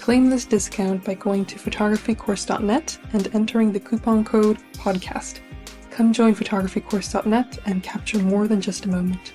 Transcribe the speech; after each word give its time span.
Claim 0.00 0.30
this 0.30 0.46
discount 0.46 1.04
by 1.04 1.12
going 1.12 1.44
to 1.44 1.56
photographycourse.net 1.56 2.98
and 3.12 3.34
entering 3.34 3.70
the 3.70 3.78
coupon 3.78 4.24
code 4.24 4.56
PODCAST. 4.72 5.40
Come 5.90 6.14
join 6.14 6.34
photographycourse.net 6.34 7.58
and 7.66 7.82
capture 7.82 8.18
more 8.18 8.48
than 8.48 8.62
just 8.62 8.86
a 8.86 8.88
moment. 8.88 9.34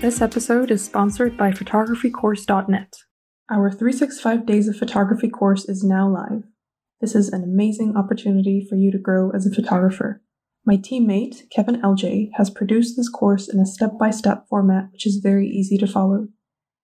This 0.00 0.20
episode 0.20 0.72
is 0.72 0.84
sponsored 0.84 1.36
by 1.36 1.52
photographycourse.net. 1.52 2.94
Our 3.48 3.70
365 3.70 4.44
Days 4.44 4.66
of 4.66 4.76
Photography 4.76 5.30
course 5.30 5.68
is 5.68 5.84
now 5.84 6.08
live. 6.08 6.42
This 7.00 7.14
is 7.14 7.28
an 7.28 7.44
amazing 7.44 7.96
opportunity 7.96 8.66
for 8.68 8.74
you 8.74 8.90
to 8.90 8.98
grow 8.98 9.30
as 9.30 9.46
a 9.46 9.54
photographer. 9.54 10.23
My 10.66 10.78
teammate, 10.78 11.50
Kevin 11.50 11.82
LJ, 11.82 12.30
has 12.36 12.48
produced 12.48 12.96
this 12.96 13.10
course 13.10 13.48
in 13.52 13.60
a 13.60 13.66
step 13.66 13.98
by 13.98 14.10
step 14.10 14.46
format 14.48 14.90
which 14.92 15.06
is 15.06 15.16
very 15.22 15.46
easy 15.46 15.76
to 15.76 15.86
follow. 15.86 16.28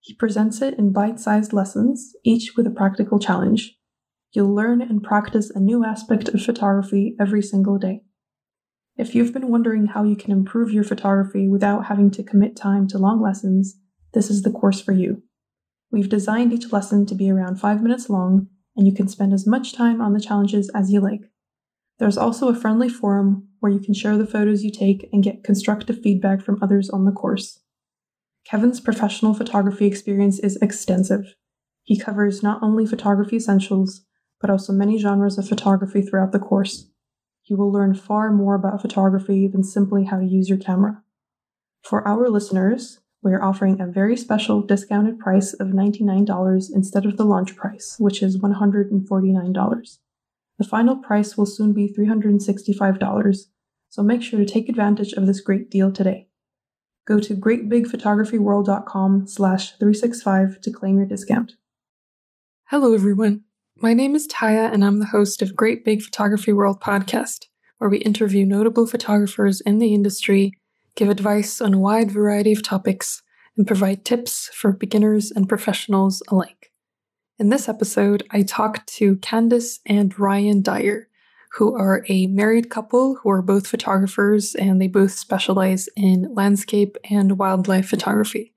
He 0.00 0.14
presents 0.14 0.60
it 0.60 0.74
in 0.78 0.92
bite 0.92 1.18
sized 1.18 1.54
lessons, 1.54 2.14
each 2.22 2.52
with 2.56 2.66
a 2.66 2.70
practical 2.70 3.18
challenge. 3.18 3.78
You'll 4.32 4.54
learn 4.54 4.82
and 4.82 5.02
practice 5.02 5.48
a 5.48 5.60
new 5.60 5.82
aspect 5.82 6.28
of 6.28 6.42
photography 6.42 7.16
every 7.18 7.40
single 7.40 7.78
day. 7.78 8.02
If 8.98 9.14
you've 9.14 9.32
been 9.32 9.48
wondering 9.48 9.86
how 9.86 10.04
you 10.04 10.14
can 10.14 10.30
improve 10.30 10.70
your 10.70 10.84
photography 10.84 11.48
without 11.48 11.86
having 11.86 12.10
to 12.12 12.22
commit 12.22 12.56
time 12.56 12.86
to 12.88 12.98
long 12.98 13.22
lessons, 13.22 13.78
this 14.12 14.28
is 14.28 14.42
the 14.42 14.50
course 14.50 14.82
for 14.82 14.92
you. 14.92 15.22
We've 15.90 16.08
designed 16.08 16.52
each 16.52 16.70
lesson 16.70 17.06
to 17.06 17.14
be 17.14 17.30
around 17.30 17.56
5 17.56 17.82
minutes 17.82 18.10
long, 18.10 18.48
and 18.76 18.86
you 18.86 18.94
can 18.94 19.08
spend 19.08 19.32
as 19.32 19.46
much 19.46 19.72
time 19.72 20.02
on 20.02 20.12
the 20.12 20.20
challenges 20.20 20.70
as 20.74 20.92
you 20.92 21.00
like. 21.00 21.29
There's 22.00 22.18
also 22.18 22.48
a 22.48 22.54
friendly 22.56 22.88
forum 22.88 23.46
where 23.60 23.70
you 23.70 23.78
can 23.78 23.94
share 23.94 24.18
the 24.18 24.26
photos 24.26 24.64
you 24.64 24.72
take 24.72 25.08
and 25.12 25.22
get 25.22 25.44
constructive 25.44 26.02
feedback 26.02 26.42
from 26.42 26.58
others 26.60 26.90
on 26.90 27.04
the 27.04 27.12
course. 27.12 27.60
Kevin's 28.44 28.80
professional 28.80 29.34
photography 29.34 29.86
experience 29.86 30.40
is 30.40 30.56
extensive. 30.56 31.36
He 31.84 31.96
covers 31.96 32.42
not 32.42 32.60
only 32.60 32.86
photography 32.86 33.36
essentials, 33.36 34.04
but 34.40 34.50
also 34.50 34.72
many 34.72 34.98
genres 34.98 35.38
of 35.38 35.48
photography 35.48 36.02
throughout 36.02 36.32
the 36.32 36.40
course 36.40 36.90
you 37.50 37.56
will 37.56 37.72
learn 37.72 37.94
far 37.94 38.30
more 38.30 38.54
about 38.54 38.80
photography 38.80 39.48
than 39.48 39.64
simply 39.64 40.04
how 40.04 40.18
to 40.18 40.24
use 40.24 40.48
your 40.48 40.56
camera. 40.56 41.02
For 41.82 42.06
our 42.06 42.30
listeners, 42.30 43.00
we 43.22 43.32
are 43.32 43.42
offering 43.42 43.80
a 43.80 43.86
very 43.86 44.16
special 44.16 44.62
discounted 44.62 45.18
price 45.18 45.52
of 45.54 45.68
$99 45.68 46.70
instead 46.72 47.04
of 47.04 47.16
the 47.16 47.24
launch 47.24 47.56
price, 47.56 47.96
which 47.98 48.22
is 48.22 48.38
$149. 48.38 49.98
The 50.60 50.66
final 50.66 50.94
price 50.94 51.38
will 51.38 51.46
soon 51.46 51.72
be 51.72 51.88
$365, 51.88 53.46
so 53.88 54.02
make 54.02 54.22
sure 54.22 54.38
to 54.38 54.44
take 54.44 54.68
advantage 54.68 55.14
of 55.14 55.26
this 55.26 55.40
great 55.40 55.70
deal 55.70 55.90
today. 55.90 56.28
Go 57.06 57.18
to 57.18 57.34
greatbigphotographyworld.com 57.34 59.26
slash 59.26 59.70
365 59.78 60.60
to 60.60 60.70
claim 60.70 60.98
your 60.98 61.06
discount. 61.06 61.54
Hello, 62.66 62.92
everyone. 62.92 63.44
My 63.78 63.94
name 63.94 64.14
is 64.14 64.28
Taya, 64.28 64.70
and 64.70 64.84
I'm 64.84 64.98
the 64.98 65.06
host 65.06 65.40
of 65.40 65.56
Great 65.56 65.82
Big 65.82 66.02
Photography 66.02 66.52
World 66.52 66.82
podcast, 66.82 67.46
where 67.78 67.88
we 67.88 67.96
interview 67.96 68.44
notable 68.44 68.86
photographers 68.86 69.62
in 69.62 69.78
the 69.78 69.94
industry, 69.94 70.52
give 70.94 71.08
advice 71.08 71.62
on 71.62 71.72
a 71.72 71.78
wide 71.78 72.10
variety 72.10 72.52
of 72.52 72.62
topics, 72.62 73.22
and 73.56 73.66
provide 73.66 74.04
tips 74.04 74.50
for 74.52 74.72
beginners 74.72 75.30
and 75.30 75.48
professionals 75.48 76.22
alike. 76.28 76.69
In 77.40 77.48
this 77.48 77.70
episode, 77.70 78.22
I 78.30 78.42
talked 78.42 78.86
to 78.96 79.16
Candace 79.16 79.80
and 79.86 80.16
Ryan 80.18 80.60
Dyar, 80.60 81.08
who 81.52 81.74
are 81.74 82.04
a 82.06 82.26
married 82.26 82.68
couple 82.68 83.14
who 83.14 83.30
are 83.30 83.40
both 83.40 83.66
photographers 83.66 84.54
and 84.54 84.78
they 84.78 84.88
both 84.88 85.12
specialize 85.12 85.88
in 85.96 86.34
landscape 86.34 86.98
and 87.08 87.38
wildlife 87.38 87.88
photography. 87.88 88.52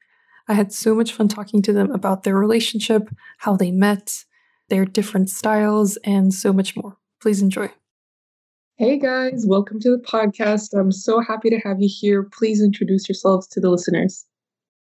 I 0.50 0.56
had 0.56 0.74
so 0.74 0.96
much 0.96 1.14
fun 1.14 1.30
talking 1.30 1.62
to 1.62 1.72
them 1.72 1.92
about 1.92 2.24
their 2.24 2.36
relationship, 2.36 3.08
how 3.38 3.56
they 3.56 3.72
met, 3.72 4.26
their 4.68 4.84
different 4.84 5.30
styles, 5.30 5.96
and 6.04 6.34
so 6.34 6.52
much 6.52 6.76
more. 6.76 6.98
Please 7.22 7.42
enjoy. 7.42 7.72
Hey 8.76 9.00
guys, 9.00 9.46
welcome 9.48 9.80
to 9.80 9.92
the 9.92 10.04
podcast. 10.04 10.78
I'm 10.78 10.92
so 10.92 11.22
happy 11.22 11.50
to 11.52 11.60
have 11.60 11.82
you 11.82 11.90
here. 11.90 12.22
Please 12.38 12.62
introduce 12.62 13.08
yourselves 13.08 13.48
to 13.48 13.62
the 13.62 13.70
listeners. 13.70 14.26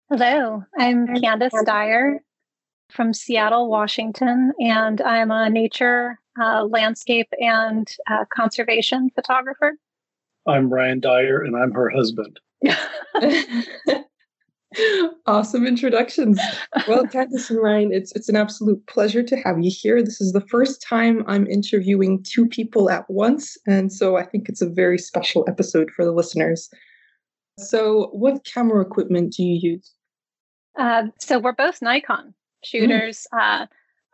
Hello, 0.09 0.61
I'm 0.77 1.07
Candace 1.21 1.53
Dyar 1.65 2.19
from 2.89 3.13
Seattle, 3.13 3.69
Washington, 3.69 4.53
and 4.59 5.01
I'm 5.01 5.31
a 5.31 5.49
nature, 5.49 6.19
uh, 6.41 6.65
landscape, 6.65 7.29
and 7.39 7.87
uh, 8.09 8.25
conservation 8.33 9.09
photographer. 9.15 9.73
I'm 10.47 10.71
Ryan 10.71 10.99
Dyar, 10.99 11.41
and 11.41 11.55
I'm 11.55 11.71
her 11.71 11.89
husband. 11.89 12.39
awesome 15.25 15.65
introductions. 15.65 16.39
Well, 16.87 17.05
Candace 17.07 17.49
and 17.49 17.61
Ryan, 17.61 17.93
it's 17.93 18.11
it's 18.13 18.29
an 18.29 18.35
absolute 18.35 18.85
pleasure 18.87 19.23
to 19.23 19.35
have 19.37 19.59
you 19.59 19.71
here. 19.73 20.03
This 20.03 20.21
is 20.21 20.33
the 20.33 20.41
first 20.41 20.81
time 20.81 21.23
I'm 21.27 21.47
interviewing 21.47 22.23
two 22.23 22.45
people 22.47 22.89
at 22.89 23.09
once, 23.09 23.57
and 23.67 23.91
so 23.91 24.17
I 24.17 24.25
think 24.25 24.49
it's 24.49 24.61
a 24.61 24.69
very 24.69 24.97
special 24.97 25.45
episode 25.47 25.91
for 25.91 26.05
the 26.05 26.11
listeners. 26.11 26.69
So, 27.59 28.09
what 28.13 28.45
camera 28.45 28.81
equipment 28.81 29.33
do 29.33 29.43
you 29.43 29.73
use? 29.73 29.93
Uh, 30.77 31.03
so 31.19 31.37
we're 31.37 31.53
both 31.53 31.81
Nikon 31.81 32.33
shooters. 32.65 33.27
Mm. 33.33 33.39
Uh, 33.39 33.65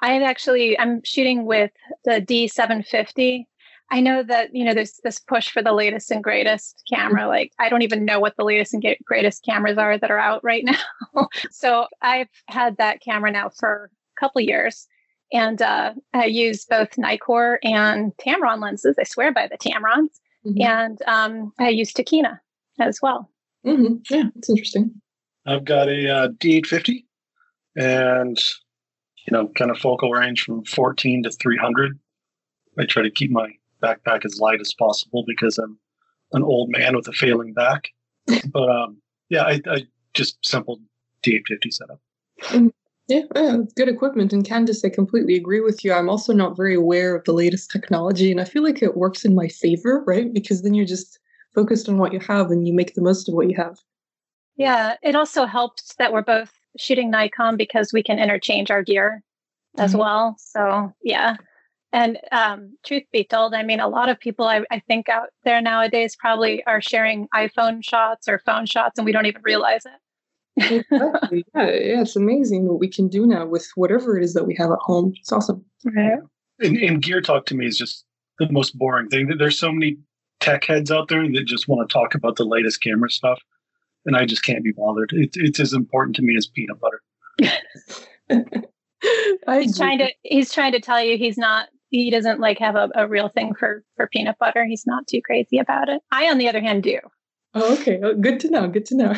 I 0.02 0.22
actually 0.22 0.80
I'm 0.80 1.04
shooting 1.04 1.46
with 1.46 1.72
the 2.06 2.22
D750 2.22 3.46
I 3.92 4.02
know 4.02 4.24
that 4.24 4.54
you 4.54 4.64
know 4.64 4.74
there's 4.74 5.00
this 5.04 5.20
push 5.20 5.50
for 5.50 5.62
the 5.62 5.74
latest 5.74 6.12
and 6.12 6.24
greatest 6.24 6.84
camera. 6.92 7.22
Mm-hmm. 7.22 7.30
Like 7.30 7.54
I 7.60 7.70
don't 7.70 7.82
even 7.82 8.06
know 8.06 8.20
what 8.20 8.36
the 8.38 8.44
latest 8.44 8.74
and 8.74 8.84
greatest 9.06 9.44
cameras 9.44 9.78
are 9.78 9.98
that 9.98 10.12
are 10.12 10.20
out 10.20 10.44
right 10.44 10.64
now. 11.16 11.28
so 11.50 11.88
I've 12.02 12.30
had 12.48 12.78
that 12.78 13.02
camera 13.02 13.32
now 13.32 13.50
for 13.50 13.90
a 14.18 14.20
couple 14.20 14.42
years, 14.42 14.88
and 15.32 15.62
uh, 15.62 15.94
I 16.14 16.26
use 16.26 16.66
both 16.66 16.92
Nikkor 16.92 17.58
and 17.64 18.16
Tamron 18.18 18.62
lenses. 18.62 18.96
I 19.00 19.04
swear 19.04 19.34
by 19.34 19.48
the 19.48 19.58
Tamrons, 19.58 20.20
mm-hmm. 20.46 20.62
and 20.62 21.02
um, 21.08 21.52
I 21.60 21.70
use 21.70 21.92
Tokina 21.92 22.40
as 22.80 23.00
well. 23.02 23.30
Mm-hmm. 23.66 23.96
Yeah, 24.10 24.30
it's 24.36 24.50
interesting. 24.50 25.02
I've 25.46 25.66
got 25.66 25.90
a 25.90 26.16
uh, 26.16 26.28
D850, 26.30 27.06
and 27.80 28.38
you 29.26 29.38
know, 29.38 29.48
kind 29.56 29.72
of 29.72 29.78
focal 29.78 30.12
range 30.12 30.44
from 30.44 30.64
14 30.66 31.24
to 31.24 31.32
300. 31.32 32.00
I 32.78 32.86
try 32.86 33.04
to 33.04 33.12
keep 33.12 33.32
my 33.32 33.52
backpack 33.82 34.26
as 34.26 34.40
light 34.40 34.62
as 34.62 34.74
possible 34.74 35.24
because 35.28 35.58
I'm 35.58 35.78
an 36.34 36.44
old 36.44 36.70
man 36.70 36.96
with 36.96 37.08
a 37.08 37.12
failing 37.12 37.54
back. 37.54 37.90
but 38.52 38.70
um, 38.70 39.02
yeah, 39.30 39.44
I, 39.44 39.62
I 39.68 39.88
just 40.14 40.38
simple 40.46 40.80
D850 41.26 41.74
setup. 41.74 42.00
Yeah, 43.08 43.22
yeah, 43.36 43.58
good 43.76 43.90
equipment. 43.90 44.34
And 44.34 44.46
Candace, 44.46 44.86
I 44.86 44.90
completely 44.90 45.36
agree 45.36 45.62
with 45.62 45.84
you. 45.84 45.94
I'm 45.94 46.10
also 46.10 46.34
not 46.34 46.56
very 46.56 46.76
aware 46.76 47.16
of 47.16 47.24
the 47.26 47.34
latest 47.34 47.72
technology, 47.72 48.32
and 48.32 48.40
I 48.40 48.46
feel 48.46 48.64
like 48.64 48.84
it 48.84 48.98
works 48.98 49.26
in 49.26 49.34
my 49.34 49.48
favor, 49.48 50.04
right? 50.06 50.32
Because 50.32 50.62
then 50.62 50.76
you're 50.76 50.86
just 50.86 51.20
focused 51.56 51.90
on 51.90 51.98
what 51.98 52.14
you 52.14 52.20
have 52.20 52.52
and 52.52 52.68
you 52.68 52.74
make 52.74 52.94
the 52.94 53.02
most 53.02 53.28
of 53.28 53.34
what 53.34 53.50
you 53.50 53.56
have. 53.56 53.80
Yeah, 54.58 54.96
it 55.02 55.16
also 55.16 55.46
helps 55.46 55.96
that 55.96 56.14
we're 56.14 56.22
both 56.22 56.52
shooting 56.78 57.10
Nikon 57.12 57.58
because 57.58 57.92
we 57.94 58.04
can 58.04 58.20
interchange 58.20 58.72
our 58.72 58.84
gear 58.84 59.24
mm-hmm. 59.78 59.86
as 59.86 59.96
well. 59.96 60.36
So, 60.40 60.94
yeah. 61.04 61.38
And 61.92 62.20
um, 62.32 62.78
truth 62.86 63.04
be 63.12 63.24
told, 63.24 63.56
I 63.56 63.64
mean, 63.64 63.80
a 63.80 63.88
lot 63.88 64.10
of 64.10 64.20
people 64.20 64.46
I, 64.46 64.64
I 64.70 64.80
think 64.88 65.10
out 65.10 65.30
there 65.44 65.60
nowadays 65.60 66.16
probably 66.16 66.64
are 66.66 66.82
sharing 66.82 67.28
iPhone 67.36 67.84
shots 67.84 68.28
or 68.28 68.40
phone 68.46 68.68
shots, 68.68 69.00
and 69.00 69.06
we 69.06 69.12
don't 69.12 69.26
even 69.26 69.42
realize 69.44 69.86
it 69.86 70.00
exactly. 70.60 71.46
yeah, 71.56 71.64
yeah, 71.64 72.02
it's 72.02 72.16
amazing 72.16 72.68
what 72.68 72.80
we 72.80 72.88
can 72.88 73.08
do 73.08 73.26
now 73.26 73.46
with 73.46 73.68
whatever 73.76 74.18
it 74.18 74.24
is 74.24 74.34
that 74.34 74.46
we 74.46 74.56
have 74.56 74.72
at 74.72 74.80
home. 74.80 75.14
It's 75.20 75.32
awesome. 75.32 75.64
Right. 75.84 76.20
And, 76.60 76.78
and 76.78 77.02
gear 77.02 77.22
talk 77.22 77.46
to 77.48 77.56
me 77.56 77.66
is 77.66 77.78
just 77.78 78.06
the 78.38 78.52
most 78.52 78.78
boring 78.78 79.10
thing. 79.10 79.32
There's 79.38 79.60
so 79.60 79.72
many 79.72 79.98
tech 80.40 80.66
heads 80.66 80.92
out 80.92 81.08
there 81.08 81.24
that 81.24 81.44
just 81.46 81.68
want 81.68 81.88
to 81.88 81.94
talk 81.94 82.16
about 82.16 82.36
the 82.36 82.46
latest 82.46 82.82
camera 82.82 83.10
stuff, 83.10 83.40
and 84.06 84.16
I 84.16 84.26
just 84.26 84.44
can't 84.44 84.64
be 84.64 84.72
bothered. 84.72 85.12
It's 85.14 85.38
it's 85.38 85.60
as 85.60 85.74
important 85.74 86.16
to 86.18 86.22
me 86.22 86.36
as 86.38 86.48
peanut 86.48 86.80
butter. 86.80 87.02
he's 89.48 89.78
trying 89.78 90.00
to 90.00 90.10
he's 90.24 90.54
trying 90.54 90.74
to 90.74 90.80
tell 90.80 91.02
you 91.02 91.18
he's 91.18 91.38
not 91.38 91.70
he 91.90 92.10
doesn't 92.10 92.40
like 92.40 92.60
have 92.60 92.76
a, 92.76 92.90
a 92.96 93.08
real 93.08 93.30
thing 93.30 93.54
for 93.56 93.84
for 93.96 94.08
peanut 94.08 94.38
butter. 94.40 94.66
He's 94.66 94.86
not 94.86 95.08
too 95.08 95.22
crazy 95.22 95.58
about 95.58 95.90
it. 95.90 96.02
I, 96.12 96.30
on 96.30 96.38
the 96.38 96.48
other 96.48 96.62
hand, 96.62 96.84
do. 96.84 97.00
Oh, 97.54 97.74
okay. 97.80 98.00
Oh, 98.04 98.14
good 98.14 98.40
to 98.42 98.50
know. 98.50 98.68
Good 98.68 98.86
to 98.88 98.96
know 98.96 99.16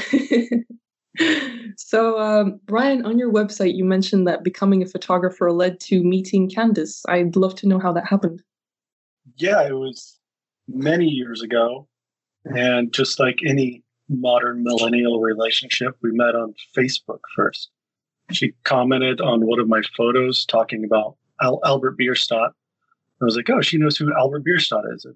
so, 1.78 2.20
um, 2.20 2.60
Brian, 2.66 3.06
on 3.06 3.20
your 3.20 3.32
website, 3.32 3.76
you 3.76 3.84
mentioned 3.84 4.26
that 4.28 4.44
becoming 4.44 4.82
a 4.82 4.86
photographer 4.86 5.52
led 5.52 5.80
to 5.82 6.04
meeting 6.04 6.50
Candace. 6.50 7.04
I'd 7.10 7.36
love 7.36 7.56
to 7.56 7.68
know 7.68 7.80
how 7.80 7.92
that 7.94 8.08
happened. 8.08 8.42
Yeah, 9.36 9.68
it 9.68 9.74
was 9.74 10.18
many 10.68 11.08
years 11.08 11.42
ago. 11.42 11.88
And 12.46 12.92
just 12.94 13.20
like 13.20 13.40
any 13.46 13.84
modern 14.12 14.64
millennial 14.64 15.20
relationship, 15.20 15.98
we 16.02 16.12
met 16.12 16.36
on 16.36 16.54
Facebook 16.78 17.20
first. 17.36 17.70
She 18.32 18.54
commented 18.64 19.22
on 19.22 19.46
one 19.46 19.60
of 19.60 19.68
my 19.68 19.82
photos 19.98 20.46
talking 20.46 20.86
about 20.86 21.16
Al- 21.42 21.62
Albert 21.66 21.98
Bierstadt. 21.98 22.52
I 23.22 23.26
was 23.26 23.36
like, 23.36 23.50
oh, 23.50 23.62
she 23.62 23.78
knows 23.78 23.98
who 23.98 24.14
Albert 24.14 24.44
Bierstadt 24.44 24.84
is, 24.94 25.06
a 25.06 25.14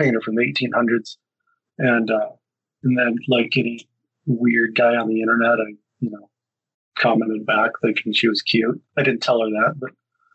painter 0.00 0.20
from 0.20 0.36
the 0.36 0.42
1800s. 0.42 1.16
And, 1.78 2.10
uh, 2.10 2.30
and 2.82 2.98
then, 2.98 3.16
like 3.28 3.54
any 3.56 3.88
weird 4.28 4.74
guy 4.74 4.94
on 4.96 5.08
the 5.08 5.20
internet. 5.20 5.58
I, 5.58 5.74
you 6.00 6.10
know, 6.10 6.30
commented 6.96 7.46
back 7.46 7.72
thinking 7.82 8.12
she 8.12 8.28
was 8.28 8.42
cute. 8.42 8.80
I 8.96 9.02
didn't 9.02 9.22
tell 9.22 9.40
her 9.40 9.48
that, 9.48 9.74
but 9.78 9.90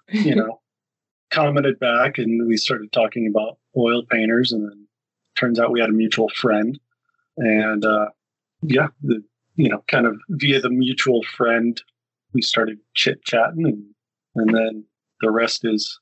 you 0.09 0.35
know, 0.35 0.61
commented 1.31 1.79
back 1.79 2.17
and 2.17 2.47
we 2.47 2.57
started 2.57 2.91
talking 2.91 3.27
about 3.27 3.57
oil 3.77 4.03
painters 4.09 4.51
and 4.51 4.69
then 4.69 4.87
turns 5.35 5.59
out 5.59 5.71
we 5.71 5.79
had 5.79 5.89
a 5.89 5.93
mutual 5.93 6.29
friend. 6.29 6.79
And 7.37 7.85
uh 7.85 8.07
yeah, 8.61 8.87
the 9.01 9.23
you 9.55 9.69
know, 9.69 9.83
kind 9.87 10.07
of 10.07 10.15
via 10.29 10.59
the 10.59 10.69
mutual 10.69 11.21
friend, 11.23 11.81
we 12.33 12.41
started 12.41 12.79
chit 12.93 13.23
chatting 13.23 13.65
and 13.65 13.83
and 14.35 14.55
then 14.55 14.83
the 15.21 15.31
rest 15.31 15.61
is 15.63 15.99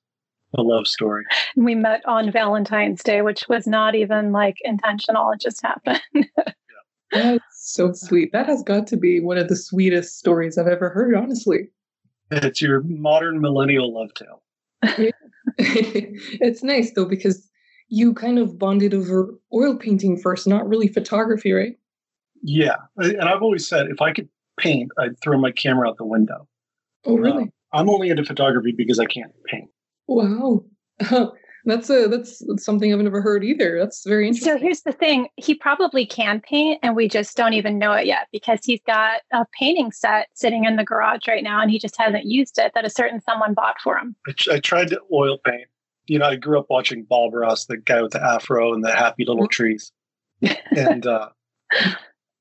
a 0.58 0.62
love 0.62 0.88
story. 0.88 1.26
We 1.56 1.76
met 1.76 2.06
on 2.06 2.32
Valentine's 2.32 3.04
Day, 3.04 3.22
which 3.22 3.48
was 3.48 3.68
not 3.68 3.96
even 3.96 4.32
like 4.32 4.58
intentional. 4.64 5.32
It 5.32 5.42
just 5.42 5.62
happened. 5.62 6.02
That's 7.12 7.44
so 7.54 7.92
sweet. 7.94 8.32
That 8.32 8.48
has 8.48 8.64
got 8.64 8.88
to 8.88 8.98
be 8.98 9.20
one 9.20 9.38
of 9.38 9.50
the 9.50 9.56
sweetest 9.56 10.18
stories 10.18 10.58
I've 10.58 10.68
ever 10.68 10.90
heard, 10.90 11.16
honestly. 11.16 11.70
It's 12.32 12.62
your 12.62 12.82
modern 12.84 13.42
millennial 13.42 13.94
love 13.94 14.14
tale. 14.14 14.42
it's 15.58 16.64
nice 16.64 16.92
though 16.94 17.06
because 17.06 17.50
you 17.92 18.14
kind 18.14 18.40
of 18.40 18.58
bonded 18.58 18.94
over 18.94 19.38
oil 19.54 19.76
painting 19.76 20.18
first, 20.18 20.48
not 20.48 20.68
really 20.68 20.88
photography, 20.88 21.52
right? 21.52 21.78
Yeah, 22.42 22.78
and 22.98 23.22
I've 23.22 23.44
always 23.44 23.68
said 23.68 23.88
if 23.88 24.02
I 24.02 24.14
could 24.14 24.30
paint, 24.58 24.92
I'd 24.98 25.20
throw 25.20 25.38
my 25.38 25.52
camera 25.52 25.90
out 25.90 25.98
the 25.98 26.06
window. 26.06 26.48
Oh, 27.06 27.18
really? 27.18 27.44
Uh, 27.44 27.78
I'm 27.78 27.90
only 27.90 28.10
into 28.10 28.24
photography 28.24 28.72
because 28.72 28.98
I 28.98 29.06
can't 29.06 29.32
paint. 29.46 29.70
Wow. 30.08 30.64
That's 31.66 31.92
a 31.92 32.08
that's 32.08 32.42
something 32.58 32.92
I've 32.92 33.00
never 33.02 33.22
heard 33.22 33.44
either. 33.44 33.78
That's 33.78 34.04
very 34.04 34.28
interesting. 34.28 34.54
So 34.54 34.58
here's 34.58 34.82
the 34.82 34.92
thing: 34.92 35.28
he 35.36 35.54
probably 35.54 36.08
can 36.08 36.42
paint, 36.42 36.80
and 36.82 36.96
we 36.96 37.08
just 37.08 37.38
don't 37.38 37.54
even 37.54 37.78
know 37.78 37.92
it 37.92 38.08
yet 38.08 38.30
because 38.32 38.62
he's 38.64 38.82
got 38.88 39.22
a 39.32 39.46
painting 39.60 39.92
set 39.92 40.30
sitting 40.34 40.66
in 40.66 40.76
the 40.76 40.84
garage 40.84 41.28
right 41.28 41.44
now, 41.44 41.62
and 41.62 41.70
he 41.70 41.78
just 41.78 41.96
hasn't 42.00 42.26
used 42.26 42.58
it. 42.58 42.72
That 42.74 42.84
a 42.84 42.90
certain 42.90 43.22
someone 43.22 43.54
bought 43.54 43.80
for 43.80 43.96
him. 43.96 44.16
I, 44.28 44.56
I 44.56 44.60
tried 44.60 44.88
to 44.88 45.00
oil 45.14 45.38
paint. 45.46 45.68
You 46.12 46.20
know, 46.20 46.26
I 46.26 46.36
grew 46.36 46.60
up 46.60 46.66
watching 46.70 47.04
Bob 47.04 47.34
Ross, 47.34 47.66
the 47.66 47.78
guy 47.78 48.02
with 48.02 48.12
the 48.12 48.22
afro 48.22 48.74
and 48.74 48.84
the 48.84 48.92
happy 48.92 49.24
little 49.26 49.44
mm-hmm. 49.44 49.50
trees. 49.50 49.92
and 50.76 51.08
uh, 51.08 51.30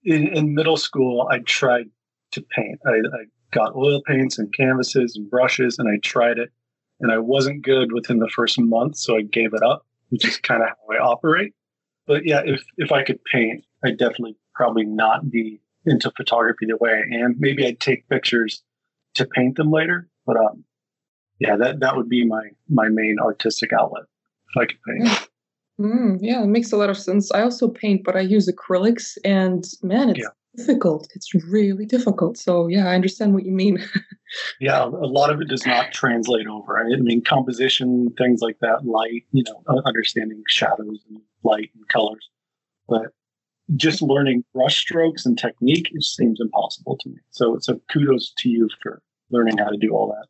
in, 0.03 0.27
in 0.29 0.55
middle 0.55 0.77
school, 0.77 1.29
I 1.31 1.39
tried 1.39 1.87
to 2.33 2.43
paint. 2.57 2.81
I, 2.85 2.91
I 2.91 3.25
got 3.53 3.77
oil 3.77 4.03
paints 4.07 4.39
and 4.39 4.53
canvases 4.53 5.15
and 5.15 5.31
brushes, 5.31 5.79
and 5.79 5.89
I 5.89 5.99
tried 6.03 6.39
it 6.39 6.51
and 7.01 7.11
I 7.11 7.19
wasn't 7.19 7.63
good 7.63 7.93
within 7.93 8.19
the 8.19 8.31
first 8.35 8.61
month, 8.61 8.97
so 8.97 9.17
I 9.17 9.23
gave 9.23 9.55
it 9.55 9.63
up, 9.63 9.87
which 10.11 10.27
is 10.27 10.37
kind 10.37 10.63
of 10.63 10.69
how 10.69 10.95
I 10.95 10.99
operate. 10.99 11.55
But 12.07 12.27
yeah, 12.27 12.43
if 12.45 12.63
if 12.77 12.93
I 12.93 13.05
could 13.05 13.25
paint, 13.25 13.65
I'd 13.85 13.99
definitely 13.99 14.37
probably 14.55 14.85
not 14.85 15.31
be 15.31 15.61
into 15.87 16.13
photography 16.17 16.67
the 16.67 16.77
way 16.77 16.91
I 16.91 17.25
am. 17.25 17.37
Maybe 17.39 17.67
I'd 17.67 17.81
take 17.81 18.09
pictures 18.09 18.63
to 19.15 19.27
paint 19.27 19.57
them 19.57 19.71
later, 19.71 20.09
but 20.27 20.37
um, 20.37 20.65
yeah, 21.41 21.57
that 21.57 21.81
that 21.81 21.97
would 21.97 22.09
be 22.09 22.25
my 22.25 22.49
my 22.69 22.89
main 22.89 23.17
artistic 23.21 23.73
outlet 23.73 24.05
if 24.55 24.63
I 24.63 24.67
could 24.67 24.79
paint. 24.87 25.29
Mm, 25.81 26.19
yeah, 26.21 26.43
it 26.43 26.49
makes 26.49 26.73
a 26.73 26.77
lot 26.77 26.91
of 26.91 26.99
sense. 26.99 27.33
I 27.33 27.43
also 27.43 27.67
paint, 27.69 28.05
but 28.05 28.15
I 28.15 28.21
use 28.21 28.49
acrylics, 28.49 29.17
and 29.25 29.65
man, 29.83 30.11
it's 30.11 30.21
yeah 30.21 30.29
difficult. 30.57 31.09
It's 31.15 31.35
really 31.35 31.87
difficult. 31.87 32.37
So 32.37 32.67
yeah, 32.67 32.89
I 32.89 32.95
understand 32.95 33.35
what 33.35 33.45
you 33.45 33.53
mean. 33.53 33.79
yeah, 34.61 34.85
a 34.85 34.87
lot 34.87 35.31
of 35.31 35.41
it 35.41 35.49
does 35.49 35.67
not 35.67 35.93
translate 35.93 36.47
over. 36.47 36.79
I 36.79 36.97
mean, 36.97 37.23
composition, 37.23 38.13
things 38.19 38.41
like 38.41 38.59
that, 38.61 38.85
light, 38.85 39.25
you 39.33 39.45
know, 39.47 39.83
understanding 39.85 40.43
shadows 40.49 41.01
and 41.09 41.21
light 41.45 41.71
and 41.75 41.89
colors. 41.89 42.29
But 42.89 43.13
just 43.77 44.03
learning 44.03 44.45
brush 44.53 44.79
strokes 44.79 45.25
and 45.25 45.39
technique 45.39 45.91
seems 46.01 46.41
impossible 46.41 46.97
to 47.01 47.09
me. 47.09 47.17
So 47.31 47.59
so 47.61 47.81
kudos 47.93 48.33
to 48.39 48.49
you 48.49 48.69
for 48.83 49.01
learning 49.31 49.59
how 49.59 49.69
to 49.69 49.77
do 49.77 49.91
all 49.91 50.09
that. 50.09 50.27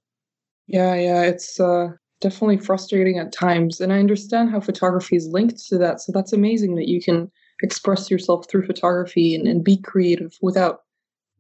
Yeah, 0.71 0.95
yeah, 0.95 1.23
it's 1.23 1.59
uh 1.59 1.89
definitely 2.21 2.59
frustrating 2.59 3.19
at 3.19 3.33
times 3.33 3.81
and 3.81 3.93
I 3.93 3.99
understand 3.99 4.51
how 4.51 4.61
photography 4.61 5.17
is 5.17 5.27
linked 5.27 5.59
to 5.69 5.79
that. 5.79 6.01
So 6.01 6.13
that's 6.13 6.33
amazing 6.33 6.77
that 6.77 6.87
you 6.87 7.03
can 7.03 7.31
express 7.63 8.11
yourself 8.11 8.47
through 8.49 8.67
photography 8.67 9.35
and, 9.35 9.49
and 9.49 9.65
be 9.65 9.79
creative 9.79 10.37
without 10.43 10.83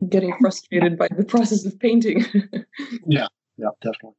getting 0.08 0.34
frustrated 0.40 0.98
by 0.98 1.06
the 1.16 1.24
process 1.34 1.64
of 1.64 1.78
painting. 1.78 2.24
yeah, 3.06 3.28
yeah, 3.56 3.68
definitely. 3.82 4.16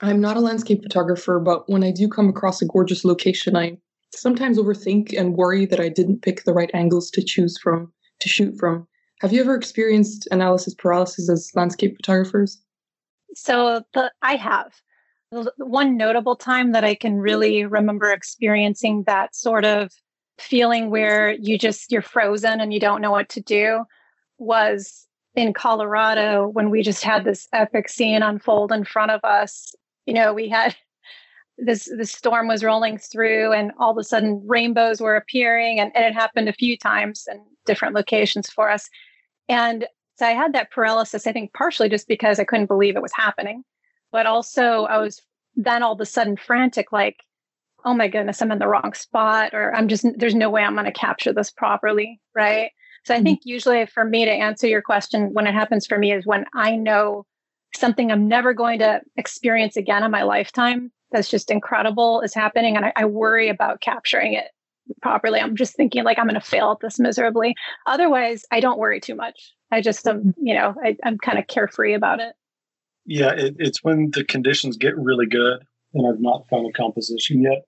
I'm 0.00 0.20
not 0.20 0.36
a 0.36 0.40
landscape 0.40 0.82
photographer, 0.82 1.38
but 1.38 1.70
when 1.70 1.84
I 1.84 1.92
do 1.92 2.08
come 2.08 2.28
across 2.28 2.60
a 2.60 2.66
gorgeous 2.66 3.04
location, 3.04 3.56
I 3.56 3.78
sometimes 4.12 4.58
overthink 4.58 5.16
and 5.18 5.36
worry 5.36 5.64
that 5.66 5.80
I 5.80 5.88
didn't 5.88 6.22
pick 6.22 6.44
the 6.44 6.52
right 6.52 6.70
angles 6.74 7.10
to 7.12 7.22
choose 7.22 7.56
from 7.56 7.92
to 8.20 8.28
shoot 8.28 8.58
from. 8.58 8.86
Have 9.20 9.32
you 9.32 9.40
ever 9.40 9.54
experienced 9.54 10.28
analysis 10.30 10.74
paralysis 10.74 11.30
as 11.30 11.50
landscape 11.54 11.96
photographers? 11.96 12.60
So 13.34 13.82
the, 13.92 14.12
I 14.22 14.36
have. 14.36 14.72
One 15.56 15.96
notable 15.96 16.36
time 16.36 16.72
that 16.72 16.84
I 16.84 16.94
can 16.94 17.16
really 17.16 17.64
remember 17.64 18.12
experiencing 18.12 19.02
that 19.06 19.34
sort 19.34 19.64
of 19.64 19.92
feeling 20.38 20.90
where 20.90 21.32
you 21.32 21.58
just 21.58 21.90
you're 21.90 22.02
frozen 22.02 22.60
and 22.60 22.72
you 22.72 22.80
don't 22.80 23.00
know 23.00 23.10
what 23.10 23.28
to 23.30 23.40
do 23.40 23.84
was 24.38 25.06
in 25.34 25.52
Colorado 25.52 26.48
when 26.48 26.70
we 26.70 26.82
just 26.82 27.02
had 27.02 27.24
this 27.24 27.48
epic 27.52 27.88
scene 27.88 28.22
unfold 28.22 28.70
in 28.72 28.84
front 28.84 29.10
of 29.10 29.20
us. 29.24 29.74
You 30.06 30.14
know, 30.14 30.32
we 30.32 30.48
had 30.48 30.76
this 31.58 31.88
the 31.96 32.04
storm 32.04 32.48
was 32.48 32.64
rolling 32.64 32.98
through 32.98 33.52
and 33.52 33.72
all 33.78 33.92
of 33.92 33.98
a 33.98 34.04
sudden 34.04 34.42
rainbows 34.44 35.00
were 35.00 35.16
appearing 35.16 35.78
and, 35.78 35.92
and 35.94 36.04
it 36.04 36.12
happened 36.12 36.48
a 36.48 36.52
few 36.52 36.76
times 36.76 37.28
in 37.30 37.40
different 37.64 37.94
locations 37.94 38.50
for 38.50 38.70
us. 38.70 38.88
And 39.48 39.86
so 40.16 40.26
I 40.26 40.30
had 40.30 40.52
that 40.52 40.70
paralysis, 40.70 41.26
I 41.26 41.32
think 41.32 41.52
partially 41.52 41.88
just 41.88 42.08
because 42.08 42.38
I 42.38 42.44
couldn't 42.44 42.66
believe 42.66 42.96
it 42.96 43.02
was 43.02 43.12
happening. 43.14 43.64
But 44.12 44.26
also 44.26 44.84
I 44.84 44.98
was 44.98 45.20
then 45.56 45.82
all 45.82 45.92
of 45.92 46.00
a 46.00 46.06
sudden 46.06 46.36
frantic, 46.36 46.92
like, 46.92 47.16
oh 47.84 47.94
my 47.94 48.08
goodness, 48.08 48.40
I'm 48.40 48.52
in 48.52 48.58
the 48.58 48.68
wrong 48.68 48.92
spot, 48.94 49.54
or 49.54 49.74
I'm 49.74 49.88
just, 49.88 50.06
there's 50.16 50.34
no 50.34 50.50
way 50.50 50.62
I'm 50.62 50.74
going 50.74 50.86
to 50.86 50.92
capture 50.92 51.32
this 51.32 51.50
properly. 51.50 52.20
Right. 52.34 52.70
So 53.04 53.12
I 53.12 53.18
mm-hmm. 53.18 53.24
think 53.24 53.40
usually 53.44 53.86
for 53.86 54.04
me 54.04 54.24
to 54.24 54.30
answer 54.30 54.66
your 54.66 54.82
question, 54.82 55.32
when 55.34 55.46
it 55.46 55.54
happens 55.54 55.86
for 55.86 55.98
me 55.98 56.12
is 56.12 56.26
when 56.26 56.46
I 56.54 56.76
know 56.76 57.26
something 57.76 58.10
I'm 58.10 58.28
never 58.28 58.54
going 58.54 58.78
to 58.78 59.00
experience 59.16 59.76
again 59.76 60.04
in 60.04 60.10
my 60.10 60.22
lifetime 60.22 60.92
that's 61.10 61.28
just 61.28 61.50
incredible 61.50 62.20
is 62.22 62.34
happening. 62.34 62.76
And 62.76 62.86
I, 62.86 62.92
I 62.96 63.04
worry 63.04 63.48
about 63.48 63.80
capturing 63.80 64.34
it 64.34 64.46
properly. 65.02 65.40
I'm 65.40 65.56
just 65.56 65.76
thinking 65.76 66.04
like 66.04 66.18
I'm 66.18 66.26
going 66.26 66.34
to 66.34 66.40
fail 66.40 66.72
at 66.72 66.80
this 66.80 66.98
miserably. 66.98 67.54
Otherwise, 67.86 68.44
I 68.50 68.60
don't 68.60 68.78
worry 68.78 69.00
too 69.00 69.14
much. 69.14 69.52
I 69.70 69.80
just 69.80 70.06
am, 70.06 70.34
you 70.40 70.54
know, 70.54 70.74
I, 70.82 70.96
I'm 71.04 71.18
kind 71.18 71.38
of 71.38 71.46
carefree 71.46 71.94
about 71.94 72.20
it. 72.20 72.34
Yeah, 73.06 73.32
it, 73.32 73.56
it's 73.58 73.82
when 73.82 74.10
the 74.12 74.24
conditions 74.24 74.76
get 74.76 74.96
really 74.96 75.26
good 75.26 75.64
and 75.94 76.06
I've 76.06 76.20
not 76.20 76.48
found 76.48 76.66
a 76.68 76.72
composition 76.72 77.42
yet 77.42 77.64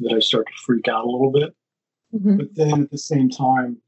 that 0.00 0.14
I 0.14 0.20
start 0.20 0.46
to 0.46 0.52
freak 0.64 0.88
out 0.88 1.04
a 1.04 1.10
little 1.10 1.32
bit. 1.32 1.54
Mm-hmm. 2.14 2.36
But 2.36 2.54
then 2.54 2.82
at 2.82 2.90
the 2.90 2.98
same 2.98 3.28
time, 3.28 3.78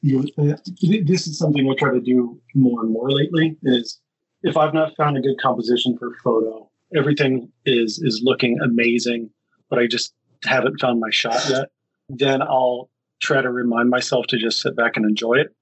you, 0.00 0.28
uh, 0.38 0.56
this 0.82 1.26
is 1.26 1.38
something 1.38 1.68
I 1.68 1.74
try 1.74 1.92
to 1.92 2.00
do 2.00 2.40
more 2.54 2.82
and 2.82 2.92
more 2.92 3.10
lately. 3.10 3.56
Is 3.62 4.00
if 4.42 4.56
I've 4.56 4.74
not 4.74 4.94
found 4.96 5.16
a 5.16 5.20
good 5.20 5.40
composition 5.40 5.96
for 5.96 6.12
a 6.12 6.16
photo, 6.22 6.70
everything 6.94 7.50
is 7.64 7.98
is 8.02 8.20
looking 8.22 8.58
amazing, 8.62 9.30
but 9.70 9.78
I 9.78 9.86
just 9.86 10.12
haven't 10.44 10.78
found 10.78 11.00
my 11.00 11.10
shot 11.10 11.42
yet. 11.48 11.70
Then 12.08 12.42
I'll 12.42 12.90
try 13.22 13.40
to 13.40 13.50
remind 13.50 13.90
myself 13.90 14.26
to 14.28 14.38
just 14.38 14.60
sit 14.60 14.76
back 14.76 14.96
and 14.96 15.06
enjoy 15.06 15.34
it. 15.34 15.54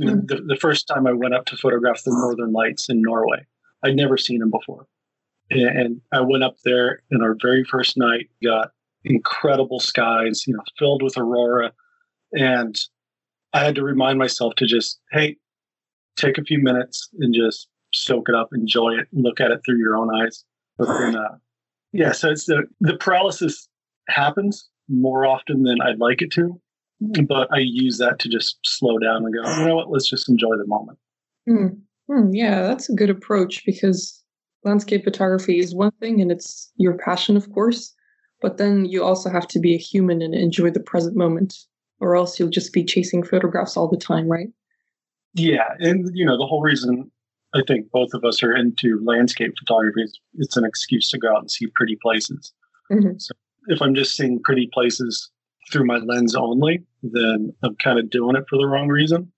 Mm-hmm. 0.00 0.26
The, 0.26 0.42
the 0.46 0.56
first 0.60 0.88
time 0.88 1.06
I 1.06 1.12
went 1.12 1.34
up 1.34 1.44
to 1.46 1.56
photograph 1.56 2.02
the 2.02 2.10
Northern 2.10 2.52
Lights 2.52 2.88
in 2.88 3.00
Norway, 3.00 3.46
I'd 3.84 3.94
never 3.94 4.16
seen 4.16 4.40
them 4.40 4.50
before. 4.50 4.86
And 5.50 6.00
I 6.10 6.20
went 6.20 6.42
up 6.42 6.56
there 6.64 7.02
in 7.10 7.22
our 7.22 7.36
very 7.40 7.64
first 7.64 7.96
night, 7.96 8.28
got 8.42 8.70
incredible 9.04 9.78
skies, 9.78 10.46
you 10.46 10.54
know, 10.54 10.62
filled 10.78 11.02
with 11.02 11.16
aurora. 11.18 11.72
And 12.32 12.76
I 13.52 13.62
had 13.62 13.74
to 13.76 13.84
remind 13.84 14.18
myself 14.18 14.54
to 14.56 14.66
just, 14.66 14.98
hey, 15.12 15.36
take 16.16 16.38
a 16.38 16.44
few 16.44 16.58
minutes 16.58 17.08
and 17.20 17.34
just 17.34 17.68
soak 17.92 18.28
it 18.28 18.34
up, 18.34 18.48
enjoy 18.52 18.94
it, 18.94 19.06
look 19.12 19.40
at 19.40 19.50
it 19.50 19.60
through 19.64 19.78
your 19.78 19.96
own 19.96 20.08
eyes. 20.14 20.44
But 20.78 20.88
then, 20.98 21.16
uh, 21.16 21.36
yeah, 21.92 22.12
so 22.12 22.30
it's 22.30 22.46
the, 22.46 22.64
the 22.80 22.96
paralysis 22.96 23.68
happens 24.08 24.68
more 24.88 25.26
often 25.26 25.62
than 25.62 25.80
I'd 25.80 25.98
like 25.98 26.22
it 26.22 26.30
to. 26.32 26.60
But 27.26 27.48
I 27.52 27.58
use 27.58 27.98
that 27.98 28.18
to 28.20 28.28
just 28.28 28.58
slow 28.64 28.98
down 28.98 29.24
and 29.24 29.34
go, 29.34 29.58
you 29.58 29.66
know 29.66 29.76
what, 29.76 29.90
let's 29.90 30.08
just 30.08 30.28
enjoy 30.28 30.56
the 30.56 30.66
moment. 30.66 30.98
Mm. 31.48 31.80
Mm, 32.10 32.30
yeah, 32.32 32.62
that's 32.62 32.88
a 32.88 32.94
good 32.94 33.10
approach 33.10 33.64
because 33.66 34.22
landscape 34.62 35.04
photography 35.04 35.58
is 35.58 35.74
one 35.74 35.92
thing 36.00 36.20
and 36.20 36.30
it's 36.30 36.70
your 36.76 36.96
passion, 36.96 37.36
of 37.36 37.50
course, 37.52 37.94
but 38.40 38.58
then 38.58 38.84
you 38.84 39.02
also 39.02 39.30
have 39.30 39.46
to 39.48 39.58
be 39.58 39.74
a 39.74 39.78
human 39.78 40.22
and 40.22 40.34
enjoy 40.34 40.70
the 40.70 40.80
present 40.80 41.16
moment, 41.16 41.56
or 42.00 42.16
else 42.16 42.38
you'll 42.38 42.48
just 42.48 42.72
be 42.72 42.84
chasing 42.84 43.22
photographs 43.22 43.76
all 43.76 43.88
the 43.88 43.96
time, 43.96 44.28
right? 44.28 44.48
Yeah, 45.34 45.68
and 45.78 46.08
you 46.14 46.24
know 46.24 46.36
the 46.36 46.46
whole 46.46 46.62
reason 46.62 47.10
I 47.54 47.62
think 47.66 47.90
both 47.90 48.14
of 48.14 48.24
us 48.24 48.42
are 48.42 48.54
into 48.54 49.00
landscape 49.04 49.54
photography 49.58 50.02
is 50.02 50.18
it's 50.34 50.56
an 50.56 50.64
excuse 50.64 51.10
to 51.10 51.18
go 51.18 51.32
out 51.32 51.40
and 51.40 51.50
see 51.50 51.66
pretty 51.74 51.96
places. 52.00 52.52
Mm-hmm. 52.92 53.18
So 53.18 53.34
if 53.68 53.80
I'm 53.82 53.94
just 53.94 54.16
seeing 54.16 54.42
pretty 54.42 54.68
places 54.72 55.30
through 55.70 55.86
my 55.86 55.96
lens 55.96 56.34
only, 56.34 56.82
then 57.02 57.52
I'm 57.62 57.76
kind 57.76 57.98
of 57.98 58.10
doing 58.10 58.36
it 58.36 58.44
for 58.48 58.58
the 58.58 58.66
wrong 58.66 58.88
reason. 58.88 59.32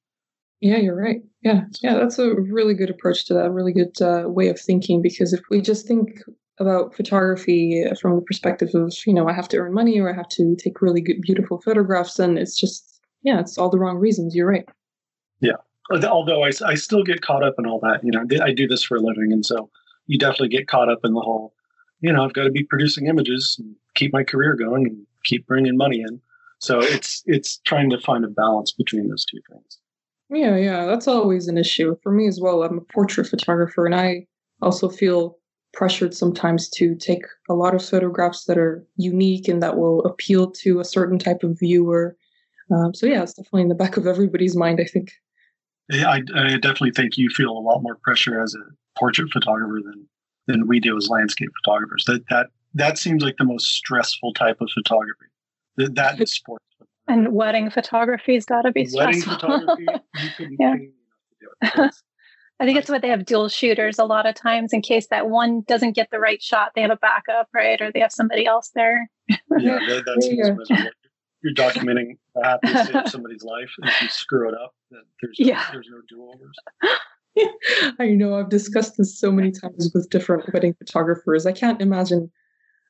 Yeah, 0.61 0.78
you're 0.78 0.97
right. 0.97 1.21
Yeah, 1.42 1.62
yeah, 1.83 1.95
that's 1.95 2.18
a 2.18 2.35
really 2.35 2.75
good 2.75 2.90
approach 2.90 3.26
to 3.26 3.35
that. 3.35 3.50
Really 3.50 3.73
good 3.73 4.00
uh, 4.00 4.28
way 4.28 4.49
of 4.49 4.59
thinking. 4.59 5.02
Because 5.02 5.33
if 5.33 5.40
we 5.50 5.61
just 5.61 5.87
think 5.87 6.23
about 6.59 6.95
photography 6.95 7.85
from 8.00 8.16
the 8.16 8.23
perspective 8.23 8.71
of 8.75 8.95
you 9.06 9.12
know 9.12 9.28
I 9.28 9.35
have 9.35 9.49
to 9.49 9.59
earn 9.59 9.75
money 9.75 10.00
or 10.00 10.11
I 10.11 10.16
have 10.16 10.28
to 10.30 10.56
take 10.56 10.80
really 10.80 11.02
good, 11.02 11.21
beautiful 11.21 11.61
photographs, 11.61 12.14
then 12.14 12.38
it's 12.38 12.56
just 12.56 13.00
yeah, 13.23 13.38
it's 13.38 13.59
all 13.59 13.68
the 13.68 13.78
wrong 13.78 13.99
reasons. 13.99 14.35
You're 14.35 14.49
right. 14.49 14.66
Yeah, 15.40 15.56
although 15.90 16.45
I, 16.45 16.50
I 16.64 16.75
still 16.75 17.02
get 17.02 17.21
caught 17.21 17.45
up 17.45 17.56
in 17.59 17.66
all 17.66 17.80
that. 17.80 18.00
You 18.02 18.12
know, 18.12 18.25
I 18.42 18.52
do 18.52 18.66
this 18.66 18.83
for 18.83 18.97
a 18.97 19.00
living, 19.00 19.33
and 19.33 19.45
so 19.45 19.68
you 20.06 20.18
definitely 20.18 20.49
get 20.49 20.68
caught 20.68 20.88
up 20.88 21.00
in 21.04 21.12
the 21.12 21.21
whole. 21.21 21.52
You 22.00 22.12
know, 22.12 22.25
I've 22.25 22.33
got 22.33 22.45
to 22.45 22.50
be 22.50 22.64
producing 22.64 23.06
images 23.06 23.56
and 23.59 23.75
keep 23.97 24.12
my 24.12 24.23
career 24.23 24.55
going 24.55 24.87
and 24.87 25.07
keep 25.25 25.47
bringing 25.47 25.76
money 25.76 26.00
in. 26.00 26.21
So 26.59 26.81
it's 26.81 27.23
it's 27.26 27.59
trying 27.67 27.91
to 27.91 28.00
find 28.00 28.25
a 28.25 28.29
balance 28.29 28.73
between 28.73 29.09
those 29.09 29.25
two 29.25 29.41
things. 29.50 29.79
Yeah, 30.31 30.57
yeah, 30.57 30.87
that's 30.87 31.07
always 31.07 31.49
an 31.49 31.59
issue 31.59 31.97
for 32.03 32.12
me 32.12 32.26
as 32.26 32.41
well. 32.41 32.62
I'm 32.62 32.79
a 32.79 32.93
portrait 32.93 33.29
photographer, 33.29 33.87
and 33.87 33.95
I 33.95 34.26
also 34.62 34.88
feel 34.88 35.38
pressured 35.73 36.15
sometimes 36.15 36.71
to 36.71 36.95
take 36.97 37.25
a 37.50 37.55
lot 37.55 37.75
of 37.75 37.85
photographs 37.85 38.45
that 38.47 38.57
are 38.57 38.85
unique 38.97 39.47
and 39.47 39.62
that 39.62 39.76
will 39.76 40.03
appeal 40.05 40.50
to 40.50 40.81
a 40.81 40.85
certain 40.85 41.19
type 41.19 41.43
of 41.43 41.59
viewer. 41.59 42.17
Um, 42.75 42.95
so 42.95 43.07
yeah, 43.07 43.23
it's 43.23 43.35
definitely 43.35 43.62
in 43.62 43.69
the 43.69 43.75
back 43.75 43.97
of 43.97 44.07
everybody's 44.07 44.57
mind. 44.57 44.81
I 44.81 44.85
think. 44.85 45.12
Yeah, 45.88 46.09
I, 46.09 46.23
I 46.35 46.57
definitely 46.57 46.93
think 46.93 47.17
you 47.17 47.29
feel 47.29 47.50
a 47.50 47.61
lot 47.61 47.83
more 47.83 47.97
pressure 48.03 48.43
as 48.43 48.55
a 48.55 48.99
portrait 48.99 49.31
photographer 49.33 49.81
than 49.85 50.09
than 50.47 50.67
we 50.67 50.81
do 50.81 50.97
as 50.97 51.09
landscape 51.09 51.50
photographers. 51.62 52.05
That 52.07 52.25
that 52.31 52.47
that 52.76 52.99
seems 52.99 53.23
like 53.23 53.37
the 53.38 53.45
most 53.45 53.66
stressful 53.66 54.35
type 54.35 54.61
of 54.61 54.68
photography. 54.73 55.26
That 55.76 55.95
that 55.95 56.21
is 56.21 56.33
sports. 56.33 56.64
And 57.09 57.33
wedding 57.33 57.71
photography's 57.71 58.45
got 58.45 58.62
to 58.62 58.73
be 58.73 58.88
wedding 58.92 59.21
stressful. 59.21 59.76
yeah. 60.59 60.75
I 62.59 62.64
think 62.64 62.78
it's 62.78 62.88
what 62.88 63.02
they 63.02 63.09
have 63.09 63.26
dual 63.26 63.49
shooters 63.49 63.99
a 63.99 64.04
lot 64.04 64.26
of 64.26 64.35
times 64.35 64.73
in 64.73 64.80
case 64.80 65.09
that 65.09 65.28
one 65.28 65.62
doesn't 65.68 65.92
get 65.92 66.09
the 66.11 66.18
right 66.18 66.42
shot, 66.42 66.73
they 66.75 66.80
have 66.80 66.90
a 66.90 66.97
backup, 66.97 67.49
right? 67.54 67.80
Or 67.80 67.92
they 67.92 68.00
have 68.00 68.12
somebody 68.12 68.47
else 68.47 68.71
there. 68.75 69.11
yeah, 69.28 69.37
that, 69.88 70.04
that's 70.06 70.28
yeah. 70.30 70.88
You're 71.42 71.54
documenting 71.54 72.16
the 72.35 72.45
happiness 72.45 72.88
of 72.95 73.09
somebody's 73.09 73.45
life. 73.45 73.71
And 73.78 73.90
if 73.90 74.02
you 74.02 74.09
screw 74.09 74.49
it 74.49 74.54
up, 74.54 74.75
then 74.90 75.02
there's 75.21 75.38
no, 75.38 75.62
there's 75.73 75.88
no 75.90 76.00
do 76.09 76.33
overs. 76.33 77.95
I 78.00 78.09
know 78.09 78.38
I've 78.38 78.49
discussed 78.49 78.97
this 78.97 79.18
so 79.18 79.30
many 79.30 79.52
times 79.52 79.90
with 79.95 80.09
different 80.09 80.50
wedding 80.52 80.75
photographers. 80.78 81.45
I 81.45 81.52
can't 81.52 81.80
imagine 81.83 82.33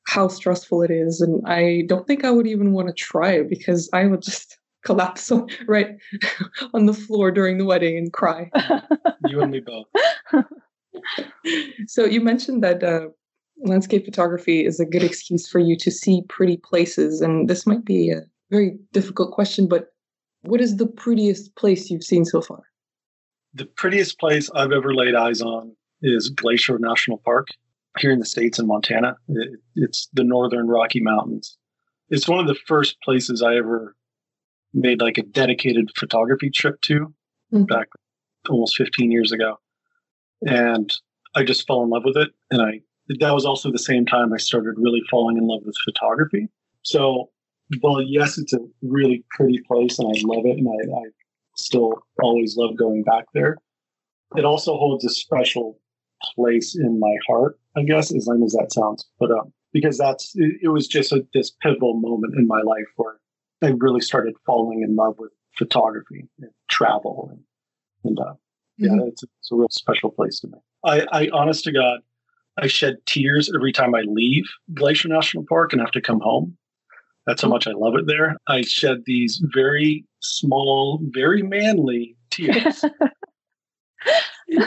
how 0.06 0.28
stressful 0.28 0.82
it 0.82 0.90
is. 0.90 1.20
And 1.20 1.42
I 1.46 1.82
don't 1.86 2.06
think 2.06 2.24
I 2.24 2.30
would 2.30 2.46
even 2.46 2.72
want 2.72 2.88
to 2.88 2.94
try 2.94 3.32
it 3.32 3.48
because 3.48 3.90
I 3.92 4.06
would 4.06 4.22
just 4.22 4.58
collapse 4.84 5.32
right 5.66 5.96
on 6.74 6.86
the 6.86 6.94
floor 6.94 7.30
during 7.30 7.58
the 7.58 7.64
wedding 7.64 7.98
and 7.98 8.12
cry. 8.12 8.50
you 9.26 9.40
and 9.40 9.50
me 9.50 9.60
both. 9.60 9.86
so 11.88 12.04
you 12.04 12.20
mentioned 12.20 12.62
that 12.62 12.84
uh, 12.84 13.08
landscape 13.64 14.04
photography 14.04 14.64
is 14.64 14.78
a 14.78 14.84
good 14.84 15.02
excuse 15.02 15.48
for 15.48 15.58
you 15.58 15.76
to 15.76 15.90
see 15.90 16.22
pretty 16.28 16.56
places. 16.56 17.20
And 17.20 17.48
this 17.48 17.66
might 17.66 17.84
be 17.84 18.10
a 18.10 18.22
very 18.50 18.78
difficult 18.92 19.32
question, 19.32 19.66
but 19.66 19.88
what 20.42 20.60
is 20.60 20.76
the 20.76 20.86
prettiest 20.86 21.56
place 21.56 21.90
you've 21.90 22.04
seen 22.04 22.24
so 22.24 22.40
far? 22.40 22.62
The 23.54 23.66
prettiest 23.66 24.20
place 24.20 24.50
I've 24.54 24.70
ever 24.70 24.94
laid 24.94 25.16
eyes 25.16 25.42
on 25.42 25.74
is 26.02 26.28
Glacier 26.28 26.78
National 26.78 27.18
Park 27.18 27.48
here 27.98 28.10
in 28.10 28.18
the 28.18 28.26
States 28.26 28.58
in 28.58 28.66
Montana. 28.66 29.16
It, 29.28 29.60
it's 29.74 30.08
the 30.12 30.24
Northern 30.24 30.68
Rocky 30.68 31.00
Mountains. 31.00 31.56
It's 32.08 32.28
one 32.28 32.38
of 32.38 32.46
the 32.46 32.58
first 32.66 33.00
places 33.02 33.42
I 33.42 33.56
ever 33.56 33.96
made 34.72 35.00
like 35.00 35.18
a 35.18 35.22
dedicated 35.22 35.90
photography 35.96 36.50
trip 36.50 36.80
to 36.82 37.14
mm-hmm. 37.52 37.64
back 37.64 37.88
almost 38.48 38.76
15 38.76 39.10
years 39.10 39.32
ago. 39.32 39.56
And 40.46 40.92
I 41.34 41.42
just 41.42 41.66
fell 41.66 41.82
in 41.82 41.90
love 41.90 42.04
with 42.04 42.16
it. 42.16 42.30
And 42.50 42.62
I, 42.62 42.80
that 43.20 43.34
was 43.34 43.46
also 43.46 43.72
the 43.72 43.78
same 43.78 44.06
time 44.06 44.32
I 44.32 44.38
started 44.38 44.74
really 44.76 45.02
falling 45.10 45.36
in 45.36 45.46
love 45.46 45.62
with 45.64 45.76
photography. 45.84 46.48
So, 46.82 47.30
well, 47.82 48.00
yes, 48.00 48.38
it's 48.38 48.52
a 48.52 48.60
really 48.82 49.24
pretty 49.30 49.60
place 49.66 49.98
and 49.98 50.08
I 50.08 50.20
love 50.22 50.44
it. 50.46 50.58
And 50.58 50.68
I, 50.68 50.98
I 50.98 51.02
still 51.56 51.94
always 52.22 52.56
love 52.56 52.76
going 52.76 53.02
back 53.02 53.24
there. 53.34 53.56
It 54.36 54.44
also 54.44 54.76
holds 54.76 55.04
a 55.04 55.10
special 55.10 55.78
place 56.22 56.76
in 56.76 56.98
my 57.00 57.14
heart, 57.26 57.58
I 57.76 57.82
guess, 57.82 58.14
as 58.14 58.26
lame 58.26 58.42
as 58.42 58.52
that 58.52 58.72
sounds. 58.72 59.06
But 59.18 59.30
um, 59.30 59.52
because 59.72 59.98
that's 59.98 60.32
it, 60.36 60.54
it 60.62 60.68
was 60.68 60.86
just 60.86 61.12
a, 61.12 61.26
this 61.34 61.52
pivotal 61.62 61.94
moment 61.94 62.34
in 62.36 62.46
my 62.46 62.60
life 62.62 62.86
where 62.96 63.18
I 63.62 63.68
really 63.78 64.00
started 64.00 64.34
falling 64.44 64.82
in 64.82 64.96
love 64.96 65.16
with 65.18 65.32
photography 65.56 66.28
and 66.40 66.50
travel, 66.68 67.28
and, 67.30 67.40
and 68.04 68.18
uh, 68.18 68.34
yeah, 68.78 68.90
mm-hmm. 68.90 69.08
it's, 69.08 69.22
it's, 69.22 69.52
a 69.52 69.56
real 69.56 69.68
special 69.70 70.10
place 70.10 70.40
to 70.40 70.48
me. 70.48 70.58
I, 70.84 71.06
I, 71.12 71.28
honest 71.32 71.64
to 71.64 71.72
God, 71.72 72.00
I 72.58 72.66
shed 72.66 72.96
tears 73.06 73.50
every 73.54 73.72
time 73.72 73.94
I 73.94 74.02
leave 74.02 74.44
Glacier 74.74 75.08
National 75.08 75.44
Park 75.48 75.72
and 75.72 75.80
have 75.80 75.90
to 75.92 76.00
come 76.00 76.20
home. 76.20 76.56
That's 77.26 77.42
how 77.42 77.48
much 77.48 77.66
I 77.66 77.72
love 77.72 77.96
it 77.96 78.06
there. 78.06 78.36
I 78.46 78.62
shed 78.62 79.02
these 79.04 79.42
very 79.52 80.04
small, 80.20 81.00
very 81.02 81.42
manly 81.42 82.16
tears. 82.30 82.84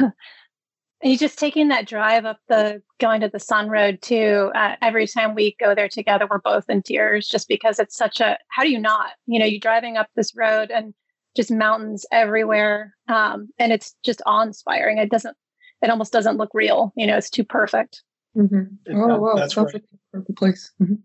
And 1.02 1.12
you 1.12 1.18
just 1.18 1.40
taking 1.40 1.70
that 1.70 1.88
drive 1.88 2.26
up 2.26 2.40
the 2.50 2.82
Going-to-the-Sun 3.00 3.70
Road 3.70 4.02
too. 4.02 4.52
Uh, 4.54 4.76
every 4.82 5.08
time 5.08 5.34
we 5.34 5.56
go 5.60 5.74
there 5.74 5.88
together, 5.88 6.28
we're 6.30 6.40
both 6.40 6.70
in 6.70 6.82
tears 6.82 7.28
just 7.28 7.48
because 7.48 7.80
it's 7.80 7.96
such 7.96 8.20
a. 8.20 8.38
How 8.50 8.64
do 8.64 8.70
you 8.70 8.80
not? 8.80 9.12
You 9.26 9.40
know, 9.40 9.46
you're 9.46 9.62
driving 9.62 9.96
up 9.96 10.08
this 10.16 10.36
road 10.36 10.72
and 10.72 10.94
just 11.38 11.52
mountains 11.52 12.06
everywhere, 12.12 12.96
um, 13.08 13.50
and 13.58 13.72
it's 13.72 13.96
just 14.04 14.22
awe 14.26 14.42
inspiring. 14.42 14.98
It 14.98 15.10
doesn't. 15.10 15.38
It 15.82 15.90
almost 15.90 16.12
doesn't 16.12 16.38
look 16.38 16.50
real. 16.54 16.92
You 16.98 17.08
know, 17.08 17.16
it's 17.16 17.30
too 17.30 17.46
perfect. 17.46 18.04
Mm-hmm. 18.36 18.94
Oh 18.94 19.08
that, 19.08 19.22
wow, 19.22 19.34
that's 19.36 19.54
sounds 19.54 19.74
like 19.74 19.84
a 19.84 20.18
perfect 20.18 20.38
place. 20.38 20.72
Mm-hmm. 20.82 20.96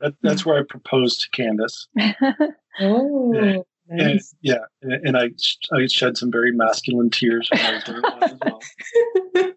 That, 0.00 0.14
that's 0.22 0.46
where 0.46 0.58
I 0.58 0.62
proposed 0.68 1.20
to 1.20 1.30
Candace. 1.30 1.86
oh. 2.80 3.64
And, 3.98 4.20
yeah, 4.40 4.64
and, 4.82 5.16
I 5.16 5.30
I 5.72 5.86
shed 5.86 6.16
some 6.16 6.30
very 6.30 6.52
masculine 6.52 7.10
tears 7.10 7.48
when 7.50 7.60
I 7.60 7.74
was 7.74 7.84
doing 7.84 8.02
that 8.02 8.22
as 8.22 8.38
well. 8.44 9.52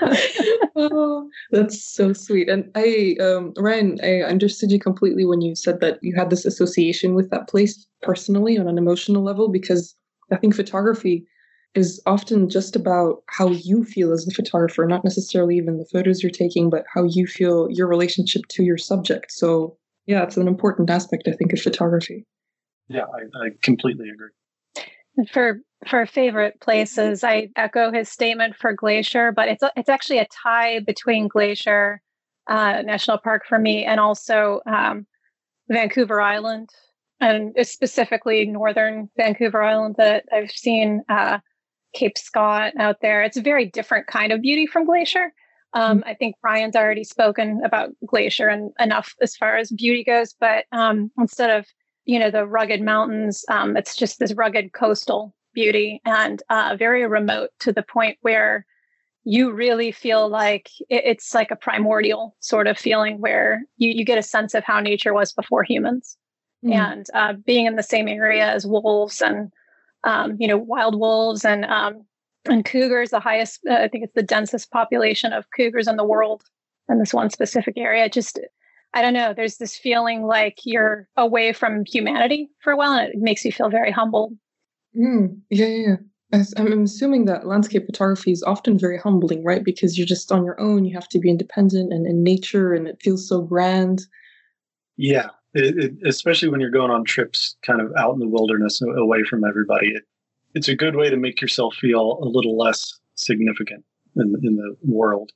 oh, 0.76 1.28
that's 1.50 1.82
so 1.82 2.12
sweet. 2.12 2.48
And 2.48 2.70
I, 2.74 3.16
um, 3.20 3.52
Ryan, 3.56 3.98
I 4.02 4.20
understood 4.22 4.70
you 4.70 4.78
completely 4.78 5.24
when 5.24 5.40
you 5.40 5.54
said 5.54 5.80
that 5.80 5.98
you 6.02 6.14
had 6.16 6.30
this 6.30 6.44
association 6.44 7.14
with 7.14 7.30
that 7.30 7.48
place 7.48 7.86
personally 8.02 8.58
on 8.58 8.68
an 8.68 8.78
emotional 8.78 9.22
level, 9.22 9.48
because 9.48 9.96
I 10.30 10.36
think 10.36 10.54
photography 10.54 11.26
is 11.74 12.02
often 12.06 12.48
just 12.48 12.76
about 12.76 13.22
how 13.28 13.48
you 13.50 13.84
feel 13.84 14.12
as 14.12 14.24
the 14.24 14.34
photographer, 14.34 14.86
not 14.86 15.04
necessarily 15.04 15.56
even 15.56 15.78
the 15.78 15.88
photos 15.92 16.22
you're 16.22 16.30
taking, 16.30 16.70
but 16.70 16.84
how 16.92 17.04
you 17.04 17.26
feel 17.26 17.68
your 17.70 17.86
relationship 17.86 18.42
to 18.48 18.62
your 18.62 18.78
subject. 18.78 19.32
So, 19.32 19.76
yeah, 20.06 20.22
it's 20.22 20.36
an 20.36 20.48
important 20.48 20.90
aspect, 20.90 21.28
I 21.28 21.32
think, 21.32 21.52
of 21.52 21.60
photography. 21.60 22.26
Yeah, 22.88 23.04
I, 23.04 23.44
I 23.44 23.48
completely 23.62 24.08
agree. 24.08 24.30
For 25.32 25.60
for 25.86 26.06
favorite 26.06 26.60
places, 26.60 27.24
I 27.24 27.48
echo 27.56 27.92
his 27.92 28.08
statement 28.08 28.56
for 28.56 28.72
Glacier, 28.72 29.32
but 29.32 29.48
it's 29.48 29.62
it's 29.76 29.88
actually 29.88 30.18
a 30.18 30.26
tie 30.26 30.80
between 30.80 31.28
Glacier 31.28 32.00
uh, 32.48 32.82
National 32.82 33.18
Park 33.18 33.42
for 33.46 33.58
me 33.58 33.84
and 33.84 34.00
also 34.00 34.60
um, 34.66 35.06
Vancouver 35.68 36.20
Island, 36.20 36.70
and 37.20 37.54
specifically 37.62 38.46
northern 38.46 39.10
Vancouver 39.16 39.62
Island 39.62 39.96
that 39.98 40.24
I've 40.32 40.50
seen 40.50 41.02
uh, 41.08 41.38
Cape 41.94 42.16
Scott 42.16 42.72
out 42.78 42.96
there. 43.02 43.22
It's 43.22 43.36
a 43.36 43.42
very 43.42 43.66
different 43.66 44.06
kind 44.06 44.32
of 44.32 44.40
beauty 44.40 44.66
from 44.66 44.86
Glacier. 44.86 45.32
Um, 45.74 45.98
mm-hmm. 45.98 46.08
I 46.08 46.14
think 46.14 46.36
Ryan's 46.42 46.76
already 46.76 47.04
spoken 47.04 47.60
about 47.64 47.90
Glacier 48.06 48.48
and 48.48 48.70
enough 48.78 49.14
as 49.20 49.36
far 49.36 49.56
as 49.56 49.70
beauty 49.70 50.04
goes, 50.04 50.34
but 50.38 50.64
um, 50.72 51.10
instead 51.18 51.50
of 51.50 51.66
you 52.08 52.18
know 52.18 52.30
the 52.30 52.46
rugged 52.46 52.80
mountains, 52.80 53.44
um, 53.50 53.76
it's 53.76 53.94
just 53.94 54.18
this 54.18 54.32
rugged 54.32 54.72
coastal 54.72 55.34
beauty 55.52 56.00
and 56.06 56.42
uh, 56.48 56.74
very 56.78 57.06
remote 57.06 57.50
to 57.60 57.70
the 57.70 57.82
point 57.82 58.16
where 58.22 58.64
you 59.24 59.52
really 59.52 59.92
feel 59.92 60.26
like 60.26 60.70
it's 60.88 61.34
like 61.34 61.50
a 61.50 61.56
primordial 61.56 62.34
sort 62.40 62.66
of 62.66 62.78
feeling 62.78 63.20
where 63.20 63.62
you, 63.76 63.90
you 63.90 64.06
get 64.06 64.16
a 64.16 64.22
sense 64.22 64.54
of 64.54 64.64
how 64.64 64.80
nature 64.80 65.12
was 65.12 65.34
before 65.34 65.62
humans. 65.62 66.16
Mm. 66.64 66.72
And 66.72 67.06
uh, 67.12 67.34
being 67.44 67.66
in 67.66 67.76
the 67.76 67.82
same 67.82 68.08
area 68.08 68.46
as 68.46 68.66
wolves 68.66 69.20
and 69.20 69.52
um, 70.04 70.36
you 70.40 70.48
know 70.48 70.56
wild 70.56 70.98
wolves 70.98 71.44
and 71.44 71.66
um, 71.66 72.06
and 72.46 72.64
cougars, 72.64 73.10
the 73.10 73.20
highest 73.20 73.60
uh, 73.68 73.74
I 73.74 73.88
think 73.88 74.04
it's 74.04 74.14
the 74.14 74.22
densest 74.22 74.70
population 74.70 75.34
of 75.34 75.44
cougars 75.54 75.86
in 75.86 75.96
the 75.96 76.06
world 76.06 76.42
in 76.88 76.98
this 76.98 77.12
one 77.12 77.28
specific 77.28 77.76
area. 77.76 78.08
Just 78.08 78.40
I 78.94 79.02
don't 79.02 79.12
know. 79.12 79.34
There's 79.34 79.58
this 79.58 79.76
feeling 79.76 80.22
like 80.22 80.58
you're 80.64 81.08
away 81.16 81.52
from 81.52 81.84
humanity 81.84 82.50
for 82.60 82.72
a 82.72 82.76
while, 82.76 82.92
and 82.92 83.08
it 83.12 83.18
makes 83.18 83.44
you 83.44 83.52
feel 83.52 83.68
very 83.68 83.90
humble. 83.90 84.32
Mm, 84.98 85.40
yeah, 85.50 85.66
yeah. 85.66 85.96
I'm 86.56 86.82
assuming 86.82 87.24
that 87.24 87.46
landscape 87.46 87.86
photography 87.86 88.32
is 88.32 88.42
often 88.42 88.78
very 88.78 88.98
humbling, 88.98 89.44
right? 89.44 89.64
Because 89.64 89.96
you're 89.96 90.06
just 90.06 90.30
on 90.30 90.44
your 90.44 90.60
own. 90.60 90.84
You 90.84 90.94
have 90.94 91.08
to 91.10 91.18
be 91.18 91.30
independent 91.30 91.92
and 91.92 92.06
in 92.06 92.22
nature, 92.22 92.74
and 92.74 92.86
it 92.86 93.00
feels 93.00 93.26
so 93.26 93.40
grand. 93.40 94.06
Yeah, 94.96 95.28
it, 95.54 95.78
it, 95.78 95.92
especially 96.06 96.48
when 96.48 96.60
you're 96.60 96.70
going 96.70 96.90
on 96.90 97.04
trips, 97.04 97.56
kind 97.62 97.80
of 97.80 97.92
out 97.96 98.12
in 98.12 98.20
the 98.20 98.28
wilderness, 98.28 98.82
away 98.82 99.22
from 99.24 99.44
everybody. 99.44 99.88
It, 99.88 100.04
it's 100.54 100.68
a 100.68 100.76
good 100.76 100.96
way 100.96 101.08
to 101.08 101.16
make 101.16 101.40
yourself 101.40 101.74
feel 101.76 102.18
a 102.22 102.28
little 102.28 102.58
less 102.58 102.98
significant 103.14 103.84
in, 104.16 104.34
in 104.42 104.56
the 104.56 104.76
world. 104.82 105.30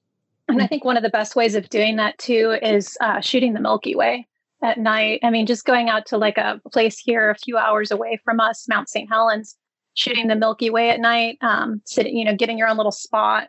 And 0.48 0.60
I 0.60 0.66
think 0.66 0.84
one 0.84 0.96
of 0.96 1.02
the 1.02 1.08
best 1.08 1.36
ways 1.36 1.54
of 1.54 1.68
doing 1.68 1.96
that 1.96 2.18
too 2.18 2.56
is 2.62 2.96
uh, 3.00 3.20
shooting 3.20 3.54
the 3.54 3.60
Milky 3.60 3.94
Way 3.94 4.26
at 4.62 4.78
night. 4.78 5.20
I 5.22 5.30
mean, 5.30 5.46
just 5.46 5.64
going 5.64 5.88
out 5.88 6.06
to 6.06 6.18
like 6.18 6.38
a 6.38 6.60
place 6.72 6.98
here 6.98 7.30
a 7.30 7.38
few 7.38 7.56
hours 7.56 7.90
away 7.90 8.20
from 8.24 8.40
us, 8.40 8.66
Mount 8.68 8.88
St. 8.88 9.08
Helens, 9.08 9.56
shooting 9.94 10.28
the 10.28 10.36
Milky 10.36 10.70
Way 10.70 10.90
at 10.90 11.00
night, 11.00 11.38
um, 11.40 11.80
sitting, 11.86 12.16
you 12.16 12.24
know, 12.24 12.36
getting 12.36 12.58
your 12.58 12.68
own 12.68 12.76
little 12.76 12.92
spot 12.92 13.48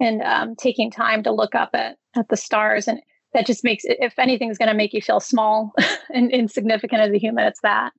and 0.00 0.22
um, 0.22 0.54
taking 0.56 0.90
time 0.90 1.22
to 1.22 1.32
look 1.32 1.54
up 1.54 1.70
at, 1.74 1.96
at 2.16 2.28
the 2.28 2.36
stars. 2.36 2.88
And 2.88 3.00
that 3.32 3.46
just 3.46 3.64
makes 3.64 3.84
it, 3.84 3.98
if 4.00 4.18
anything's 4.18 4.58
going 4.58 4.68
to 4.68 4.74
make 4.74 4.92
you 4.92 5.02
feel 5.02 5.20
small 5.20 5.72
and 6.14 6.30
insignificant 6.30 7.00
as 7.00 7.12
a 7.12 7.18
human, 7.18 7.46
it's 7.46 7.60
that. 7.62 7.92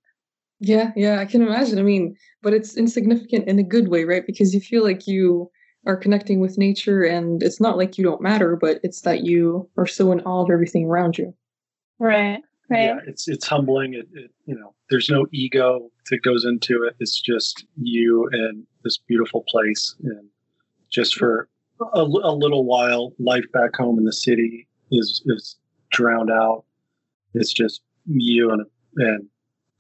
Yeah, 0.60 0.92
yeah, 0.96 1.20
I 1.20 1.26
can 1.26 1.42
imagine. 1.42 1.80
I 1.80 1.82
mean, 1.82 2.16
but 2.42 2.54
it's 2.54 2.78
insignificant 2.78 3.48
in 3.48 3.60
a 3.60 3.64
good 3.64 3.90
way, 3.90 4.06
right? 4.06 4.26
Because 4.26 4.54
you 4.54 4.62
feel 4.62 4.84
like 4.84 5.06
you 5.06 5.50
are 5.86 5.98
connecting 5.98 6.40
with 6.40 6.58
nature 6.58 7.04
and 7.04 7.44
it's 7.44 7.62
not 7.62 7.78
like 7.78 7.98
you 7.98 8.04
don't 8.04 8.22
matter, 8.22 8.56
but 8.56 8.80
it's 8.84 9.02
that 9.02 9.24
you 9.24 9.70
are 9.78 9.86
so 9.86 10.12
in 10.12 10.22
awe 10.22 10.44
of 10.44 10.50
everything 10.52 10.86
around 10.86 11.18
you. 11.18 11.34
Right. 12.00 12.42
Right. 12.70 12.84
Yeah, 12.86 13.00
it's 13.06 13.28
it's 13.28 13.48
humbling. 13.48 13.94
It, 13.94 14.08
it, 14.14 14.32
you 14.48 14.56
know, 14.56 14.74
there's 14.90 15.08
no 15.08 15.28
ego 15.32 15.92
that 16.10 16.24
goes 16.24 16.46
into 16.46 16.84
it. 16.84 16.96
It's 17.00 17.22
just 17.22 17.64
you 17.80 18.28
and 18.32 18.66
this 18.84 18.98
beautiful 18.98 19.44
place, 19.48 19.96
and 20.04 20.28
just 20.92 21.14
for 21.14 21.48
a, 21.80 22.00
a 22.00 22.34
little 22.34 22.66
while, 22.66 23.14
life 23.20 23.46
back 23.54 23.76
home 23.76 24.00
in 24.00 24.06
the 24.06 24.14
city 24.14 24.68
is 24.92 25.22
is 25.28 25.58
drowned 25.92 26.32
out. 26.32 26.66
It's 27.36 27.54
just 27.54 27.82
you 28.08 28.50
and 28.50 28.66
and 28.98 29.28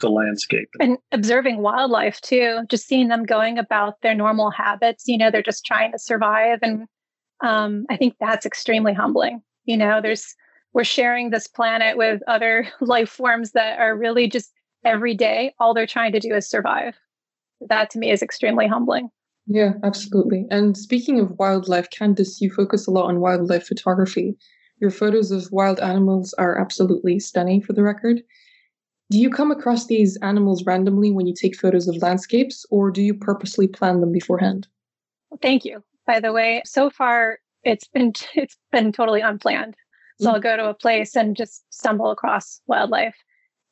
the 0.01 0.10
landscape 0.10 0.69
and 0.79 0.97
observing 1.12 1.62
wildlife 1.62 2.19
too. 2.21 2.60
Just 2.69 2.88
seeing 2.88 3.08
them 3.08 3.23
going 3.23 3.58
about 3.58 4.01
their 4.01 4.15
normal 4.15 4.51
habits. 4.51 5.08
You 5.08 5.17
know, 5.17 5.31
they're 5.31 5.41
just 5.41 5.65
trying 5.65 5.91
to 5.91 5.99
survive, 5.99 6.60
and 6.62 6.88
um, 7.41 7.86
I 7.89 7.97
think 7.97 8.15
that's 8.19 8.45
extremely 8.45 8.93
humbling. 8.93 9.41
You 9.63 9.77
know, 9.77 10.01
there's 10.01 10.36
we're 10.73 10.84
sharing 10.84 11.29
this 11.29 11.47
planet 11.47 11.97
with 11.97 12.21
other 12.27 12.67
life 12.81 13.10
forms 13.10 13.51
that 13.51 13.79
are 13.79 13.95
really 13.95 14.27
just 14.27 14.51
every 14.86 15.15
day, 15.15 15.53
all 15.60 15.73
they're 15.73 15.88
trying 15.88 16.12
to 16.13 16.19
do 16.19 16.34
is 16.34 16.47
survive. 16.47 16.95
That 17.62 17.89
to 17.91 17.99
me 17.99 18.12
is 18.12 18.21
extremely 18.21 18.67
humbling. 18.67 19.10
Yeah, 19.47 19.73
absolutely. 19.84 20.45
And 20.49 20.77
speaking 20.77 21.19
of 21.19 21.38
wildlife, 21.38 21.89
Candace, 21.89 22.41
you 22.41 22.51
focus 22.51 22.88
a 22.88 22.91
lot 22.91 23.08
on 23.08 23.19
wildlife 23.19 23.67
photography. 23.67 24.36
Your 24.79 24.91
photos 24.91 25.31
of 25.31 25.51
wild 25.51 25.79
animals 25.79 26.34
are 26.38 26.60
absolutely 26.60 27.19
stunning 27.19 27.62
for 27.62 27.73
the 27.73 27.84
record. 27.84 28.21
Do 29.12 29.20
you 29.20 29.30
come 29.30 29.52
across 29.52 29.86
these 29.86 30.18
animals 30.18 30.65
randomly 30.65 31.12
when 31.12 31.28
you 31.28 31.34
take 31.34 31.56
photos 31.56 31.88
of 31.88 31.98
landscapes, 31.98 32.65
or 32.72 32.89
do 32.89 33.02
you 33.02 33.13
purposely 33.13 33.68
plan 33.68 34.02
them 34.02 34.12
beforehand? 34.12 34.68
Thank 35.41 35.63
you. 35.65 35.84
By 36.08 36.20
the 36.20 36.34
way, 36.34 36.62
so 36.65 36.89
far 36.89 37.39
it's 37.63 37.88
been 37.88 38.13
it's 38.36 38.58
been 38.72 38.91
totally 38.91 39.22
unplanned. 39.22 39.76
So 40.18 40.32
I'll 40.32 40.39
go 40.39 40.56
to 40.56 40.70
a 40.70 40.74
place 40.74 41.13
and 41.18 41.36
just 41.36 41.65
stumble 41.72 42.10
across 42.10 42.62
wildlife. 42.68 43.18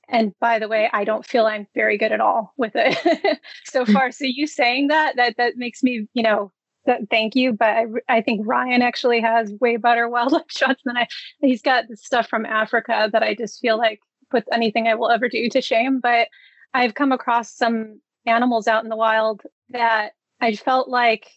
And 0.10 0.34
by 0.42 0.60
the 0.60 0.68
way, 0.68 0.90
I 0.92 1.06
don't 1.06 1.26
feel 1.26 1.46
I'm 1.46 1.68
very 1.74 1.98
good 1.98 2.12
at 2.12 2.20
all 2.20 2.54
with 2.58 2.74
it 2.76 3.40
so 3.66 3.86
far. 3.86 4.12
So 4.12 4.26
you 4.26 4.46
saying 4.46 4.88
that 4.88 5.16
that 5.16 5.38
that 5.38 5.54
makes 5.56 5.82
me, 5.82 6.06
you 6.14 6.22
know, 6.22 6.52
th- 6.86 7.08
thank 7.10 7.36
you. 7.36 7.54
But 7.54 7.70
I, 7.70 7.86
I 8.10 8.22
think 8.22 8.46
Ryan 8.46 8.82
actually 8.82 9.22
has 9.22 9.54
way 9.62 9.78
better 9.78 10.10
wildlife 10.10 10.52
shots 10.52 10.82
than 10.84 10.98
I. 10.98 11.08
He's 11.40 11.62
got 11.62 11.86
stuff 11.96 12.28
from 12.28 12.46
Africa 12.46 13.10
that 13.14 13.24
I 13.24 13.36
just 13.36 13.62
feel 13.62 13.78
like 13.78 14.02
puts 14.34 14.50
anything 14.52 14.88
I 14.88 14.96
will 14.96 15.12
ever 15.12 15.30
do 15.30 15.48
to 15.50 15.62
shame. 15.62 16.00
But 16.00 16.28
I've 16.74 16.96
come 16.96 17.12
across 17.12 17.56
some 17.56 18.02
animals 18.26 18.68
out 18.68 18.84
in 18.84 18.90
the 18.90 18.96
wild 18.96 19.44
that 19.70 20.14
I 20.42 20.56
felt 20.56 20.90
like 20.90 21.30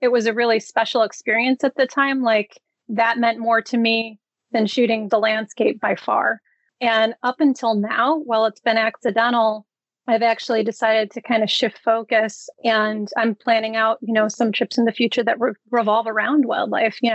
it 0.00 0.08
was 0.08 0.26
a 0.26 0.32
really 0.32 0.60
special 0.60 1.02
experience 1.02 1.62
at 1.62 1.76
the 1.76 1.86
time. 1.86 2.22
Like 2.22 2.60
that 2.88 3.18
meant 3.18 3.38
more 3.38 3.60
to 3.62 3.76
me 3.76 4.18
than 4.52 4.66
shooting 4.66 5.08
the 5.08 5.18
landscape 5.18 5.80
by 5.80 5.94
far. 5.94 6.40
And 6.80 7.14
up 7.22 7.40
until 7.40 7.74
now, 7.74 8.18
while 8.18 8.46
it's 8.46 8.60
been 8.60 8.78
accidental, 8.78 9.66
I've 10.06 10.22
actually 10.22 10.64
decided 10.64 11.10
to 11.10 11.20
kind 11.20 11.42
of 11.42 11.50
shift 11.50 11.80
focus 11.84 12.48
and 12.64 13.10
I'm 13.18 13.34
planning 13.34 13.76
out, 13.76 13.98
you 14.00 14.14
know, 14.14 14.28
some 14.28 14.52
trips 14.52 14.78
in 14.78 14.86
the 14.86 14.92
future 14.92 15.22
that 15.22 15.38
re- 15.38 15.52
revolve 15.70 16.06
around 16.06 16.46
wildlife. 16.46 16.98
You 17.02 17.10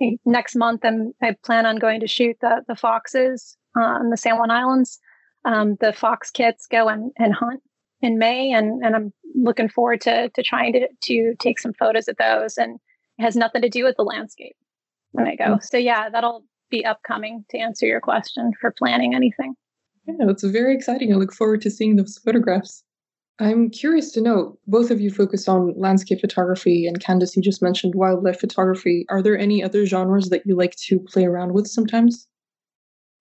know, 0.00 0.16
next 0.26 0.56
month 0.56 0.84
I'm, 0.84 1.14
I 1.22 1.36
plan 1.42 1.64
on 1.64 1.78
going 1.78 2.00
to 2.00 2.06
shoot 2.06 2.36
the, 2.42 2.62
the 2.68 2.76
foxes 2.76 3.56
on 3.76 4.10
the 4.10 4.16
San 4.16 4.38
Juan 4.38 4.50
Islands. 4.50 4.98
Um, 5.44 5.76
the 5.80 5.92
fox 5.92 6.30
kits 6.30 6.66
go 6.66 6.88
and, 6.88 7.12
and 7.18 7.34
hunt 7.34 7.60
in 8.00 8.18
May 8.18 8.52
and, 8.52 8.82
and 8.84 8.96
I'm 8.96 9.12
looking 9.34 9.68
forward 9.68 10.00
to, 10.02 10.30
to 10.30 10.42
trying 10.42 10.72
to, 10.72 10.88
to 11.04 11.34
take 11.38 11.58
some 11.58 11.72
photos 11.74 12.08
of 12.08 12.16
those 12.16 12.56
and 12.56 12.78
it 13.18 13.22
has 13.22 13.36
nothing 13.36 13.62
to 13.62 13.68
do 13.68 13.84
with 13.84 13.96
the 13.96 14.04
landscape 14.04 14.56
when 15.12 15.26
I 15.26 15.36
go. 15.36 15.44
Mm-hmm. 15.44 15.60
So 15.62 15.76
yeah, 15.76 16.08
that'll 16.08 16.44
be 16.70 16.84
upcoming 16.84 17.44
to 17.50 17.58
answer 17.58 17.86
your 17.86 18.00
question 18.00 18.52
for 18.60 18.74
planning 18.76 19.14
anything. 19.14 19.54
Yeah, 20.06 20.26
that's 20.26 20.44
very 20.44 20.74
exciting. 20.74 21.12
I 21.12 21.16
look 21.16 21.32
forward 21.32 21.62
to 21.62 21.70
seeing 21.70 21.96
those 21.96 22.18
photographs. 22.18 22.82
I'm 23.40 23.70
curious 23.70 24.12
to 24.12 24.20
know, 24.20 24.58
both 24.66 24.90
of 24.90 25.00
you 25.00 25.10
focus 25.10 25.48
on 25.48 25.74
landscape 25.76 26.20
photography, 26.20 26.86
and 26.86 27.00
Candace, 27.00 27.36
you 27.36 27.42
just 27.42 27.62
mentioned 27.62 27.94
wildlife 27.96 28.38
photography. 28.38 29.06
Are 29.08 29.22
there 29.22 29.36
any 29.36 29.62
other 29.62 29.86
genres 29.86 30.28
that 30.28 30.42
you 30.46 30.54
like 30.56 30.76
to 30.86 31.00
play 31.00 31.24
around 31.24 31.52
with 31.52 31.66
sometimes? 31.66 32.28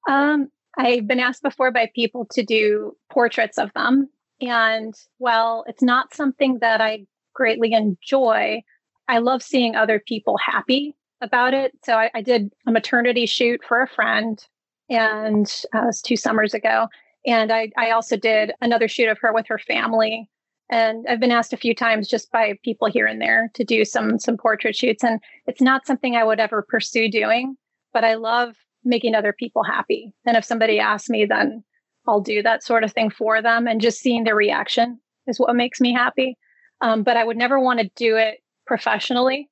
Um, 0.09 0.49
I've 0.77 1.07
been 1.07 1.19
asked 1.19 1.43
before 1.43 1.71
by 1.71 1.89
people 1.93 2.25
to 2.31 2.43
do 2.43 2.95
portraits 3.11 3.57
of 3.57 3.71
them. 3.73 4.09
And 4.41 4.93
while 5.17 5.63
it's 5.67 5.83
not 5.83 6.13
something 6.13 6.59
that 6.59 6.81
I 6.81 7.05
greatly 7.33 7.73
enjoy, 7.73 8.63
I 9.07 9.19
love 9.19 9.43
seeing 9.43 9.75
other 9.75 10.01
people 10.05 10.37
happy 10.37 10.95
about 11.21 11.53
it. 11.53 11.73
So 11.83 11.95
I, 11.95 12.09
I 12.13 12.21
did 12.21 12.51
a 12.67 12.71
maternity 12.71 13.25
shoot 13.25 13.61
for 13.65 13.81
a 13.81 13.87
friend, 13.87 14.43
and 14.89 15.47
uh, 15.73 15.83
it 15.83 15.85
was 15.85 16.01
two 16.01 16.17
summers 16.17 16.53
ago. 16.53 16.87
And 17.25 17.51
I, 17.51 17.71
I 17.77 17.91
also 17.91 18.17
did 18.17 18.51
another 18.61 18.87
shoot 18.87 19.07
of 19.09 19.17
her 19.19 19.33
with 19.33 19.47
her 19.47 19.59
family. 19.59 20.29
And 20.69 21.05
I've 21.07 21.19
been 21.19 21.31
asked 21.31 21.53
a 21.53 21.57
few 21.57 21.75
times 21.75 22.07
just 22.07 22.31
by 22.31 22.57
people 22.63 22.89
here 22.89 23.05
and 23.05 23.21
there 23.21 23.49
to 23.53 23.63
do 23.63 23.85
some 23.85 24.19
some 24.19 24.37
portrait 24.37 24.75
shoots. 24.75 25.03
And 25.03 25.19
it's 25.45 25.61
not 25.61 25.85
something 25.85 26.15
I 26.15 26.23
would 26.23 26.39
ever 26.39 26.61
pursue 26.61 27.09
doing, 27.09 27.55
but 27.93 28.03
I 28.03 28.15
love 28.15 28.55
making 28.83 29.15
other 29.15 29.33
people 29.33 29.63
happy. 29.63 30.13
And 30.25 30.37
if 30.37 30.45
somebody 30.45 30.79
asks 30.79 31.09
me, 31.09 31.25
then 31.25 31.63
I'll 32.07 32.21
do 32.21 32.43
that 32.43 32.63
sort 32.63 32.83
of 32.83 32.93
thing 32.93 33.09
for 33.09 33.41
them. 33.41 33.67
And 33.67 33.81
just 33.81 33.99
seeing 33.99 34.23
their 34.23 34.35
reaction 34.35 34.99
is 35.27 35.39
what 35.39 35.55
makes 35.55 35.79
me 35.79 35.93
happy. 35.93 36.37
Um, 36.81 37.03
but 37.03 37.17
I 37.17 37.23
would 37.23 37.37
never 37.37 37.59
want 37.59 37.79
to 37.79 37.89
do 37.95 38.17
it 38.17 38.39
professionally 38.65 39.49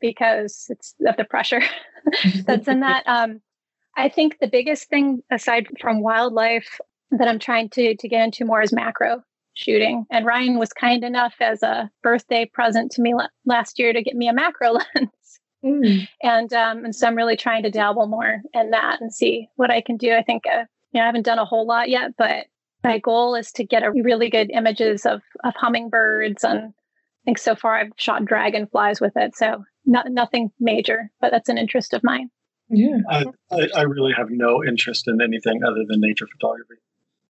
because 0.00 0.66
it's 0.70 0.94
of 1.06 1.16
the 1.16 1.24
pressure 1.24 1.62
that's 2.44 2.68
in 2.68 2.80
that. 2.80 3.04
Um, 3.06 3.40
I 3.96 4.08
think 4.08 4.38
the 4.38 4.46
biggest 4.46 4.88
thing 4.88 5.22
aside 5.30 5.66
from 5.80 6.00
wildlife 6.00 6.80
that 7.10 7.28
I'm 7.28 7.40
trying 7.40 7.68
to 7.70 7.96
to 7.96 8.08
get 8.08 8.24
into 8.24 8.44
more 8.44 8.62
is 8.62 8.72
macro 8.72 9.22
shooting. 9.54 10.06
And 10.10 10.24
Ryan 10.24 10.58
was 10.58 10.72
kind 10.72 11.04
enough 11.04 11.34
as 11.40 11.62
a 11.62 11.90
birthday 12.02 12.46
present 12.46 12.92
to 12.92 13.02
me 13.02 13.14
last 13.44 13.78
year 13.78 13.92
to 13.92 14.02
get 14.02 14.14
me 14.14 14.28
a 14.28 14.32
macro 14.32 14.72
lens. 14.94 15.10
Mm. 15.64 16.08
And 16.22 16.52
um, 16.52 16.84
and 16.84 16.94
so 16.94 17.06
I'm 17.06 17.16
really 17.16 17.36
trying 17.36 17.62
to 17.64 17.70
dabble 17.70 18.06
more 18.06 18.40
in 18.54 18.70
that 18.70 19.00
and 19.00 19.12
see 19.12 19.48
what 19.56 19.70
I 19.70 19.80
can 19.80 19.96
do. 19.96 20.14
I 20.14 20.22
think 20.22 20.44
uh, 20.46 20.64
you 20.92 21.00
know 21.00 21.02
I 21.02 21.06
haven't 21.06 21.26
done 21.26 21.38
a 21.38 21.44
whole 21.44 21.66
lot 21.66 21.90
yet, 21.90 22.12
but 22.16 22.46
my 22.82 22.98
goal 22.98 23.34
is 23.34 23.52
to 23.52 23.64
get 23.64 23.82
a 23.82 23.90
really 23.90 24.30
good 24.30 24.50
images 24.50 25.04
of 25.04 25.22
of 25.44 25.54
hummingbirds 25.56 26.44
and 26.44 26.72
I 27.22 27.24
think 27.24 27.38
so 27.38 27.54
far 27.54 27.76
I've 27.76 27.92
shot 27.96 28.24
dragonflies 28.24 29.00
with 29.00 29.12
it. 29.16 29.36
So 29.36 29.64
not, 29.84 30.06
nothing 30.10 30.50
major, 30.58 31.10
but 31.20 31.30
that's 31.30 31.48
an 31.48 31.58
interest 31.58 31.92
of 31.92 32.02
mine. 32.02 32.30
Yeah, 32.70 32.98
I, 33.10 33.26
I, 33.74 33.82
really 33.82 34.12
have 34.12 34.30
no 34.30 34.62
interest 34.64 35.08
in 35.08 35.20
anything 35.20 35.64
other 35.64 35.84
than 35.88 36.00
nature 36.00 36.28
photography. 36.28 36.76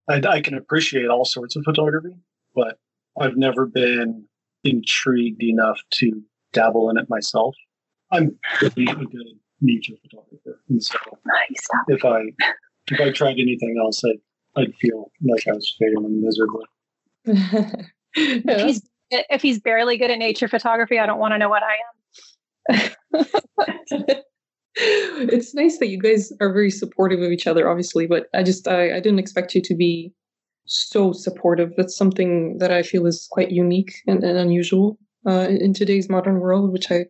I, 0.09 0.37
I 0.37 0.41
can 0.41 0.55
appreciate 0.55 1.07
all 1.07 1.25
sorts 1.25 1.55
of 1.55 1.63
photography, 1.65 2.17
but 2.57 2.79
I've 3.19 3.37
never 3.37 3.65
been 3.65 4.27
intrigued 4.65 5.43
enough 5.45 5.81
to 5.93 6.23
dabble 6.53 6.91
in 6.91 6.99
it 6.99 7.09
myself. 7.09 7.55
I'm 8.11 8.39
really 8.63 8.91
a 8.91 8.95
good 8.95 9.27
nature 9.61 9.95
photographer, 10.03 10.61
and 10.69 10.83
so 10.83 10.99
nice. 11.27 11.67
if 11.89 12.05
I 12.05 12.23
if 12.91 13.01
I 13.01 13.11
tried 13.11 13.39
anything 13.39 13.77
else, 13.81 14.03
I'd 14.05 14.21
I'd 14.57 14.75
feel 14.77 15.11
like 15.23 15.47
I 15.47 15.53
was 15.53 15.75
failing 15.79 16.23
miserably. 16.23 16.65
if, 18.15 18.63
he's, 18.63 18.83
if 19.11 19.43
he's 19.43 19.61
barely 19.61 19.99
good 19.99 20.11
at 20.11 20.19
nature 20.19 20.49
photography, 20.49 20.99
I 20.99 21.07
don't 21.07 21.19
want 21.19 21.33
to 21.33 21.39
know 21.39 21.49
what 21.49 21.63
I 21.63 21.77
am. 22.73 23.25
it's 24.75 25.55
nice 25.55 25.79
that 25.79 25.89
you 25.89 25.99
guys 25.99 26.33
are 26.41 26.53
very 26.53 26.71
supportive 26.71 27.21
of 27.21 27.31
each 27.31 27.47
other, 27.47 27.69
obviously, 27.69 28.07
but 28.07 28.27
I 28.35 28.43
just 28.43 28.67
I, 28.67 28.97
I 28.97 29.01
didn't 29.01 29.19
expect 29.19 29.55
you 29.55 29.61
to 29.63 29.75
be 29.75 30.13
so 30.67 31.13
supportive. 31.13 31.73
That's 31.77 31.97
something 31.97 32.59
that 32.59 32.73
I 32.73 32.83
feel 32.83 33.07
is 33.07 33.29
quite 33.31 33.51
unique 33.51 33.95
and, 34.07 34.23
and 34.25 34.39
unusual 34.39 34.99
uh, 35.27 35.49
in 35.49 35.73
today's 35.73 36.09
modern 36.09 36.41
world, 36.41 36.73
which 36.73 36.91
I 36.91 37.07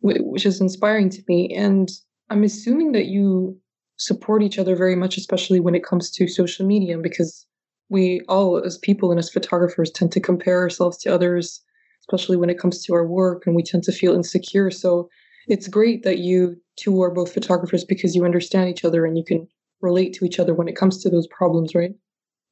which 0.00 0.46
is 0.46 0.60
inspiring 0.60 1.10
to 1.10 1.22
me. 1.28 1.54
And 1.54 1.90
I'm 2.30 2.44
assuming 2.44 2.92
that 2.92 3.06
you 3.06 3.58
support 3.96 4.42
each 4.42 4.58
other 4.58 4.76
very 4.76 4.94
much, 4.94 5.16
especially 5.16 5.60
when 5.60 5.74
it 5.74 5.84
comes 5.84 6.10
to 6.12 6.28
social 6.28 6.66
media, 6.66 6.98
because 6.98 7.46
we 7.88 8.20
all, 8.28 8.58
as 8.58 8.78
people 8.78 9.10
and 9.10 9.18
as 9.18 9.30
photographers, 9.30 9.90
tend 9.90 10.12
to 10.12 10.20
compare 10.20 10.58
ourselves 10.58 10.98
to 10.98 11.14
others, 11.14 11.62
especially 12.00 12.36
when 12.36 12.50
it 12.50 12.58
comes 12.58 12.84
to 12.84 12.94
our 12.94 13.06
work, 13.06 13.46
and 13.46 13.56
we 13.56 13.62
tend 13.62 13.82
to 13.84 13.92
feel 13.92 14.14
insecure. 14.14 14.70
So 14.70 15.08
it's 15.48 15.68
great 15.68 16.02
that 16.04 16.18
you 16.18 16.56
two 16.76 17.02
are 17.02 17.10
both 17.10 17.32
photographers 17.32 17.84
because 17.84 18.14
you 18.14 18.24
understand 18.24 18.68
each 18.68 18.84
other 18.84 19.04
and 19.04 19.16
you 19.16 19.24
can 19.24 19.48
relate 19.80 20.12
to 20.12 20.24
each 20.24 20.38
other 20.38 20.54
when 20.54 20.68
it 20.68 20.76
comes 20.76 21.02
to 21.02 21.10
those 21.10 21.26
problems, 21.28 21.74
right? 21.74 21.94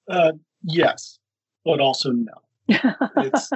Uh, 0.08 0.32
yes, 0.62 1.18
but 1.64 1.80
also 1.80 2.10
no. 2.10 2.32
it's 2.68 3.50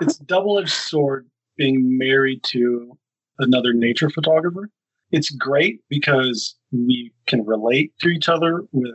it's 0.00 0.16
double-edged 0.18 0.70
sword 0.70 1.28
being 1.56 1.98
married 1.98 2.42
to 2.44 2.96
another 3.38 3.72
nature 3.72 4.10
photographer. 4.10 4.70
It's 5.10 5.30
great 5.30 5.80
because 5.88 6.54
we 6.72 7.12
can 7.26 7.44
relate 7.46 7.92
to 8.00 8.08
each 8.08 8.28
other 8.28 8.62
with 8.72 8.94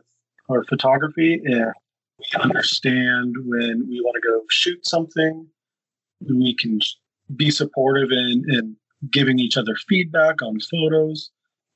our 0.50 0.64
photography 0.66 1.42
and 1.44 1.72
we 2.20 2.42
understand 2.42 3.36
when 3.46 3.88
we 3.90 4.02
want 4.02 4.16
to 4.16 4.30
go 4.30 4.42
shoot 4.50 4.86
something. 4.86 5.48
We 6.22 6.56
can 6.56 6.80
be 7.36 7.50
supportive 7.50 8.12
in, 8.12 8.44
in 8.50 8.76
giving 9.10 9.40
each 9.40 9.58
other 9.58 9.76
feedback 9.88 10.42
on 10.42 10.60
photos. 10.60 11.32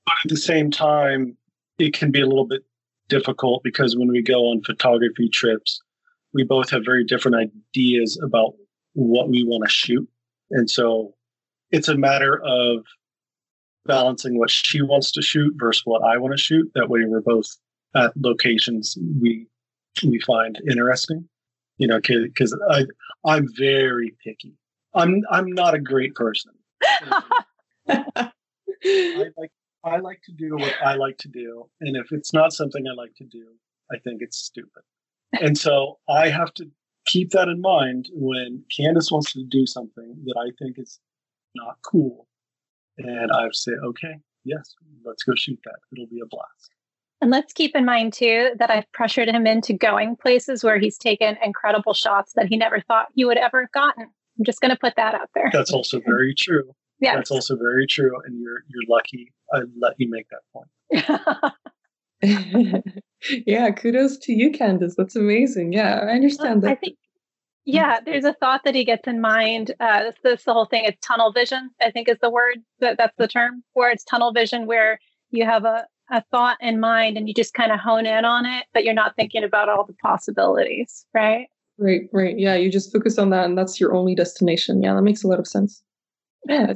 But 0.06 0.16
at 0.24 0.30
the 0.30 0.38
same 0.38 0.72
time, 0.72 1.36
it 1.80 1.94
can 1.94 2.12
be 2.12 2.22
a 2.22 2.28
little 2.28 2.48
bit 2.48 2.64
difficult 3.10 3.64
because 3.64 3.98
when 3.98 4.10
we 4.10 4.22
go 4.22 4.48
on 4.48 4.64
photography 4.64 5.30
trips, 5.30 5.82
we 6.34 6.44
both 6.44 6.70
have 6.70 6.86
very 6.86 7.04
different 7.04 7.38
ideas 7.38 8.20
about 8.24 8.54
what 8.94 9.30
we 9.30 9.44
want 9.44 9.64
to 9.64 9.70
shoot. 9.70 10.08
And 10.52 10.70
so 10.70 11.14
it's 11.72 11.88
a 11.88 11.98
matter 11.98 12.42
of 12.44 12.86
balancing 13.86 14.38
what 14.38 14.52
she 14.52 14.82
wants 14.82 15.12
to 15.14 15.22
shoot 15.22 15.54
versus 15.58 15.84
what 15.86 16.04
I 16.04 16.18
want 16.18 16.34
to 16.34 16.42
shoot. 16.42 16.70
That 16.76 16.90
way 16.90 17.02
we're 17.06 17.22
both 17.22 17.48
at 17.96 18.16
locations 18.18 18.98
we 19.22 19.48
we 20.04 20.20
find 20.20 20.60
interesting. 20.70 21.28
You 21.78 21.88
know, 21.88 22.00
because 22.00 22.58
I 22.70 22.86
I'm 23.26 23.48
very 23.56 24.16
picky. 24.24 24.54
I'm 24.94 25.22
I'm 25.32 25.52
not 25.52 25.76
a 25.76 25.80
great 25.80 26.16
person. 26.16 26.52
I 27.90 28.32
like 29.38 29.52
I 29.84 29.98
like 29.98 30.22
to 30.24 30.32
do 30.32 30.56
what 30.58 30.74
I 30.84 30.96
like 30.96 31.18
to 31.20 31.28
do, 31.28 31.70
and 31.82 31.96
if 31.96 32.12
it's 32.12 32.34
not 32.34 32.54
something 32.54 32.86
I 32.88 32.94
like 32.94 33.16
to 33.16 33.26
do, 33.26 33.48
I 33.92 33.98
think 34.00 34.22
it's 34.22 34.38
stupid. 34.38 34.84
And 35.42 35.58
so 35.58 36.00
I 36.10 36.30
have 36.30 36.54
to 36.56 36.66
keep 37.06 37.32
that 37.32 37.48
in 37.48 37.62
mind 37.62 38.10
when 38.12 38.64
Candace 38.76 39.12
wants 39.12 39.34
to 39.34 39.44
do 39.44 39.66
something 39.66 40.16
that 40.26 40.36
I 40.38 40.52
think 40.62 40.78
is 40.80 41.00
not 41.58 41.78
cool, 41.84 42.28
and 42.98 43.32
I 43.32 43.48
say, 43.52 43.72
okay, 43.72 44.16
yes, 44.44 44.76
let's 45.06 45.24
go 45.24 45.34
shoot 45.36 45.60
that. 45.66 45.78
It'll 45.92 46.08
be 46.08 46.22
a 46.22 46.26
blast. 46.26 46.72
And 47.20 47.32
let's 47.32 47.52
keep 47.52 47.76
in 47.76 47.84
mind 47.86 48.14
too 48.14 48.52
that 48.60 48.70
I've 48.70 48.92
pressured 48.92 49.28
him 49.28 49.48
into 49.48 49.74
going 49.74 50.16
places 50.16 50.64
where 50.64 50.78
he's 50.78 50.98
taken 50.98 51.36
incredible 51.44 51.94
shots 51.94 52.34
that 52.36 52.48
he 52.48 52.58
never 52.58 52.80
thought 52.82 53.08
he 53.16 53.26
would 53.26 53.38
ever 53.38 53.62
have 53.62 53.72
gotten. 53.72 54.04
I'm 54.04 54.46
just 54.46 54.62
going 54.62 54.70
to 54.72 54.78
put 54.78 54.96
that 54.98 55.16
out 55.16 55.30
there. 55.34 55.50
That's 55.52 55.72
also 55.72 56.00
very 56.00 56.36
true. 56.36 56.76
Yeah, 57.00 57.16
that's 57.16 57.32
also 57.32 57.56
very 57.56 57.86
true, 57.86 58.20
and 58.26 58.40
you're 58.42 58.64
you're 58.68 58.84
lucky. 58.90 59.32
I 59.54 59.62
let 59.80 59.94
you 59.98 60.10
make 60.10 60.28
that 60.30 60.42
point. 60.52 60.68
yeah, 63.46 63.70
kudos 63.72 64.18
to 64.20 64.34
you, 64.34 64.52
Candace. 64.52 64.96
That's 64.98 65.16
amazing. 65.16 65.74
Yeah, 65.74 66.00
I 66.00 66.14
understand 66.14 66.64
that. 66.64 66.72
I 66.72 66.76
think, 66.76 66.98
yeah, 67.68 68.00
there's 68.04 68.24
a 68.24 68.34
thought 68.34 68.62
that 68.64 68.76
he 68.76 68.86
gets 68.86 69.08
in 69.08 69.20
mind. 69.20 69.74
Uh, 69.80 70.04
this, 70.04 70.16
this 70.24 70.44
the 70.46 70.54
whole 70.54 70.66
thing. 70.66 70.86
It's 70.86 71.06
tunnel 71.06 71.34
vision. 71.34 71.70
I 71.82 71.92
think 71.92 72.08
is 72.08 72.18
the 72.22 72.30
word 72.30 72.60
that 72.80 72.98
that's 72.98 73.16
the 73.18 73.28
term 73.28 73.64
where 73.74 73.92
it's 73.92 74.06
tunnel 74.06 74.32
vision, 74.32 74.66
where 74.66 75.00
you 75.32 75.46
have 75.46 75.66
a 75.66 75.86
a 76.10 76.24
thought 76.32 76.58
in 76.62 76.80
mind 76.80 77.18
and 77.18 77.28
you 77.28 77.34
just 77.34 77.54
kind 77.54 77.72
of 77.72 77.80
hone 77.80 78.06
in 78.06 78.24
on 78.24 78.46
it, 78.46 78.66
but 78.74 78.86
you're 78.86 78.94
not 78.94 79.16
thinking 79.18 79.44
about 79.44 79.68
all 79.68 79.84
the 79.84 79.94
possibilities, 80.02 81.06
right? 81.14 81.48
Right, 81.78 82.04
right. 82.14 82.40
Yeah, 82.40 82.56
you 82.56 82.72
just 82.72 82.94
focus 82.94 83.18
on 83.18 83.30
that 83.32 83.44
and 83.44 83.58
that's 83.58 83.78
your 83.80 83.94
only 83.94 84.16
destination. 84.16 84.82
Yeah, 84.82 84.94
that 84.96 85.02
makes 85.02 85.24
a 85.24 85.28
lot 85.28 85.40
of 85.40 85.46
sense. 85.46 85.84
Yeah. 86.48 86.76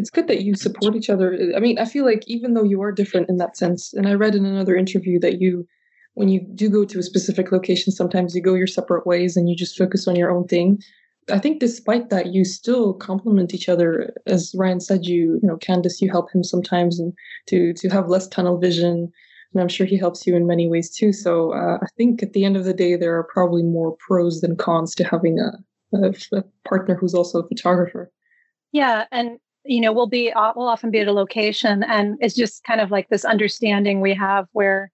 It's 0.00 0.08
good 0.08 0.28
that 0.28 0.40
you 0.40 0.54
support 0.54 0.96
each 0.96 1.10
other. 1.10 1.52
I 1.54 1.60
mean, 1.60 1.78
I 1.78 1.84
feel 1.84 2.06
like 2.06 2.24
even 2.26 2.54
though 2.54 2.64
you 2.64 2.80
are 2.80 2.90
different 2.90 3.28
in 3.28 3.36
that 3.36 3.58
sense, 3.58 3.92
and 3.92 4.08
I 4.08 4.14
read 4.14 4.34
in 4.34 4.46
another 4.46 4.74
interview 4.74 5.20
that 5.20 5.42
you, 5.42 5.66
when 6.14 6.30
you 6.30 6.40
do 6.54 6.70
go 6.70 6.86
to 6.86 6.98
a 6.98 7.02
specific 7.02 7.52
location, 7.52 7.92
sometimes 7.92 8.34
you 8.34 8.40
go 8.40 8.54
your 8.54 8.66
separate 8.66 9.06
ways 9.06 9.36
and 9.36 9.50
you 9.50 9.54
just 9.54 9.76
focus 9.76 10.08
on 10.08 10.16
your 10.16 10.30
own 10.30 10.48
thing. 10.48 10.78
I 11.30 11.38
think 11.38 11.60
despite 11.60 12.08
that, 12.08 12.32
you 12.32 12.46
still 12.46 12.94
complement 12.94 13.52
each 13.52 13.68
other. 13.68 14.14
As 14.26 14.54
Ryan 14.56 14.80
said, 14.80 15.04
you 15.04 15.38
you 15.42 15.46
know, 15.48 15.58
Candace, 15.58 16.00
you 16.00 16.10
help 16.10 16.32
him 16.34 16.42
sometimes 16.42 16.98
and 16.98 17.12
to 17.48 17.74
to 17.74 17.90
have 17.90 18.08
less 18.08 18.26
tunnel 18.26 18.56
vision. 18.56 19.12
and 19.52 19.60
I'm 19.60 19.68
sure 19.68 19.86
he 19.86 19.98
helps 19.98 20.26
you 20.26 20.34
in 20.34 20.46
many 20.46 20.66
ways 20.66 20.88
too. 20.96 21.12
So 21.12 21.52
uh, 21.52 21.76
I 21.82 21.86
think 21.98 22.22
at 22.22 22.32
the 22.32 22.46
end 22.46 22.56
of 22.56 22.64
the 22.64 22.72
day, 22.72 22.96
there 22.96 23.18
are 23.18 23.28
probably 23.34 23.62
more 23.62 23.94
pros 23.98 24.40
than 24.40 24.56
cons 24.56 24.94
to 24.94 25.04
having 25.04 25.38
a, 25.38 25.50
a, 25.98 26.38
a 26.38 26.42
partner 26.66 26.94
who's 26.94 27.14
also 27.14 27.40
a 27.40 27.48
photographer. 27.48 28.10
Yeah, 28.72 29.04
and 29.12 29.38
you 29.64 29.80
know 29.80 29.92
we'll 29.92 30.08
be 30.08 30.32
uh, 30.32 30.52
we'll 30.56 30.68
often 30.68 30.90
be 30.90 31.00
at 31.00 31.08
a 31.08 31.12
location, 31.12 31.82
and 31.82 32.16
it's 32.20 32.34
just 32.34 32.64
kind 32.64 32.80
of 32.80 32.90
like 32.90 33.08
this 33.08 33.24
understanding 33.24 34.00
we 34.00 34.14
have 34.14 34.46
where 34.52 34.90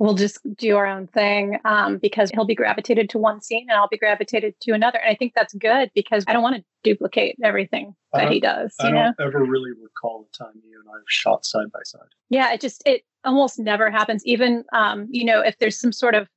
we'll 0.00 0.14
just 0.14 0.38
do 0.56 0.76
our 0.76 0.86
own 0.86 1.06
thing 1.08 1.58
um, 1.66 1.98
because 1.98 2.30
he'll 2.30 2.46
be 2.46 2.54
gravitated 2.54 3.10
to 3.10 3.18
one 3.18 3.40
scene 3.42 3.66
and 3.68 3.78
I'll 3.78 3.86
be 3.86 3.98
gravitated 3.98 4.54
to 4.62 4.72
another. 4.72 4.98
And 4.98 5.12
I 5.12 5.14
think 5.14 5.34
that's 5.36 5.52
good 5.52 5.90
because 5.94 6.24
I 6.26 6.32
don't 6.32 6.42
want 6.42 6.56
to 6.56 6.64
duplicate 6.82 7.36
everything 7.44 7.94
that 8.14 8.32
he 8.32 8.40
does. 8.40 8.74
I 8.80 8.84
don't 8.84 8.94
know? 8.94 9.12
ever 9.20 9.44
really 9.44 9.72
recall 9.72 10.26
a 10.26 10.36
time 10.36 10.54
you 10.66 10.80
and 10.80 10.88
I 10.88 10.96
have 10.96 11.04
shot 11.06 11.44
side 11.44 11.70
by 11.70 11.80
side. 11.84 12.08
Yeah, 12.30 12.50
it 12.54 12.62
just 12.62 12.82
it 12.86 13.02
almost 13.24 13.58
never 13.58 13.90
happens. 13.90 14.24
Even 14.24 14.64
um, 14.72 15.06
you 15.10 15.24
know, 15.24 15.42
if 15.42 15.58
there's 15.58 15.78
some 15.78 15.92
sort 15.92 16.14
of 16.14 16.28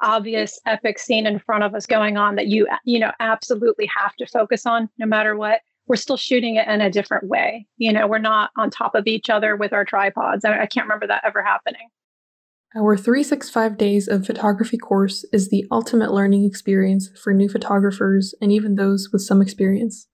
obvious 0.00 0.60
epic 0.64 1.00
scene 1.00 1.26
in 1.26 1.40
front 1.40 1.64
of 1.64 1.74
us 1.74 1.86
going 1.86 2.16
on 2.16 2.36
that 2.36 2.46
you 2.46 2.68
you 2.84 3.00
know 3.00 3.10
absolutely 3.18 3.86
have 3.86 4.14
to 4.14 4.26
focus 4.26 4.64
on 4.64 4.88
no 4.96 5.06
matter 5.06 5.36
what 5.36 5.60
we're 5.88 5.96
still 5.96 6.16
shooting 6.16 6.56
it 6.56 6.68
in 6.68 6.80
a 6.80 6.90
different 6.90 7.26
way. 7.28 7.66
You 7.76 7.92
know 7.92 8.06
we're 8.06 8.18
not 8.18 8.50
on 8.56 8.70
top 8.70 8.94
of 8.94 9.06
each 9.06 9.30
other 9.30 9.56
with 9.56 9.72
our 9.72 9.84
tripods. 9.84 10.44
I, 10.44 10.62
I 10.62 10.66
can't 10.66 10.84
remember 10.86 11.06
that 11.06 11.22
ever 11.24 11.42
happening. 11.42 11.88
Our 12.76 12.98
365 12.98 13.78
days 13.78 14.08
of 14.08 14.26
photography 14.26 14.76
course 14.76 15.24
is 15.32 15.48
the 15.48 15.64
ultimate 15.70 16.12
learning 16.12 16.44
experience 16.44 17.08
for 17.18 17.32
new 17.32 17.48
photographers 17.48 18.34
and 18.42 18.52
even 18.52 18.74
those 18.74 19.08
with 19.10 19.22
some 19.22 19.40
experience. 19.40 20.06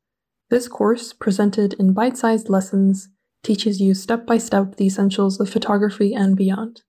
This 0.51 0.69
course 0.69 1.13
presented 1.13 1.75
in 1.81 1.93
bite-sized 1.93 2.49
lessons 2.49 3.09
teaches 3.43 3.81
you 3.81 3.93
step 3.93 4.25
by 4.25 4.39
step 4.39 4.77
the 4.77 4.87
essentials 4.87 5.41
of 5.41 5.51
photography 5.51 6.15
and 6.15 6.37
beyond. 6.37 6.83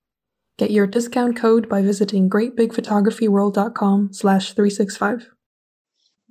Get 0.57 0.71
your 0.71 0.85
discount 0.87 1.35
code 1.35 1.67
by 1.67 1.81
visiting 1.81 2.29
greatbigphotographyworld.com 2.29 4.13
slash 4.13 4.53
365. 4.53 5.29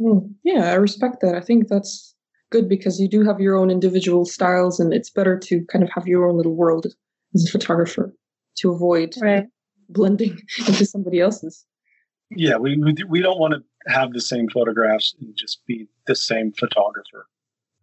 Mm, 0.01 0.35
yeah, 0.45 0.71
I 0.71 0.75
respect 0.75 1.21
that. 1.21 1.35
I 1.35 1.41
think 1.41 1.69
that's 1.69 2.14
good 2.51 2.69
because 2.69 3.01
you 3.01 3.09
do 3.09 3.25
have 3.25 3.41
your 3.41 3.57
own 3.57 3.71
individual 3.71 4.25
styles 4.25 4.79
and 4.79 4.93
it's 4.93 5.11
better 5.11 5.39
to 5.39 5.65
kind 5.67 5.83
of 5.83 5.91
have 5.91 6.07
your 6.07 6.29
own 6.29 6.37
little 6.37 6.55
world 6.55 6.87
as 7.35 7.47
a 7.47 7.51
photographer 7.51 8.15
to 8.59 8.73
avoid 8.73 9.15
right. 9.21 9.47
blending 9.89 10.39
into 10.59 10.87
somebody 10.87 11.21
else's. 11.21 11.65
Yeah, 12.31 12.57
we, 12.57 12.77
we, 12.77 12.95
we 13.09 13.21
don't 13.21 13.39
want 13.39 13.55
to 13.55 13.93
have 13.93 14.13
the 14.13 14.21
same 14.21 14.49
photographs 14.49 15.15
and 15.21 15.35
just 15.37 15.65
be 15.67 15.87
the 16.07 16.17
same 16.17 16.53
photographer 16.53 17.27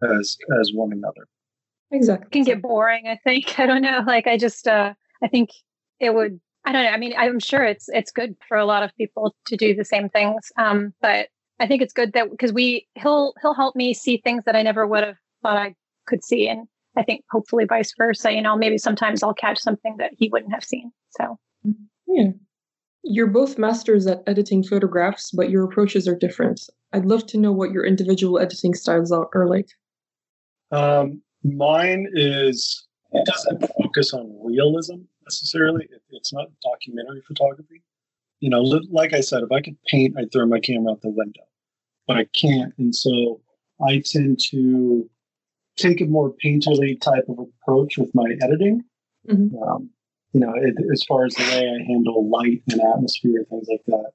as 0.03 0.37
as 0.59 0.71
one 0.73 0.91
another. 0.91 1.27
Exactly. 1.91 2.27
It 2.27 2.31
can 2.31 2.43
get 2.43 2.61
boring, 2.61 3.07
I 3.07 3.17
think. 3.23 3.59
I 3.59 3.65
don't 3.65 3.81
know. 3.81 4.03
Like 4.05 4.27
I 4.27 4.37
just 4.37 4.67
uh 4.67 4.93
I 5.23 5.27
think 5.27 5.51
it 6.01 6.13
would 6.13 6.41
i 6.65 6.71
don't 6.71 6.83
know 6.83 6.89
i 6.89 6.97
mean 6.97 7.13
i'm 7.17 7.39
sure 7.39 7.63
it's 7.63 7.87
it's 7.89 8.11
good 8.11 8.35
for 8.47 8.57
a 8.57 8.65
lot 8.65 8.83
of 8.83 8.95
people 8.97 9.33
to 9.45 9.55
do 9.55 9.73
the 9.73 9.85
same 9.85 10.09
things 10.09 10.51
um, 10.57 10.93
but 11.01 11.29
i 11.61 11.67
think 11.67 11.81
it's 11.81 11.93
good 11.93 12.11
that 12.13 12.29
because 12.29 12.51
we 12.51 12.87
he'll 12.95 13.33
he'll 13.41 13.53
help 13.53 13.75
me 13.75 13.93
see 13.93 14.17
things 14.17 14.43
that 14.45 14.55
i 14.55 14.61
never 14.61 14.85
would 14.85 15.03
have 15.03 15.17
thought 15.41 15.57
i 15.57 15.73
could 16.07 16.23
see 16.23 16.47
and 16.47 16.67
i 16.97 17.03
think 17.03 17.23
hopefully 17.31 17.65
vice 17.65 17.93
versa 17.97 18.31
you 18.31 18.41
know 18.41 18.57
maybe 18.57 18.77
sometimes 18.77 19.23
i'll 19.23 19.33
catch 19.33 19.59
something 19.59 19.95
that 19.97 20.11
he 20.17 20.29
wouldn't 20.29 20.53
have 20.53 20.63
seen 20.63 20.91
so. 21.11 21.37
Yeah 22.07 22.31
you're 23.03 23.27
both 23.27 23.57
masters 23.57 24.05
at 24.07 24.21
editing 24.27 24.63
photographs 24.63 25.31
but 25.31 25.49
your 25.49 25.63
approaches 25.63 26.07
are 26.07 26.15
different. 26.15 26.61
I'd 26.93 27.05
love 27.05 27.25
to 27.27 27.37
know 27.37 27.51
what 27.51 27.71
your 27.71 27.85
individual 27.85 28.39
editing 28.39 28.73
styles 28.73 29.11
are, 29.11 29.27
are 29.33 29.47
like. 29.47 29.69
Um, 30.71 31.21
mine 31.43 32.07
is 32.13 32.87
it 33.11 33.25
doesn't 33.25 33.65
focus 33.77 34.13
on 34.13 34.33
realism 34.43 34.99
necessarily. 35.23 35.87
It's 36.11 36.33
not 36.33 36.47
documentary 36.61 37.21
photography. 37.27 37.83
You 38.39 38.49
know, 38.49 38.61
like 38.61 39.13
I 39.13 39.21
said, 39.21 39.43
if 39.43 39.51
I 39.51 39.61
could 39.61 39.77
paint, 39.87 40.15
I'd 40.17 40.31
throw 40.31 40.45
my 40.45 40.59
camera 40.59 40.93
out 40.93 41.01
the 41.01 41.09
window, 41.09 41.41
but 42.11 42.19
I 42.19 42.25
can't. 42.35 42.73
And 42.77 42.93
so 42.93 43.41
I 43.85 44.01
tend 44.05 44.39
to 44.49 45.09
take 45.77 46.01
a 46.01 46.05
more 46.05 46.33
painterly 46.43 46.99
type 46.99 47.23
of 47.29 47.39
approach 47.39 47.97
with 47.97 48.13
my 48.13 48.35
editing. 48.41 48.83
Mm-hmm. 49.29 49.57
Um, 49.63 49.89
you 50.33 50.41
know, 50.41 50.53
it, 50.55 50.75
as 50.91 51.03
far 51.03 51.25
as 51.25 51.33
the 51.35 51.43
way 51.43 51.69
I 51.69 51.83
handle 51.87 52.29
light 52.29 52.63
and 52.69 52.81
atmosphere, 52.81 53.45
things 53.49 53.67
like 53.69 53.83
that. 53.87 54.11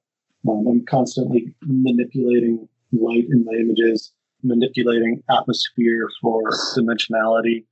Um, 0.48 0.66
I'm 0.66 0.84
constantly 0.84 1.54
manipulating 1.62 2.68
light 2.92 3.24
in 3.30 3.44
my 3.44 3.52
images, 3.52 4.12
manipulating 4.42 5.22
atmosphere 5.30 6.08
for 6.20 6.42
dimensionality. 6.76 7.64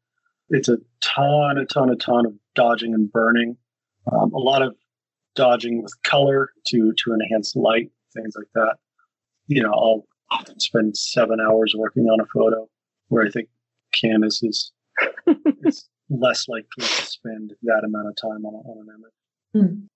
It's 0.51 0.69
a 0.69 0.79
ton, 1.03 1.59
a 1.59 1.65
ton, 1.67 1.91
a 1.91 1.97
ton 1.97 2.27
of 2.27 2.35
dodging 2.55 2.95
and 2.95 3.11
burning. 3.11 3.57
Um, 4.11 4.33
a 4.35 4.39
lot 4.39 4.63
of 4.63 4.75
dodging 5.35 5.83
with 5.83 5.95
color 6.03 6.51
to 6.69 6.93
to 6.93 7.15
enhance 7.15 7.57
light, 7.57 7.91
things 8.15 8.35
like 8.37 8.49
that. 8.55 8.77
You 9.47 9.63
know, 9.63 9.73
I'll 9.73 10.07
spend 10.59 10.97
seven 10.97 11.40
hours 11.40 11.75
working 11.77 12.05
on 12.05 12.20
a 12.20 12.27
photo, 12.27 12.68
where 13.09 13.27
I 13.27 13.31
think 13.31 13.49
Candace 13.92 14.42
is 14.42 14.73
is 15.62 15.88
less 16.11 16.49
likely 16.49 16.68
to 16.79 17.07
spend 17.07 17.55
that 17.62 17.83
amount 17.85 18.09
of 18.09 18.16
time 18.16 18.44
on, 18.44 18.55
a, 18.55 18.59
on 18.59 18.88
an 18.88 18.94
image. 18.94 19.64
Mm. 19.64 19.88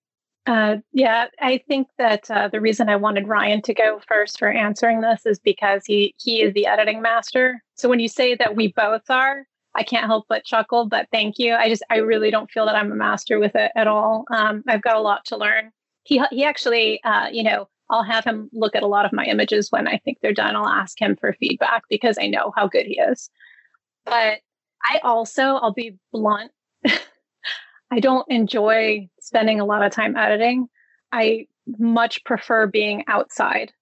Uh, 0.47 0.81
yeah, 0.93 1.27
I 1.41 1.63
think 1.69 1.89
that 1.99 2.31
uh, 2.31 2.49
the 2.49 2.61
reason 2.61 2.89
I 2.89 2.97
wanted 2.97 3.29
Ryan 3.29 3.61
to 3.63 3.75
go 3.75 4.01
first 4.09 4.39
for 4.39 4.51
answering 4.51 5.03
this 5.03 5.27
is 5.27 5.39
because 5.39 5.83
he 5.85 6.15
he 6.19 6.41
is 6.43 6.55
the 6.55 6.67
editing 6.67 7.03
master. 7.03 7.63
So 7.75 7.89
when 7.89 8.01
you 8.01 8.09
say 8.09 8.35
that 8.37 8.57
we 8.57 8.73
both 8.73 9.11
are, 9.11 9.47
I 9.79 9.85
can't 9.85 10.07
help 10.07 10.27
but 10.29 10.45
chuckle, 10.45 10.87
but 10.87 11.07
thank 11.13 11.39
you. 11.39 11.55
I 11.55 11.69
just, 11.69 11.85
I 11.89 11.99
really 11.99 12.31
don't 12.31 12.51
feel 12.51 12.67
that 12.67 12.75
I'm 12.75 12.91
a 12.91 12.97
master 12.97 13.39
with 13.39 13.55
it 13.55 13.71
at 13.77 13.87
all. 13.87 14.25
Um, 14.31 14.65
I've 14.67 14.83
got 14.83 14.97
a 14.97 15.01
lot 15.01 15.25
to 15.27 15.37
learn. 15.37 15.71
He, 16.03 16.21
he 16.31 16.45
actually, 16.45 17.03
uh, 17.05 17.29
you 17.31 17.45
know, 17.45 17.69
I'll 17.91 18.03
have 18.03 18.25
him 18.25 18.51
look 18.53 18.77
at 18.77 18.83
a 18.83 18.87
lot 18.87 19.07
of 19.07 19.13
my 19.13 19.25
images 19.25 19.71
when 19.71 19.89
I 19.89 19.99
think 19.99 20.19
they're 20.21 20.33
done. 20.33 20.57
I'll 20.57 20.67
ask 20.67 21.01
him 21.01 21.17
for 21.17 21.33
feedback 21.35 21.85
because 21.89 22.19
I 22.21 22.27
know 22.27 22.53
how 22.55 22.69
good 22.69 22.87
he 22.87 22.99
is. 22.99 23.31
But 24.05 24.39
I 24.85 24.99
also, 25.03 25.57
I'll 25.57 25.73
be 25.73 25.97
blunt, 26.13 26.53
I 27.91 28.01
don't 28.01 28.31
enjoy 28.31 29.09
spending 29.21 29.61
a 29.61 29.65
lot 29.65 29.83
of 29.83 29.93
time 29.93 30.17
editing. 30.17 30.69
I 31.13 31.47
much 31.79 32.25
prefer 32.25 32.67
being 32.67 33.05
outside. 33.07 33.73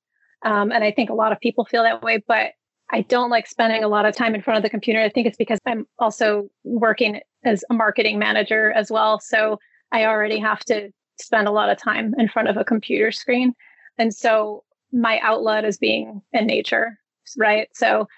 Um, 0.45 0.71
and 0.71 0.85
I 0.85 0.93
think 0.93 1.11
a 1.11 1.15
lot 1.15 1.33
of 1.33 1.41
people 1.41 1.65
feel 1.65 1.83
that 1.83 2.03
way, 2.03 2.23
but 2.27 2.53
I 2.93 3.03
don't 3.03 3.31
like 3.31 3.49
spending 3.49 3.83
a 3.83 3.89
lot 3.89 4.07
of 4.07 4.15
time 4.15 4.35
in 4.35 4.43
front 4.43 4.59
of 4.59 4.63
the 4.63 4.71
computer. 4.71 5.01
I 5.01 5.09
think 5.09 5.27
it's 5.27 5.37
because 5.37 5.59
I'm 5.67 5.87
also 5.99 6.49
working 6.63 7.21
as 7.45 7.65
a 7.69 7.75
marketing 7.75 8.19
manager 8.19 8.71
as 8.73 8.91
well. 8.91 9.19
So 9.19 9.59
I 9.91 10.05
already 10.05 10.39
have 10.39 10.61
to 10.67 10.91
spend 11.21 11.49
a 11.49 11.53
lot 11.53 11.69
of 11.69 11.79
time 11.79 12.15
in 12.19 12.29
front 12.29 12.49
of 12.49 12.57
a 12.57 12.65
computer 12.65 13.11
screen. 13.11 13.55
And 13.99 14.15
so 14.15 14.65
my 14.93 15.19
outlet 15.21 15.65
is 15.65 15.79
being 15.79 16.23
in 16.33 16.47
nature, 16.47 16.99
right? 17.37 17.69
So 17.75 18.09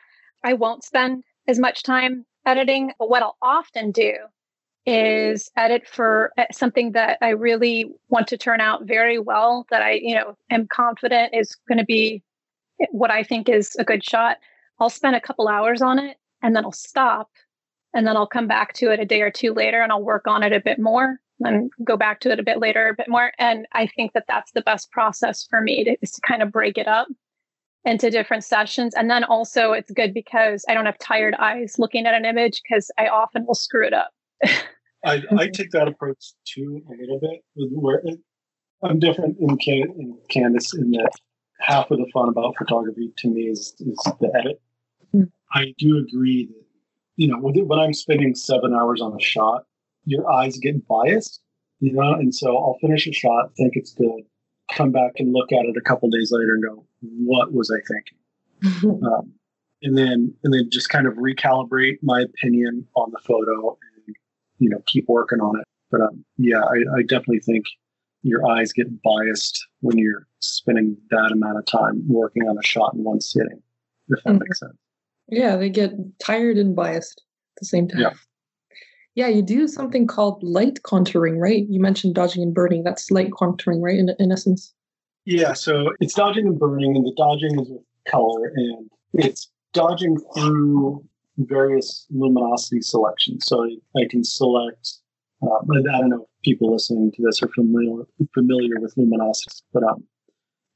I 0.45 0.55
won't 0.55 0.85
spend 0.85 1.25
as 1.47 1.59
much 1.59 1.83
time 1.83 2.25
editing, 2.47 2.93
but 2.99 3.11
what 3.11 3.23
I'll 3.23 3.37
often 3.43 3.91
do 3.91 4.14
is 4.87 5.51
edit 5.57 5.87
for 5.87 6.33
uh, 6.38 6.45
something 6.51 6.93
that 6.93 7.19
I 7.21 7.31
really 7.31 7.93
want 8.09 8.27
to 8.29 8.38
turn 8.38 8.61
out 8.61 8.85
very 8.85 9.19
well 9.19 9.67
that 9.71 9.83
I, 9.83 9.93
you 9.93 10.14
know, 10.14 10.37
am 10.51 10.67
confident 10.67 11.35
is 11.35 11.57
going 11.69 11.79
to 11.79 11.85
be 11.85 12.23
what 12.91 13.11
I 13.11 13.23
think 13.23 13.49
is 13.49 13.77
a 13.79 13.85
good 13.85 14.03
shot. 14.05 14.38
I'll 14.79 14.88
spend 14.88 15.17
a 15.17 15.21
couple 15.21 15.49
hours 15.49 15.83
on 15.83 15.99
it 15.99 16.17
and 16.43 16.57
then 16.57 16.64
I'll 16.64 16.73
stop 16.73 17.31
and 17.93 18.07
then 18.07 18.17
I'll 18.17 18.27
come 18.27 18.47
back 18.47 18.73
to 18.75 18.91
it 18.91 19.01
a 19.01 19.05
day 19.05 19.21
or 19.21 19.31
two 19.31 19.53
later 19.53 19.83
and 19.83 19.93
I'll 19.93 20.03
work 20.03 20.27
on 20.27 20.43
it 20.43 20.53
a 20.53 20.61
bit 20.61 20.79
more 20.79 21.19
and 21.40 21.70
go 21.85 21.96
back 21.96 22.20
to 22.20 22.31
it 22.31 22.40
a 22.40 22.42
bit 22.42 22.59
later, 22.59 22.88
a 22.88 22.94
bit 22.94 23.09
more. 23.09 23.33
And 23.38 23.66
I 23.72 23.87
think 23.87 24.12
that 24.12 24.24
that's 24.29 24.53
the 24.53 24.62
best 24.62 24.90
process 24.90 25.46
for 25.48 25.61
me 25.61 25.85
to, 25.85 25.96
is 26.03 26.11
to 26.12 26.20
kind 26.27 26.42
of 26.42 26.53
break 26.53 26.79
it 26.79 26.88
up 26.88 27.09
into 27.85 28.11
different 28.11 28.44
sessions. 28.44 28.94
And 28.94 29.11
then 29.11 29.24
also 29.24 29.72
it's 29.72 29.90
good 29.90 30.12
because 30.12 30.64
I 30.68 30.74
don't 30.74 30.87
have 30.87 30.98
tired 30.98 31.35
eyes 31.35 31.77
looking 31.79 32.07
at 32.07 32.14
an 32.14 32.24
image 32.24 32.61
because 32.62 32.90
I 32.98 33.09
often 33.09 33.46
will 33.46 33.55
screw 33.55 33.87
it 33.87 33.94
up. 33.94 34.11
I, 35.05 35.22
I 35.37 35.48
take 35.53 35.70
that 35.70 35.88
approach 35.88 36.33
too 36.44 36.83
a 36.88 37.01
little 37.01 37.20
bit. 37.20 37.40
Where 37.70 38.03
I'm 38.83 38.98
different 38.98 39.37
in, 39.40 39.57
Can- 39.59 39.94
in 39.98 40.18
Candace 40.29 40.74
in 40.74 40.90
that 40.92 41.12
half 41.61 41.90
of 41.90 41.98
the 41.98 42.07
fun 42.12 42.29
about 42.29 42.55
photography 42.57 43.12
to 43.18 43.29
me 43.29 43.42
is, 43.42 43.74
is 43.81 43.98
the 44.20 44.31
edit. 44.35 44.61
Mm. 45.14 45.31
I 45.53 45.74
do 45.79 45.98
agree 45.98 46.46
that, 46.46 46.64
you 47.16 47.29
know, 47.29 47.38
when 47.38 47.79
I'm 47.79 47.94
spending 47.94 48.35
seven 48.35 48.74
hours 48.74 49.01
on 49.01 49.16
a 49.16 49.20
shot, 49.20 49.64
your 50.09 50.31
eyes 50.31 50.57
get 50.59 50.87
biased, 50.88 51.40
you 51.81 51.92
know, 51.92 52.14
and 52.14 52.35
so 52.35 52.57
I'll 52.57 52.79
finish 52.81 53.07
a 53.07 53.12
shot, 53.12 53.55
think 53.57 53.75
it's 53.77 53.92
good, 53.92 54.23
come 54.73 54.90
back 54.90 55.12
and 55.16 55.33
look 55.33 55.53
at 55.53 55.66
it 55.66 55.77
a 55.77 55.83
couple 55.83 56.09
days 56.09 56.33
later 56.33 56.55
and 56.55 56.64
go, 56.64 56.85
what 57.01 57.53
was 57.53 57.71
I 57.71 57.81
thinking? 57.87 59.03
um, 59.07 59.33
and 59.83 59.97
then, 59.97 60.35
and 60.42 60.55
then 60.55 60.71
just 60.71 60.88
kind 60.88 61.07
of 61.07 61.14
recalibrate 61.14 61.99
my 62.03 62.23
opinion 62.23 62.87
on 62.97 63.11
the 63.12 63.21
photo 63.25 63.77
and, 64.07 64.16
you 64.59 64.71
know, 64.71 64.83
keep 64.87 65.07
working 65.09 65.40
on 65.40 65.61
it. 65.61 65.66
But 65.90 66.01
um, 66.01 66.25
yeah, 66.38 66.61
I, 66.61 66.99
I 66.99 67.03
definitely 67.03 67.40
think 67.40 67.66
your 68.23 68.49
eyes 68.51 68.73
get 68.73 69.03
biased 69.03 69.64
when 69.81 69.99
you're 69.99 70.27
spending 70.40 70.97
that 71.11 71.31
amount 71.33 71.59
of 71.59 71.66
time 71.66 72.03
working 72.09 72.49
on 72.49 72.57
a 72.59 72.62
shot 72.62 72.94
in 72.94 73.05
one 73.05 73.21
sitting, 73.21 73.62
if 74.09 74.23
that 74.25 74.31
mm-hmm. 74.31 74.38
makes 74.40 74.59
sense. 74.59 74.77
Yeah, 75.29 75.57
they 75.57 75.68
get 75.68 75.92
tired 76.18 76.57
and 76.57 76.75
biased 76.75 77.23
at 77.57 77.61
the 77.61 77.66
same 77.66 77.88
time. 77.88 78.01
Yeah. 78.01 78.14
Yeah, 79.18 79.26
you 79.26 79.42
do 79.42 79.66
something 79.66 80.07
called 80.07 80.40
light 80.44 80.78
contouring, 80.85 81.40
right? 81.40 81.66
You 81.68 81.81
mentioned 81.81 82.14
dodging 82.14 82.40
and 82.40 82.54
burning. 82.54 82.85
That's 82.85 83.11
light 83.11 83.31
contouring, 83.31 83.83
right? 83.83 83.98
In, 83.98 84.11
in 84.20 84.31
essence. 84.31 84.72
Yeah, 85.24 85.54
so 85.54 85.92
it's 85.98 86.14
dodging 86.14 86.46
and 86.46 86.57
burning, 86.57 86.94
and 86.94 87.04
the 87.04 87.12
dodging 87.16 87.59
is 87.59 87.68
with 87.68 87.83
color, 88.09 88.52
and 88.54 88.88
it's 89.14 89.50
dodging 89.74 90.18
through 90.37 91.04
various 91.37 92.07
luminosity 92.11 92.81
selections. 92.81 93.44
So 93.44 93.64
I, 93.64 94.02
I 94.02 94.07
can 94.09 94.22
select. 94.22 94.88
Uh, 95.42 95.48
I 95.68 95.98
don't 95.98 96.11
know 96.11 96.22
if 96.22 96.42
people 96.44 96.72
listening 96.72 97.11
to 97.16 97.22
this 97.24 97.42
are 97.42 97.48
familiar 97.48 98.04
familiar 98.35 98.78
with 98.78 98.94
luminosity, 98.96 99.64
but 99.72 99.83
um, 99.83 100.04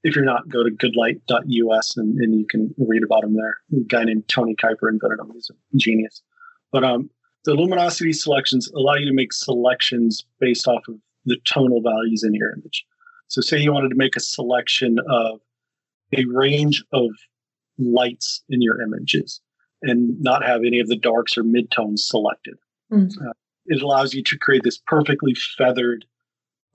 if 0.03 0.17
you're 0.17 0.25
not, 0.25 0.49
go 0.49 0.65
to 0.65 0.71
goodlight.us 0.73 1.97
and, 1.97 2.19
and 2.19 2.41
you 2.41 2.47
can 2.51 2.75
read 2.77 3.05
about 3.05 3.23
them 3.23 3.37
there. 3.37 3.59
A 3.73 3.85
guy 3.85 4.03
named 4.03 4.27
Tony 4.27 4.57
Kuyper 4.57 4.91
invented 4.91 5.21
them. 5.21 5.31
He's 5.33 5.49
a 5.49 5.77
genius. 5.77 6.23
But 6.73 6.83
um, 6.83 7.09
the 7.45 7.55
luminosity 7.55 8.13
selections 8.13 8.69
allow 8.69 8.95
you 8.95 9.07
to 9.07 9.13
make 9.13 9.33
selections 9.33 10.25
based 10.39 10.69
off 10.69 10.83
of 10.89 10.97
the 11.25 11.37
tonal 11.45 11.81
values 11.81 12.23
in 12.23 12.35
your 12.35 12.53
image. 12.53 12.85
So, 13.29 13.41
say 13.41 13.59
you 13.59 13.73
wanted 13.73 13.91
to 13.91 13.97
make 13.97 14.17
a 14.17 14.21
selection 14.21 14.99
of 15.09 15.41
a 16.17 16.25
range 16.27 16.85
of 16.93 17.11
lights 17.79 18.43
in 18.49 18.61
your 18.61 18.81
images 18.83 19.41
and 19.83 20.21
not 20.21 20.45
have 20.45 20.61
any 20.65 20.79
of 20.79 20.89
the 20.89 20.97
darks 20.97 21.37
or 21.37 21.43
midtones 21.43 22.01
selected. 22.01 22.55
Mm-hmm. 22.93 23.27
Uh, 23.27 23.33
it 23.67 23.83
allows 23.83 24.15
you 24.15 24.23
to 24.25 24.39
create 24.39 24.63
this 24.65 24.79
perfectly 24.87 25.35
feathered 25.35 26.05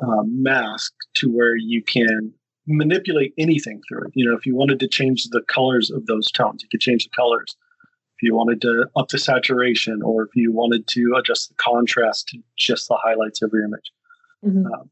uh, 0.02 0.24
mask 0.24 0.94
to 1.16 1.32
where 1.32 1.56
you 1.56 1.84
can 1.84 2.34
manipulate 2.66 3.34
anything 3.38 3.82
through 3.88 4.06
it. 4.06 4.12
You 4.14 4.30
know, 4.30 4.36
if 4.36 4.46
you 4.46 4.56
wanted 4.56 4.80
to 4.82 4.88
change 4.88 5.26
the 5.26 5.42
colors 5.48 5.90
of 5.90 6.06
those 6.06 6.32
tones, 6.32 6.64
you 6.64 6.70
could 6.70 6.82
change 6.82 7.06
the 7.06 7.16
colors 7.16 7.56
if 8.18 8.24
you 8.24 8.36
wanted 8.36 8.62
to 8.62 8.86
up 8.96 9.10
the 9.10 9.20
saturation 9.20 10.02
or 10.02 10.24
if 10.24 10.36
you 10.36 10.52
wanted 10.52 10.88
to 10.88 11.16
adjust 11.18 11.50
the 11.50 11.56
contrast 11.56 12.28
to 12.30 12.40
just 12.58 12.88
the 12.88 12.98
highlights 13.02 13.42
of 13.42 13.52
your 13.54 13.64
image. 13.64 13.92
Mm-hmm. 14.44 14.66
Um, 14.66 14.90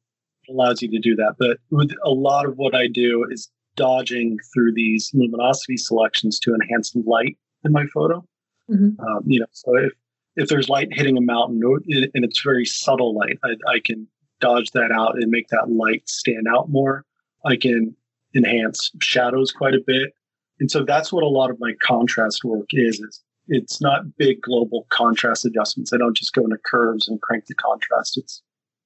it 0.47 0.51
allows 0.51 0.81
you 0.81 0.89
to 0.91 0.99
do 0.99 1.15
that. 1.15 1.35
But 1.39 1.57
with 1.71 1.91
a 2.03 2.11
lot 2.11 2.45
of 2.45 2.57
what 2.57 2.75
I 2.75 2.87
do 2.87 3.25
is 3.29 3.49
dodging 3.75 4.37
through 4.53 4.73
these 4.73 5.11
luminosity 5.13 5.77
selections 5.77 6.39
to 6.39 6.53
enhance 6.53 6.95
light 6.95 7.37
in 7.63 7.71
my 7.71 7.85
photo. 7.87 8.23
Mm-hmm. 8.69 8.99
Um, 9.03 9.23
you 9.25 9.39
know, 9.39 9.47
so 9.51 9.75
if 9.75 9.93
if 10.35 10.49
there's 10.49 10.69
light 10.69 10.89
hitting 10.91 11.17
a 11.17 11.21
mountain 11.21 11.61
and 11.63 12.25
it's 12.25 12.41
very 12.41 12.65
subtle 12.65 13.15
light, 13.15 13.39
I, 13.43 13.55
I 13.67 13.79
can 13.79 14.07
dodge 14.41 14.71
that 14.71 14.91
out 14.91 15.15
and 15.15 15.31
make 15.31 15.47
that 15.47 15.69
light 15.69 16.07
stand 16.09 16.47
out 16.47 16.69
more. 16.69 17.05
I 17.45 17.55
can 17.55 17.95
enhance 18.35 18.91
shadows 19.01 19.51
quite 19.51 19.73
a 19.73 19.83
bit. 19.85 20.13
And 20.59 20.71
so 20.71 20.83
that's 20.83 21.11
what 21.11 21.23
a 21.23 21.27
lot 21.27 21.49
of 21.49 21.59
my 21.59 21.73
contrast 21.81 22.43
work 22.43 22.67
is, 22.71 22.99
is 22.99 23.21
it's 23.47 23.81
not 23.81 24.17
big 24.17 24.41
global 24.41 24.87
contrast 24.89 25.45
adjustments. 25.45 25.93
I 25.93 25.97
don't 25.97 26.17
just 26.17 26.33
go 26.33 26.43
into 26.43 26.57
curves 26.65 27.07
and 27.07 27.21
crank 27.21 27.45
the 27.45 27.55
contrast. 27.55 28.17
It's 28.17 28.41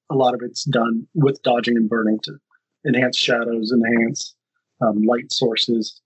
a 0.10 0.16
lot 0.16 0.34
of 0.34 0.42
it's 0.44 0.64
done 0.66 1.08
with 1.14 1.42
dodging 1.44 1.78
and 1.78 1.90
burning 1.90 2.20
to 2.24 2.38
enhance 2.86 3.18
shadows, 3.18 3.72
enhance 3.72 4.36
um, 4.82 5.04
light 5.04 5.32
sources. 5.32 6.02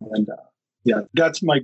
And 0.00 0.28
uh, 0.28 0.36
yeah, 0.84 1.02
that's 1.14 1.42
my 1.42 1.60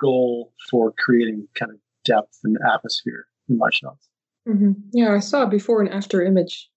goal 0.00 0.52
for 0.70 0.92
creating 0.98 1.48
kind 1.58 1.72
of 1.72 1.78
depth 2.04 2.38
and 2.44 2.56
atmosphere 2.72 3.26
in 3.48 3.58
my 3.58 3.70
shots. 3.70 4.08
Mm-hmm. 4.48 4.72
Yeah, 4.92 5.14
I 5.14 5.20
saw 5.20 5.44
a 5.44 5.48
before 5.48 5.80
and 5.80 5.92
after 5.92 6.22
image 6.22 6.68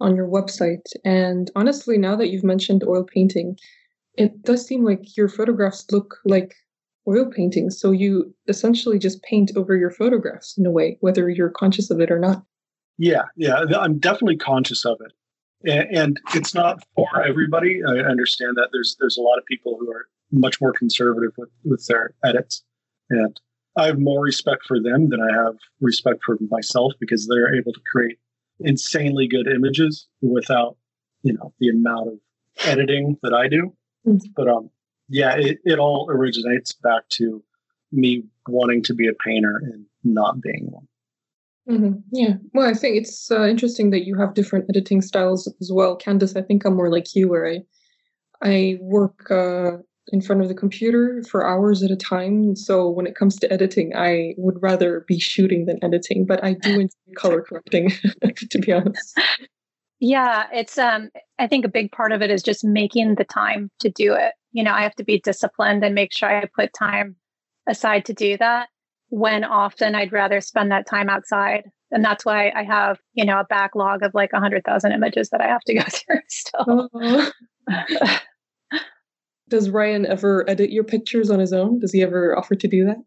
on 0.00 0.14
your 0.14 0.28
website. 0.28 0.86
And 1.04 1.50
honestly, 1.56 1.98
now 1.98 2.16
that 2.16 2.28
you've 2.28 2.44
mentioned 2.44 2.84
oil 2.84 3.04
painting, 3.04 3.56
it 4.18 4.42
does 4.42 4.66
seem 4.66 4.84
like 4.84 5.16
your 5.16 5.28
photographs 5.28 5.86
look 5.92 6.18
like 6.24 6.54
oil 7.06 7.26
paintings. 7.26 7.80
So 7.80 7.92
you 7.92 8.34
essentially 8.48 8.98
just 8.98 9.22
paint 9.22 9.52
over 9.56 9.76
your 9.76 9.90
photographs 9.90 10.58
in 10.58 10.66
a 10.66 10.70
way, 10.70 10.98
whether 11.00 11.30
you're 11.30 11.50
conscious 11.50 11.90
of 11.90 12.00
it 12.00 12.10
or 12.10 12.18
not. 12.18 12.42
Yeah, 12.98 13.22
yeah, 13.36 13.62
I'm 13.78 13.98
definitely 13.98 14.36
conscious 14.36 14.84
of 14.84 14.98
it. 15.00 15.12
And 15.94 16.20
it's 16.34 16.54
not 16.54 16.84
for 16.94 17.24
everybody. 17.24 17.80
I 17.86 17.98
understand 17.98 18.56
that 18.56 18.68
there's 18.72 18.96
there's 19.00 19.16
a 19.16 19.22
lot 19.22 19.38
of 19.38 19.46
people 19.46 19.76
who 19.78 19.90
are 19.90 20.06
much 20.30 20.60
more 20.60 20.72
conservative 20.72 21.32
with, 21.38 21.48
with 21.64 21.86
their 21.86 22.14
edits. 22.24 22.62
And 23.10 23.40
I 23.76 23.86
have 23.86 23.98
more 23.98 24.20
respect 24.20 24.66
for 24.66 24.80
them 24.80 25.08
than 25.08 25.20
I 25.20 25.32
have 25.32 25.54
respect 25.80 26.20
for 26.24 26.36
myself 26.50 26.92
because 27.00 27.26
they're 27.26 27.54
able 27.54 27.72
to 27.72 27.80
create 27.90 28.18
insanely 28.60 29.28
good 29.28 29.46
images 29.46 30.06
without, 30.20 30.76
you 31.22 31.32
know, 31.32 31.52
the 31.60 31.68
amount 31.68 32.08
of 32.08 32.14
editing 32.64 33.16
that 33.22 33.32
I 33.32 33.48
do. 33.48 33.72
Mm-hmm. 34.06 34.28
But 34.36 34.48
um, 34.48 34.70
yeah, 35.08 35.36
it, 35.36 35.58
it 35.64 35.78
all 35.78 36.08
originates 36.10 36.72
back 36.72 37.08
to 37.10 37.42
me 37.92 38.24
wanting 38.46 38.82
to 38.84 38.94
be 38.94 39.08
a 39.08 39.14
painter 39.14 39.60
and 39.62 39.86
not 40.04 40.40
being 40.40 40.70
one. 40.70 40.88
Mm-hmm. 41.68 42.00
Yeah. 42.12 42.34
Well, 42.54 42.68
I 42.68 42.74
think 42.74 42.96
it's 42.96 43.30
uh, 43.30 43.46
interesting 43.46 43.90
that 43.90 44.06
you 44.06 44.16
have 44.16 44.34
different 44.34 44.66
editing 44.70 45.02
styles 45.02 45.52
as 45.60 45.70
well. 45.72 45.96
Candace, 45.96 46.34
I 46.34 46.42
think 46.42 46.64
I'm 46.64 46.76
more 46.76 46.90
like 46.90 47.14
you, 47.14 47.28
where 47.28 47.46
I 47.46 47.58
I 48.40 48.78
work 48.80 49.30
uh, 49.30 49.78
in 50.12 50.20
front 50.22 50.42
of 50.42 50.48
the 50.48 50.54
computer 50.54 51.22
for 51.28 51.46
hours 51.46 51.82
at 51.82 51.90
a 51.90 51.96
time. 51.96 52.56
So 52.56 52.88
when 52.88 53.06
it 53.06 53.14
comes 53.14 53.36
to 53.36 53.52
editing, 53.52 53.94
I 53.94 54.34
would 54.38 54.60
rather 54.62 55.04
be 55.06 55.18
shooting 55.18 55.66
than 55.66 55.82
editing, 55.82 56.24
but 56.24 56.42
I 56.42 56.54
do 56.54 56.80
enjoy 56.80 57.14
color 57.16 57.42
correcting, 57.42 57.92
to 58.50 58.58
be 58.58 58.72
honest. 58.72 59.18
Yeah, 60.00 60.46
it's 60.52 60.78
um 60.78 61.10
I 61.38 61.46
think 61.46 61.64
a 61.64 61.70
big 61.70 61.92
part 61.92 62.12
of 62.12 62.22
it 62.22 62.30
is 62.30 62.42
just 62.42 62.64
making 62.64 63.16
the 63.16 63.24
time 63.24 63.70
to 63.80 63.90
do 63.90 64.14
it. 64.14 64.34
You 64.52 64.62
know, 64.62 64.72
I 64.72 64.82
have 64.82 64.94
to 64.96 65.04
be 65.04 65.20
disciplined 65.20 65.84
and 65.84 65.94
make 65.94 66.12
sure 66.12 66.28
I 66.28 66.44
put 66.54 66.72
time 66.72 67.16
aside 67.68 68.04
to 68.06 68.14
do 68.14 68.36
that 68.38 68.68
when 69.10 69.44
often 69.44 69.94
I'd 69.94 70.12
rather 70.12 70.40
spend 70.40 70.70
that 70.70 70.86
time 70.86 71.08
outside. 71.08 71.64
And 71.90 72.04
that's 72.04 72.24
why 72.24 72.50
I 72.54 72.62
have, 72.64 72.98
you 73.14 73.24
know, 73.24 73.40
a 73.40 73.44
backlog 73.44 74.02
of 74.02 74.12
like 74.14 74.32
100,000 74.32 74.92
images 74.92 75.30
that 75.30 75.40
I 75.40 75.46
have 75.46 75.62
to 75.62 75.74
go 75.74 75.82
through 75.88 76.20
still. 76.28 76.90
Does 79.48 79.70
Ryan 79.70 80.04
ever 80.04 80.48
edit 80.48 80.70
your 80.70 80.84
pictures 80.84 81.30
on 81.30 81.38
his 81.38 81.54
own? 81.54 81.78
Does 81.78 81.92
he 81.92 82.02
ever 82.02 82.36
offer 82.36 82.54
to 82.54 82.68
do 82.68 82.84
that? 82.84 82.98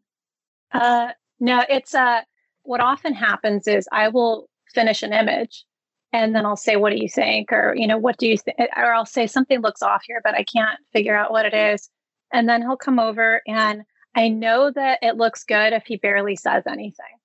Uh, 0.72 1.12
no, 1.40 1.64
it's 1.70 1.94
uh, 1.94 2.22
what 2.64 2.82
often 2.82 3.14
happens 3.14 3.68
is 3.68 3.88
I 3.92 4.08
will 4.08 4.50
finish 4.74 5.04
an 5.04 5.14
image 5.14 5.66
and 6.13 6.36
then 6.36 6.45
I'll 6.45 6.56
say, 6.58 6.76
What 6.76 6.91
do 6.91 7.02
you 7.02 7.10
think? 7.10 7.52
Or, 7.52 7.74
you 7.76 7.88
know, 7.88 7.97
what 7.97 8.17
do 8.17 8.28
you 8.28 8.38
think? 8.38 8.58
Or 8.76 8.93
I'll 8.93 9.06
say, 9.06 9.28
Something 9.28 9.62
looks 9.62 9.82
off 9.82 10.04
here, 10.06 10.21
but 10.24 10.36
I 10.36 10.43
can't 10.43 10.80
figure 10.93 11.15
out 11.15 11.32
what 11.32 11.45
it 11.45 11.54
is. 11.54 11.89
And 12.34 12.47
then 12.47 12.62
he'll 12.62 12.78
come 12.78 13.00
over 13.00 13.41
and 13.47 13.84
I 14.15 14.28
know 14.28 14.71
that 14.71 15.00
it 15.02 15.17
looks 15.17 15.43
good 15.43 15.74
if 15.74 15.84
he 15.86 15.97
barely 15.97 16.36
says 16.36 16.63
anything. 16.67 17.17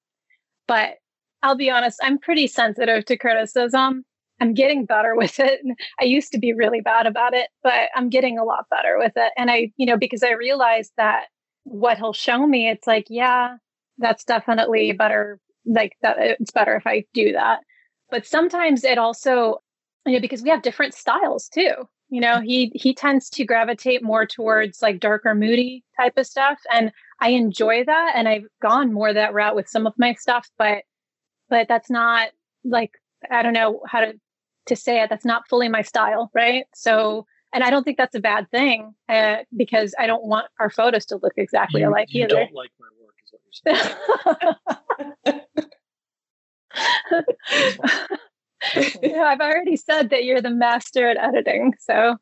But 0.68 0.96
I'll 1.42 1.57
be 1.57 1.70
honest, 1.70 1.99
I'm 2.03 2.18
pretty 2.18 2.46
sensitive 2.46 3.05
to 3.07 3.16
criticism. 3.16 4.05
I'm 4.40 4.55
getting 4.55 4.85
better 4.85 5.14
with 5.16 5.38
it. 5.40 5.61
I 6.01 6.05
used 6.05 6.33
to 6.33 6.38
be 6.38 6.53
really 6.53 6.81
bad 6.81 7.07
about 7.07 7.35
it, 7.35 7.49
but 7.62 7.88
I'm 7.94 8.09
getting 8.09 8.38
a 8.38 8.44
lot 8.44 8.66
better 8.70 8.99
with 8.99 9.12
it. 9.16 9.33
And 9.37 9.51
I, 9.51 9.72
you 9.77 9.87
know, 9.87 9.96
because 9.96 10.22
I 10.22 10.33
realized 10.33 10.92
that 10.96 11.27
what 11.64 11.99
he'll 11.99 12.12
show 12.12 12.46
me, 12.46 12.68
it's 12.68 12.87
like, 12.87 13.07
yeah, 13.09 13.57
that's 13.99 14.25
definitely 14.25 14.92
better. 14.92 15.40
Like 15.64 15.96
that, 16.03 16.16
it's 16.18 16.53
better 16.53 16.77
if 16.77 16.87
I 16.87 17.05
do 17.12 17.33
that. 17.33 17.61
But 18.11 18.27
sometimes 18.27 18.85
it 18.85 18.99
also, 18.99 19.62
you 20.05 20.14
know, 20.14 20.21
because 20.21 20.42
we 20.42 20.51
have 20.51 20.62
different 20.62 20.95
styles 20.95 21.49
too. 21.49 21.73
You 22.09 22.21
know, 22.21 22.40
he 22.40 22.71
he 22.75 22.95
tends 22.95 23.29
to 23.31 23.45
gravitate 23.45 24.03
more 24.03 24.27
towards 24.27 24.81
like 24.81 25.01
darker, 25.01 25.35
moody 25.35 25.83
type 25.99 26.16
of 26.16 26.27
stuff, 26.27 26.59
and 26.73 26.92
I 27.21 27.31
enjoy 27.31 27.85
that. 27.85 28.12
And 28.14 28.29
I've 28.29 28.47
gone 28.62 28.92
more 28.92 29.12
that 29.12 29.35
route 29.35 29.57
with 29.57 29.69
some 29.69 29.87
of 29.87 29.95
my 29.99 30.14
stuff, 30.14 30.49
but 30.57 30.85
but 31.49 31.66
that's 31.69 31.90
not 31.90 32.29
like 32.64 32.92
I 33.31 33.42
don't 33.42 33.55
know 33.55 33.81
how 33.88 34.01
to 34.01 34.14
to 34.66 34.77
say 34.77 35.03
it. 35.03 35.11
That's 35.11 35.25
not 35.25 35.49
fully 35.49 35.69
my 35.69 35.83
style, 35.83 36.31
right? 36.33 36.66
So, 36.75 37.27
and 37.53 37.64
I 37.64 37.71
don't 37.71 37.83
think 37.83 37.97
that's 37.97 38.14
a 38.14 38.21
bad 38.21 38.51
thing 38.51 38.95
uh, 39.09 39.38
because 39.57 39.95
I 39.99 40.07
don't 40.07 40.25
want 40.25 40.47
our 40.61 40.71
photos 40.71 41.07
to 41.07 41.16
look 41.16 41.35
exactly 41.37 41.81
you, 41.81 41.88
alike 41.88 42.09
you 42.11 42.25
either. 42.25 42.35
Don't 42.35 42.55
like 42.55 42.71
my 42.79 42.87
work, 43.01 43.14
is 43.25 43.33
what 43.33 43.77
you're 45.27 45.35
saying. 45.35 45.40
I've 48.75 49.41
already 49.41 49.77
said 49.77 50.11
that 50.11 50.25
you're 50.25 50.41
the 50.41 50.51
master 50.51 51.09
at 51.09 51.17
editing. 51.17 51.75
So, 51.81 52.17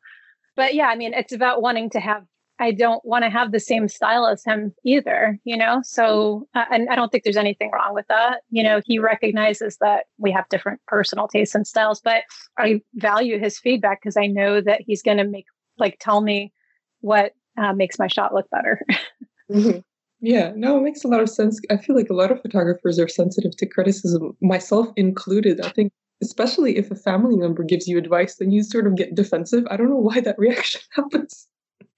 but 0.55 0.75
yeah, 0.75 0.87
I 0.87 0.95
mean, 0.95 1.13
it's 1.13 1.33
about 1.33 1.61
wanting 1.61 1.89
to 1.91 1.99
have 1.99 2.23
I 2.59 2.71
don't 2.71 3.03
want 3.03 3.23
to 3.25 3.29
have 3.29 3.51
the 3.51 3.59
same 3.59 3.87
style 3.89 4.25
as 4.27 4.43
him 4.43 4.73
either, 4.85 5.37
you 5.43 5.57
know? 5.57 5.81
So, 5.83 6.47
uh, 6.55 6.65
and 6.71 6.87
I 6.89 6.95
don't 6.95 7.11
think 7.11 7.23
there's 7.23 7.35
anything 7.35 7.69
wrong 7.71 7.93
with 7.93 8.07
that. 8.07 8.43
You 8.49 8.63
know, 8.63 8.81
he 8.85 8.97
recognizes 8.97 9.77
that 9.81 10.05
we 10.17 10.31
have 10.31 10.47
different 10.47 10.79
personal 10.87 11.27
tastes 11.27 11.53
and 11.53 11.67
styles, 11.67 11.99
but 12.01 12.23
I 12.57 12.81
value 12.93 13.39
his 13.39 13.59
feedback 13.59 14.01
because 14.01 14.15
I 14.15 14.27
know 14.27 14.61
that 14.61 14.81
he's 14.85 15.01
going 15.01 15.17
to 15.17 15.25
make, 15.25 15.47
like, 15.77 15.97
tell 15.99 16.21
me 16.21 16.53
what 17.01 17.33
uh, 17.57 17.73
makes 17.73 17.99
my 17.99 18.07
shot 18.07 18.33
look 18.33 18.49
better. 18.49 18.81
mm-hmm. 19.51 19.79
Yeah, 20.25 20.51
no, 20.55 20.77
it 20.77 20.81
makes 20.81 21.03
a 21.03 21.07
lot 21.07 21.21
of 21.21 21.29
sense. 21.29 21.59
I 21.69 21.77
feel 21.77 21.95
like 21.95 22.09
a 22.09 22.13
lot 22.13 22.31
of 22.31 22.41
photographers 22.41 22.99
are 22.99 23.07
sensitive 23.07 23.55
to 23.57 23.65
criticism, 23.65 24.35
myself 24.41 24.87
included. 24.95 25.61
I 25.61 25.69
think 25.69 25.91
especially 26.23 26.77
if 26.77 26.89
a 26.89 26.95
family 26.95 27.35
member 27.35 27.63
gives 27.63 27.87
you 27.87 27.97
advice, 27.97 28.35
then 28.37 28.51
you 28.51 28.63
sort 28.63 28.87
of 28.87 28.95
get 28.95 29.15
defensive. 29.15 29.65
I 29.69 29.77
don't 29.77 29.89
know 29.89 29.97
why 29.97 30.21
that 30.21 30.39
reaction 30.39 30.81
happens 30.91 31.47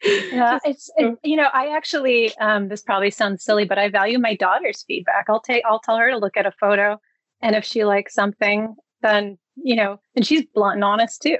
yeah 0.03 0.59
it's 0.63 0.91
it, 0.97 1.17
you 1.23 1.35
know 1.35 1.47
i 1.53 1.75
actually 1.75 2.31
um, 2.37 2.67
this 2.67 2.83
probably 2.83 3.09
sounds 3.09 3.43
silly 3.43 3.65
but 3.65 3.79
i 3.79 3.89
value 3.89 4.19
my 4.19 4.35
daughter's 4.35 4.83
feedback 4.83 5.25
i'll 5.27 5.41
take 5.41 5.63
i'll 5.67 5.79
tell 5.79 5.97
her 5.97 6.11
to 6.11 6.19
look 6.19 6.37
at 6.37 6.45
a 6.45 6.51
photo 6.51 6.99
And 7.41 7.55
if 7.55 7.63
she 7.63 7.85
likes 7.85 8.13
something, 8.13 8.75
then, 9.01 9.37
you 9.55 9.75
know, 9.75 9.99
and 10.15 10.25
she's 10.25 10.45
blunt 10.53 10.75
and 10.75 10.83
honest 10.83 11.21
too. 11.21 11.37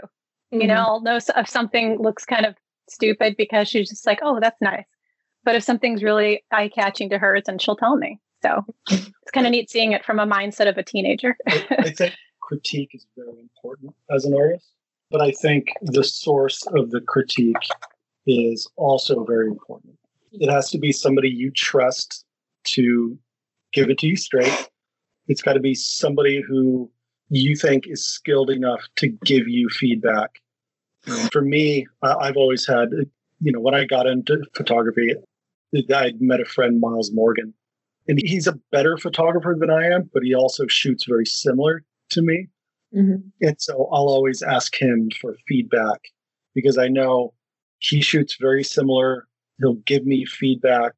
Mm-hmm. 0.54 0.62
You 0.62 0.68
know, 0.68 0.76
I'll 0.76 1.02
know 1.02 1.18
if 1.18 1.50
something 1.50 1.98
looks 2.02 2.26
kind 2.26 2.46
of 2.46 2.56
stupid 2.90 3.36
because 3.38 3.68
she's 3.68 3.90
just 3.90 4.06
like, 4.06 4.20
oh, 4.22 4.40
that's 4.40 4.62
nice. 4.62 4.86
But 5.48 5.56
if 5.56 5.64
something's 5.64 6.04
really 6.04 6.44
eye 6.52 6.68
catching 6.68 7.10
to 7.10 7.18
her, 7.18 7.40
then 7.40 7.58
she'll 7.58 7.78
tell 7.78 7.96
me. 7.96 8.20
So 8.44 8.66
it's 8.90 9.32
kind 9.32 9.48
of 9.48 9.52
neat 9.52 9.70
seeing 9.70 9.94
it 9.94 10.04
from 10.04 10.20
a 10.20 10.28
mindset 10.28 10.68
of 10.68 10.78
a 10.78 10.84
teenager. 10.84 11.38
I 11.48 11.90
think 11.96 12.14
critique 12.42 12.92
is 12.94 13.06
very 13.16 13.40
important 13.40 13.96
as 14.14 14.26
an 14.26 14.34
artist, 14.34 14.74
but 15.10 15.22
I 15.22 15.32
think 15.32 15.70
the 15.82 16.04
source 16.04 16.68
of 16.74 16.92
the 16.92 17.00
critique 17.00 17.56
is 18.26 18.70
also 18.76 19.24
very 19.24 19.48
important. 19.48 19.98
It 20.34 20.52
has 20.52 20.70
to 20.72 20.78
be 20.78 20.92
somebody 20.92 21.30
you 21.30 21.50
trust 21.52 22.26
to 22.76 23.18
give 23.72 23.90
it 23.90 24.00
to 24.00 24.08
you 24.08 24.18
straight. 24.18 24.70
It's 25.30 25.42
got 25.42 25.54
to 25.54 25.62
be 25.62 25.76
somebody 25.76 26.42
who 26.46 26.92
you 27.30 27.56
think 27.56 27.88
is 27.88 28.06
skilled 28.06 28.50
enough 28.50 28.82
to 28.98 29.08
give 29.24 29.48
you 29.48 29.70
feedback. 29.70 30.42
For 31.32 31.42
me, 31.42 31.88
I've 32.04 32.36
always 32.36 32.68
had, 32.68 32.90
you 33.40 33.54
know, 33.54 33.62
when 33.62 33.76
I 33.76 33.86
got 33.86 34.08
into 34.08 34.44
photography, 34.54 35.14
I 35.94 36.14
met 36.20 36.42
a 36.42 36.46
friend, 36.46 36.80
Miles 36.80 37.12
Morgan, 37.14 37.54
and 38.08 38.20
he's 38.24 38.48
a 38.48 38.60
better 38.72 38.98
photographer 38.98 39.56
than 39.60 39.70
I 39.70 39.88
am, 39.88 40.10
but 40.14 40.24
he 40.24 40.34
also 40.34 40.66
shoots 40.68 41.06
very 41.06 41.26
similar 41.26 41.84
to 42.12 42.22
me. 42.22 42.48
Mm-hmm. 42.96 43.28
And 43.42 43.62
so 43.62 43.90
I'll 43.92 44.08
always 44.08 44.42
ask 44.42 44.80
him 44.80 45.10
for 45.20 45.36
feedback 45.48 46.00
because 46.56 46.78
I 46.78 46.88
know 46.88 47.34
he 47.80 48.02
shoots 48.02 48.38
very 48.40 48.64
similar. 48.64 49.28
He'll 49.60 49.76
give 49.86 50.06
me 50.06 50.26
feedback 50.26 50.94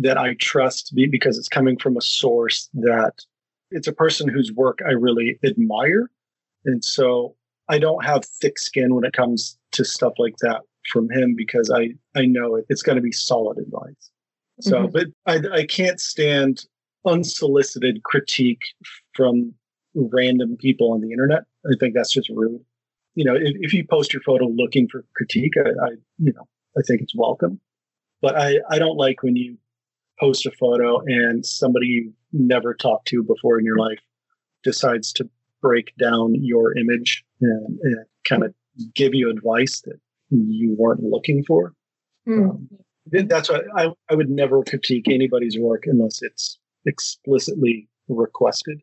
that 0.00 0.18
I 0.18 0.34
trust 0.34 0.94
because 0.94 1.38
it's 1.38 1.48
coming 1.48 1.78
from 1.78 1.96
a 1.96 2.02
source 2.02 2.68
that 2.74 3.14
it's 3.70 3.88
a 3.88 3.92
person 3.92 4.28
whose 4.28 4.52
work 4.52 4.80
I 4.86 4.92
really 4.92 5.38
admire. 5.44 6.10
And 6.64 6.84
so 6.84 7.36
I 7.68 7.78
don't 7.78 8.04
have 8.04 8.24
thick 8.24 8.58
skin 8.58 8.94
when 8.94 9.04
it 9.04 9.12
comes 9.12 9.58
to 9.72 9.84
stuff 9.84 10.14
like 10.18 10.36
that 10.40 10.62
from 10.88 11.10
him 11.10 11.34
because 11.36 11.70
I, 11.70 11.90
I 12.16 12.26
know 12.26 12.56
it, 12.56 12.66
it's 12.68 12.82
going 12.82 12.96
to 12.96 13.02
be 13.02 13.12
solid 13.12 13.58
advice. 13.58 14.10
So, 14.60 14.86
mm-hmm. 14.86 14.92
but 14.92 15.06
I, 15.26 15.60
I 15.60 15.66
can't 15.66 16.00
stand 16.00 16.64
unsolicited 17.06 18.02
critique 18.02 18.62
from 19.14 19.54
random 19.94 20.56
people 20.56 20.92
on 20.92 21.00
the 21.00 21.12
internet. 21.12 21.44
I 21.66 21.74
think 21.78 21.94
that's 21.94 22.12
just 22.12 22.28
rude. 22.30 22.60
You 23.14 23.24
know, 23.24 23.34
if, 23.34 23.54
if 23.60 23.74
you 23.74 23.84
post 23.86 24.12
your 24.12 24.22
photo 24.22 24.46
looking 24.46 24.88
for 24.88 25.04
critique, 25.14 25.54
I, 25.56 25.70
I, 25.70 25.90
you 26.18 26.32
know, 26.32 26.46
I 26.76 26.82
think 26.86 27.00
it's 27.02 27.14
welcome. 27.14 27.60
But 28.20 28.36
I, 28.36 28.58
I 28.70 28.78
don't 28.78 28.96
like 28.96 29.22
when 29.22 29.36
you 29.36 29.56
post 30.18 30.46
a 30.46 30.50
photo 30.50 31.00
and 31.06 31.46
somebody 31.46 31.86
you 31.86 32.12
never 32.32 32.74
talked 32.74 33.06
to 33.08 33.22
before 33.22 33.58
in 33.58 33.64
your 33.64 33.78
life 33.78 34.00
decides 34.64 35.12
to 35.14 35.28
break 35.62 35.94
down 35.96 36.34
your 36.34 36.76
image 36.76 37.24
and, 37.40 37.78
and 37.82 37.96
kind 38.24 38.44
of 38.44 38.54
give 38.94 39.14
you 39.14 39.30
advice 39.30 39.80
that 39.82 39.98
you 40.30 40.74
weren't 40.78 41.02
looking 41.02 41.44
for. 41.44 41.72
Mm. 42.28 42.50
Um, 42.50 42.68
that's 43.10 43.48
why 43.48 43.60
I, 43.76 43.88
I 44.10 44.14
would 44.14 44.30
never 44.30 44.62
critique 44.64 45.08
anybody's 45.08 45.58
work 45.58 45.84
unless 45.86 46.20
it's 46.22 46.58
explicitly 46.86 47.88
requested. 48.08 48.80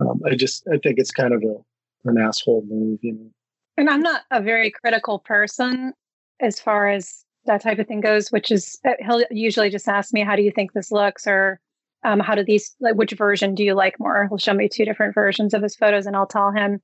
Um, 0.00 0.20
I 0.26 0.34
just 0.34 0.66
I 0.72 0.78
think 0.78 0.98
it's 0.98 1.10
kind 1.10 1.32
of 1.34 1.42
a 1.42 2.08
an 2.08 2.18
asshole 2.18 2.64
move, 2.68 2.98
you 3.02 3.12
know. 3.12 3.30
And 3.76 3.88
I'm 3.88 4.00
not 4.00 4.22
a 4.30 4.42
very 4.42 4.70
critical 4.70 5.18
person 5.20 5.92
as 6.40 6.60
far 6.60 6.88
as 6.88 7.24
that 7.46 7.62
type 7.62 7.78
of 7.78 7.86
thing 7.86 8.00
goes, 8.00 8.30
which 8.30 8.50
is 8.50 8.78
uh, 8.84 8.92
he'll 9.00 9.22
usually 9.30 9.70
just 9.70 9.88
ask 9.88 10.12
me, 10.12 10.22
"How 10.22 10.36
do 10.36 10.42
you 10.42 10.52
think 10.52 10.72
this 10.72 10.92
looks?" 10.92 11.26
or 11.26 11.60
um, 12.04 12.20
"How 12.20 12.34
do 12.34 12.44
these 12.44 12.74
like 12.80 12.96
which 12.96 13.12
version 13.12 13.54
do 13.54 13.64
you 13.64 13.74
like 13.74 13.98
more?" 13.98 14.26
He'll 14.28 14.38
show 14.38 14.54
me 14.54 14.68
two 14.68 14.84
different 14.84 15.14
versions 15.14 15.54
of 15.54 15.62
his 15.62 15.76
photos, 15.76 16.06
and 16.06 16.16
I'll 16.16 16.26
tell 16.26 16.50
him. 16.52 16.80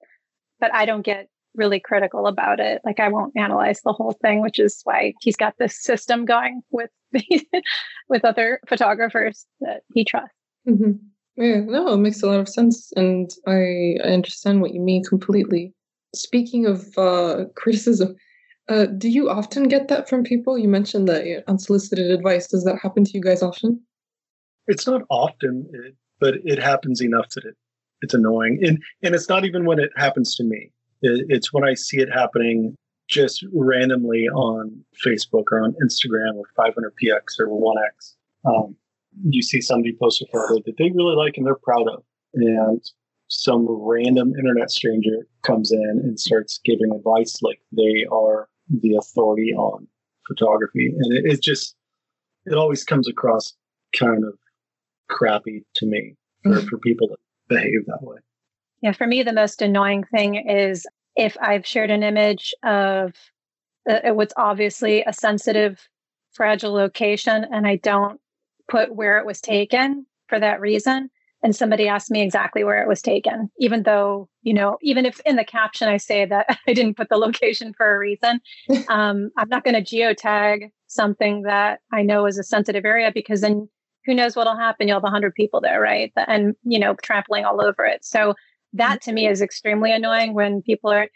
But 0.60 0.74
I 0.74 0.86
don't 0.86 1.04
get 1.04 1.28
really 1.58 1.80
critical 1.80 2.26
about 2.26 2.60
it. 2.60 2.80
Like 2.84 3.00
I 3.00 3.08
won't 3.08 3.36
analyze 3.36 3.80
the 3.82 3.92
whole 3.92 4.16
thing, 4.22 4.40
which 4.40 4.58
is 4.58 4.80
why 4.84 5.12
he's 5.20 5.36
got 5.36 5.54
this 5.58 5.82
system 5.82 6.24
going 6.24 6.62
with 6.70 6.90
with 8.08 8.24
other 8.24 8.60
photographers 8.66 9.46
that 9.60 9.82
he 9.92 10.04
trusts. 10.04 10.34
Mm-hmm. 10.68 10.92
Yeah, 11.36 11.60
no, 11.60 11.94
it 11.94 11.98
makes 11.98 12.22
a 12.22 12.26
lot 12.26 12.40
of 12.40 12.48
sense, 12.48 12.92
and 12.96 13.30
I, 13.46 13.94
I 14.04 14.08
understand 14.08 14.60
what 14.60 14.74
you 14.74 14.80
mean 14.80 15.04
completely. 15.04 15.72
Speaking 16.14 16.66
of 16.66 16.98
uh, 16.98 17.44
criticism, 17.54 18.16
uh, 18.68 18.86
do 18.86 19.08
you 19.08 19.30
often 19.30 19.68
get 19.68 19.86
that 19.88 20.08
from 20.08 20.24
people? 20.24 20.58
You 20.58 20.68
mentioned 20.68 21.08
that 21.08 21.26
you 21.26 21.36
know, 21.36 21.42
unsolicited 21.46 22.10
advice. 22.10 22.48
Does 22.48 22.64
that 22.64 22.80
happen 22.82 23.04
to 23.04 23.12
you 23.14 23.22
guys 23.22 23.42
often? 23.42 23.80
It's 24.66 24.86
not 24.86 25.02
often, 25.10 25.70
but 26.18 26.34
it 26.44 26.58
happens 26.58 27.00
enough 27.00 27.30
that 27.30 27.44
it, 27.44 27.54
it's 28.02 28.14
annoying, 28.14 28.58
and 28.62 28.82
and 29.02 29.14
it's 29.14 29.28
not 29.28 29.44
even 29.44 29.64
when 29.64 29.78
it 29.78 29.90
happens 29.96 30.34
to 30.36 30.44
me. 30.44 30.72
It's 31.02 31.52
when 31.52 31.64
I 31.64 31.74
see 31.74 31.98
it 31.98 32.08
happening 32.12 32.76
just 33.08 33.44
randomly 33.52 34.28
on 34.28 34.84
Facebook 35.04 35.44
or 35.50 35.62
on 35.62 35.74
Instagram 35.82 36.34
or 36.34 36.44
500px 36.58 37.40
or 37.40 37.48
1x. 37.48 38.14
Um, 38.44 38.76
you 39.28 39.42
see 39.42 39.60
somebody 39.60 39.96
post 40.00 40.22
a 40.22 40.26
photo 40.32 40.62
that 40.66 40.76
they 40.76 40.90
really 40.90 41.16
like 41.16 41.36
and 41.36 41.46
they're 41.46 41.56
proud 41.56 41.88
of, 41.88 42.04
and 42.34 42.82
some 43.28 43.66
random 43.68 44.34
internet 44.38 44.70
stranger 44.70 45.26
comes 45.42 45.72
in 45.72 46.00
and 46.04 46.20
starts 46.20 46.60
giving 46.64 46.92
advice 46.94 47.42
like 47.42 47.60
they 47.72 48.06
are 48.10 48.48
the 48.68 48.96
authority 48.96 49.52
on 49.54 49.86
photography, 50.26 50.94
and 50.96 51.12
it, 51.14 51.32
it 51.32 51.42
just 51.42 51.74
it 52.46 52.54
always 52.54 52.84
comes 52.84 53.08
across 53.08 53.54
kind 53.98 54.24
of 54.24 54.34
crappy 55.08 55.64
to 55.74 55.86
me 55.86 56.14
for, 56.42 56.50
mm-hmm. 56.50 56.66
for 56.68 56.78
people 56.78 57.08
to 57.08 57.16
behave 57.48 57.86
that 57.86 58.02
way. 58.02 58.18
Yeah, 58.82 58.92
for 58.92 59.06
me, 59.06 59.22
the 59.22 59.32
most 59.32 59.60
annoying 59.60 60.04
thing 60.04 60.36
is 60.36 60.86
if 61.16 61.36
I've 61.40 61.66
shared 61.66 61.90
an 61.90 62.02
image 62.02 62.54
of 62.62 63.14
uh, 63.88 64.14
what's 64.14 64.34
obviously 64.36 65.02
a 65.02 65.12
sensitive, 65.12 65.88
fragile 66.32 66.72
location 66.72 67.46
and 67.50 67.66
I 67.66 67.76
don't 67.76 68.20
put 68.68 68.94
where 68.94 69.18
it 69.18 69.26
was 69.26 69.40
taken 69.40 70.06
for 70.28 70.38
that 70.38 70.60
reason. 70.60 71.10
And 71.42 71.54
somebody 71.54 71.86
asked 71.86 72.10
me 72.10 72.20
exactly 72.20 72.64
where 72.64 72.82
it 72.82 72.88
was 72.88 73.00
taken, 73.00 73.48
even 73.58 73.84
though, 73.84 74.28
you 74.42 74.52
know, 74.52 74.76
even 74.82 75.06
if 75.06 75.20
in 75.20 75.36
the 75.36 75.44
caption 75.44 75.88
I 75.88 75.96
say 75.96 76.24
that 76.26 76.46
I 76.66 76.72
didn't 76.72 76.96
put 76.96 77.08
the 77.08 77.16
location 77.16 77.72
for 77.76 77.94
a 77.94 77.98
reason, 77.98 78.40
um, 78.88 79.30
I'm 79.36 79.48
not 79.48 79.64
going 79.64 79.74
to 79.74 79.82
geotag 79.82 80.70
something 80.88 81.42
that 81.42 81.80
I 81.92 82.02
know 82.02 82.26
is 82.26 82.38
a 82.38 82.42
sensitive 82.44 82.84
area 82.84 83.12
because 83.14 83.40
then 83.40 83.68
who 84.04 84.14
knows 84.14 84.34
what'll 84.34 84.56
happen? 84.56 84.88
You'll 84.88 84.96
have 84.96 85.02
100 85.02 85.34
people 85.34 85.60
there, 85.60 85.80
right? 85.80 86.12
And, 86.16 86.54
you 86.64 86.78
know, 86.78 86.94
trampling 87.02 87.44
all 87.44 87.60
over 87.60 87.84
it. 87.84 88.04
So 88.04 88.34
that 88.72 89.02
to 89.02 89.12
me 89.12 89.26
is 89.26 89.40
extremely 89.40 89.92
annoying 89.92 90.34
when 90.34 90.62
people 90.62 90.90
are 90.90 91.08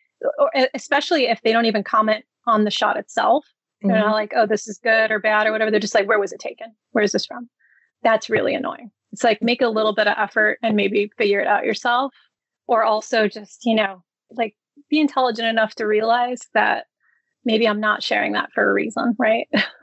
especially 0.74 1.26
if 1.26 1.42
they 1.42 1.52
don't 1.52 1.66
even 1.66 1.82
comment 1.82 2.24
on 2.46 2.64
the 2.64 2.70
shot 2.70 2.96
itself. 2.96 3.44
Mm-hmm. 3.44 3.88
they're 3.88 3.98
not 3.98 4.06
mm-hmm. 4.06 4.14
like 4.14 4.32
oh 4.36 4.46
this 4.46 4.68
is 4.68 4.78
good 4.82 5.10
or 5.10 5.18
bad 5.18 5.46
or 5.46 5.52
whatever. 5.52 5.70
They're 5.70 5.80
just 5.80 5.94
like 5.94 6.08
where 6.08 6.20
was 6.20 6.32
it 6.32 6.40
taken? 6.40 6.68
Where 6.92 7.04
is 7.04 7.12
this 7.12 7.26
from? 7.26 7.48
That's 8.02 8.30
really 8.30 8.54
annoying. 8.54 8.90
It's 9.12 9.24
like 9.24 9.42
make 9.42 9.60
a 9.60 9.68
little 9.68 9.94
bit 9.94 10.06
of 10.06 10.14
effort 10.16 10.58
and 10.62 10.76
maybe 10.76 11.10
figure 11.18 11.40
it 11.40 11.46
out 11.46 11.64
yourself. 11.64 12.14
Or 12.68 12.84
also 12.84 13.28
just 13.28 13.64
you 13.64 13.74
know 13.74 14.02
like 14.30 14.54
be 14.88 15.00
intelligent 15.00 15.48
enough 15.48 15.74
to 15.76 15.86
realize 15.86 16.48
that 16.54 16.86
maybe 17.44 17.66
I'm 17.66 17.80
not 17.80 18.02
sharing 18.02 18.32
that 18.32 18.50
for 18.52 18.68
a 18.68 18.72
reason, 18.72 19.14
right? 19.18 19.48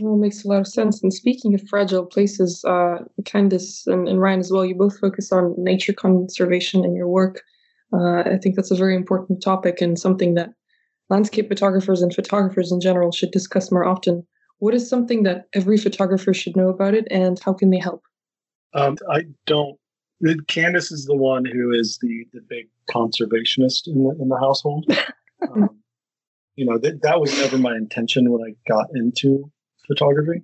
well, 0.00 0.16
makes 0.16 0.44
a 0.44 0.48
lot 0.48 0.60
of 0.60 0.66
sense. 0.66 1.02
And 1.02 1.12
speaking 1.12 1.54
of 1.54 1.66
fragile 1.68 2.06
places, 2.06 2.64
uh, 2.64 2.98
Candace 3.24 3.86
and, 3.86 4.08
and 4.08 4.20
Ryan 4.20 4.40
as 4.40 4.50
well, 4.50 4.64
you 4.64 4.74
both 4.74 4.98
focus 4.98 5.32
on 5.32 5.54
nature 5.58 5.92
conservation 5.92 6.84
in 6.84 6.94
your 6.94 7.08
work. 7.08 7.42
Uh, 7.92 8.20
I 8.20 8.38
think 8.42 8.54
that's 8.54 8.70
a 8.70 8.76
very 8.76 8.94
important 8.94 9.42
topic 9.42 9.80
and 9.80 9.98
something 9.98 10.34
that 10.34 10.50
landscape 11.08 11.48
photographers 11.48 12.02
and 12.02 12.14
photographers 12.14 12.70
in 12.70 12.80
general 12.80 13.12
should 13.12 13.30
discuss 13.30 13.72
more 13.72 13.84
often. 13.84 14.26
What 14.58 14.74
is 14.74 14.88
something 14.88 15.22
that 15.22 15.46
every 15.54 15.78
photographer 15.78 16.34
should 16.34 16.56
know 16.56 16.68
about 16.68 16.94
it, 16.94 17.06
and 17.10 17.38
how 17.44 17.52
can 17.52 17.70
they 17.70 17.78
help? 17.78 18.02
Um, 18.74 18.96
I 19.10 19.22
don't. 19.46 19.78
Candace 20.48 20.90
is 20.90 21.06
the 21.06 21.14
one 21.14 21.44
who 21.44 21.70
is 21.70 21.98
the 22.02 22.26
the 22.32 22.40
big 22.48 22.68
conservationist 22.90 23.86
in 23.86 24.02
the 24.02 24.16
in 24.20 24.28
the 24.28 24.38
household. 24.38 24.86
Um, 25.54 25.70
you 26.58 26.64
know 26.64 26.76
that 26.76 27.02
that 27.02 27.20
was 27.20 27.38
never 27.38 27.56
my 27.56 27.76
intention 27.76 28.30
when 28.32 28.42
I 28.42 28.52
got 28.68 28.88
into 28.92 29.48
photography. 29.86 30.42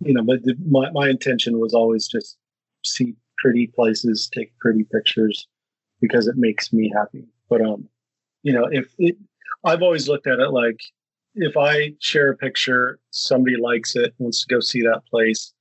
You 0.00 0.14
know, 0.14 0.24
but 0.24 0.42
the, 0.42 0.56
my 0.68 0.90
my 0.90 1.08
intention 1.08 1.60
was 1.60 1.72
always 1.72 2.08
just 2.08 2.36
see 2.84 3.14
pretty 3.38 3.68
places, 3.68 4.28
take 4.34 4.58
pretty 4.58 4.82
pictures, 4.82 5.46
because 6.00 6.26
it 6.26 6.36
makes 6.36 6.72
me 6.72 6.92
happy. 6.94 7.28
But 7.48 7.60
um, 7.60 7.88
you 8.42 8.52
know, 8.52 8.66
if 8.72 8.92
it, 8.98 9.16
I've 9.64 9.82
always 9.82 10.08
looked 10.08 10.26
at 10.26 10.40
it 10.40 10.50
like 10.50 10.80
if 11.36 11.56
I 11.56 11.92
share 12.00 12.32
a 12.32 12.36
picture, 12.36 12.98
somebody 13.10 13.56
likes 13.56 13.94
it, 13.94 14.14
wants 14.18 14.44
to 14.44 14.52
go 14.52 14.58
see 14.58 14.82
that 14.82 15.02
place, 15.08 15.52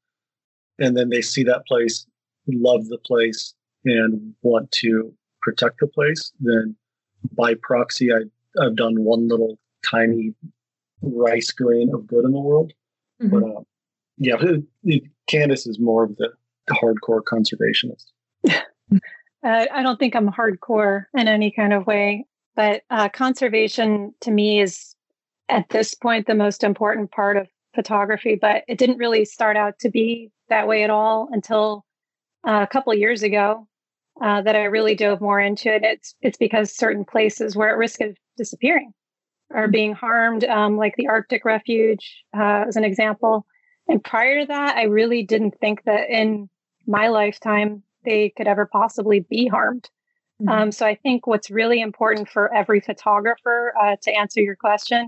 and 0.79 0.97
then 0.97 1.09
they 1.09 1.21
see 1.21 1.43
that 1.43 1.67
place, 1.67 2.07
love 2.47 2.88
the 2.88 2.97
place, 2.97 3.53
and 3.86 4.33
want 4.41 4.71
to 4.71 5.13
protect 5.43 5.79
the 5.79 5.88
place, 5.88 6.31
then 6.39 6.75
by 7.33 7.53
proxy, 7.61 8.11
I 8.11 8.21
I've 8.59 8.75
done 8.75 9.03
one 9.03 9.27
little 9.27 9.59
tiny 9.89 10.33
rice 11.01 11.51
grain 11.51 11.91
of 11.93 12.07
good 12.07 12.25
in 12.25 12.31
the 12.31 12.39
world. 12.39 12.73
Mm-hmm. 13.21 13.39
But 13.39 13.49
uh, 13.49 13.61
yeah, 14.17 14.97
Candace 15.27 15.67
is 15.67 15.79
more 15.79 16.03
of 16.03 16.15
the, 16.17 16.29
the 16.67 16.75
hardcore 16.75 17.21
conservationist. 17.21 18.05
Uh, 19.43 19.67
I 19.71 19.83
don't 19.83 19.99
think 19.99 20.15
I'm 20.15 20.31
hardcore 20.31 21.05
in 21.13 21.27
any 21.27 21.51
kind 21.51 21.71
of 21.71 21.86
way, 21.86 22.25
but 22.55 22.81
uh, 22.89 23.09
conservation 23.09 24.11
to 24.21 24.31
me 24.31 24.59
is 24.59 24.95
at 25.49 25.69
this 25.69 25.93
point 25.93 26.25
the 26.25 26.33
most 26.33 26.63
important 26.63 27.11
part 27.11 27.38
of 27.38 27.47
photography. 27.75 28.39
But 28.41 28.63
it 28.67 28.79
didn't 28.79 28.97
really 28.97 29.23
start 29.23 29.55
out 29.55 29.77
to 29.81 29.89
be 29.91 30.31
that 30.49 30.67
way 30.67 30.83
at 30.83 30.89
all 30.89 31.29
until 31.31 31.86
uh, 32.47 32.61
a 32.63 32.67
couple 32.67 32.91
years 32.95 33.21
ago 33.21 33.67
uh, 34.19 34.41
that 34.41 34.55
I 34.55 34.63
really 34.63 34.95
dove 34.95 35.21
more 35.21 35.39
into 35.39 35.71
it. 35.71 35.83
It's 35.83 36.15
it's 36.21 36.38
because 36.38 36.75
certain 36.75 37.05
places 37.05 37.55
were 37.55 37.69
at 37.69 37.77
risk 37.77 38.01
of 38.01 38.17
disappearing 38.38 38.93
or 39.49 39.67
being 39.67 39.93
harmed, 39.93 40.43
um, 40.45 40.77
like 40.77 40.95
the 40.97 41.07
Arctic 41.07 41.45
Refuge, 41.45 42.23
uh, 42.35 42.65
as 42.67 42.75
an 42.75 42.83
example. 42.83 43.45
And 43.87 44.03
prior 44.03 44.41
to 44.41 44.47
that, 44.47 44.75
I 44.75 44.83
really 44.83 45.23
didn't 45.23 45.59
think 45.59 45.83
that 45.83 46.09
in 46.09 46.49
my 46.87 47.07
lifetime 47.07 47.83
they 48.03 48.33
could 48.35 48.47
ever 48.47 48.65
possibly 48.65 49.19
be 49.19 49.47
harmed. 49.47 49.89
Mm-hmm. 50.41 50.49
Um, 50.49 50.71
so 50.71 50.85
I 50.85 50.95
think 50.95 51.27
what's 51.27 51.49
really 51.49 51.81
important 51.81 52.29
for 52.29 52.53
every 52.53 52.79
photographer 52.79 53.73
uh, 53.81 53.95
to 54.01 54.11
answer 54.11 54.41
your 54.41 54.55
question 54.55 55.07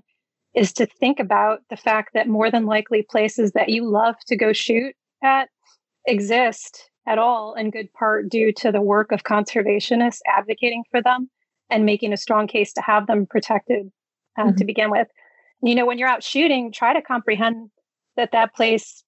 is 0.53 0.73
to 0.73 0.85
think 0.85 1.19
about 1.19 1.61
the 1.69 1.77
fact 1.77 2.11
that 2.13 2.27
more 2.27 2.49
than 2.49 2.65
likely 2.65 3.03
places 3.03 3.51
that 3.51 3.69
you 3.69 3.87
love 3.87 4.15
to 4.27 4.35
go 4.35 4.53
shoot 4.53 4.95
at 5.23 5.49
exist 6.07 6.89
at 7.05 7.17
all 7.17 7.53
in 7.53 7.69
good 7.69 7.91
part 7.93 8.29
due 8.29 8.51
to 8.53 8.71
the 8.71 8.81
work 8.81 9.11
of 9.11 9.23
conservationists 9.23 10.19
advocating 10.27 10.83
for 10.89 11.01
them 11.01 11.29
and 11.69 11.85
making 11.85 12.13
a 12.13 12.17
strong 12.17 12.47
case 12.47 12.73
to 12.73 12.81
have 12.81 13.07
them 13.07 13.25
protected 13.25 13.91
uh, 14.37 14.43
mm-hmm. 14.43 14.55
to 14.55 14.65
begin 14.65 14.91
with. 14.91 15.07
You 15.61 15.75
know, 15.75 15.85
when 15.85 15.97
you're 15.97 16.07
out 16.07 16.23
shooting, 16.23 16.71
try 16.71 16.93
to 16.93 17.01
comprehend 17.01 17.69
that 18.15 18.31
that 18.31 18.53
place, 18.55 19.03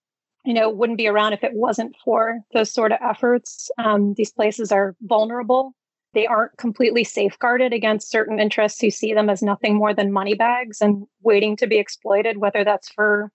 you 0.45 0.53
know, 0.53 0.69
wouldn't 0.69 0.97
be 0.97 1.07
around 1.07 1.33
if 1.33 1.43
it 1.43 1.53
wasn't 1.53 1.95
for 2.03 2.39
those 2.53 2.71
sort 2.71 2.91
of 2.91 2.99
efforts. 3.01 3.69
Um, 3.77 4.13
these 4.15 4.31
places 4.31 4.71
are 4.71 4.95
vulnerable. 5.01 5.73
They 6.13 6.25
aren't 6.25 6.57
completely 6.57 7.03
safeguarded 7.03 7.71
against 7.71 8.09
certain 8.09 8.39
interests 8.39 8.81
who 8.81 8.89
see 8.89 9.13
them 9.13 9.29
as 9.29 9.43
nothing 9.43 9.75
more 9.75 9.93
than 9.93 10.11
money 10.11 10.33
bags 10.33 10.81
and 10.81 11.05
waiting 11.21 11.55
to 11.57 11.67
be 11.67 11.77
exploited, 11.77 12.37
whether 12.37 12.63
that's 12.63 12.89
for 12.89 13.31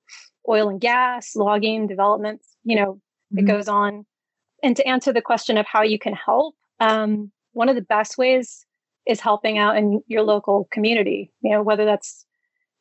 oil 0.48 0.68
and 0.68 0.80
gas, 0.80 1.36
logging, 1.36 1.86
developments, 1.86 2.56
you 2.64 2.74
know, 2.76 2.94
mm-hmm. 2.94 3.38
it 3.38 3.42
goes 3.46 3.68
on. 3.68 4.04
And 4.62 4.76
to 4.76 4.86
answer 4.86 5.12
the 5.12 5.22
question 5.22 5.56
of 5.56 5.66
how 5.66 5.82
you 5.82 5.98
can 5.98 6.14
help, 6.14 6.56
um, 6.80 7.30
one 7.52 7.68
of 7.68 7.76
the 7.76 7.82
best 7.82 8.18
ways 8.18 8.66
is 9.06 9.20
helping 9.20 9.58
out 9.58 9.76
in 9.76 10.02
your 10.06 10.22
local 10.22 10.68
community, 10.70 11.32
you 11.42 11.50
know, 11.52 11.62
whether 11.62 11.84
that's 11.84 12.24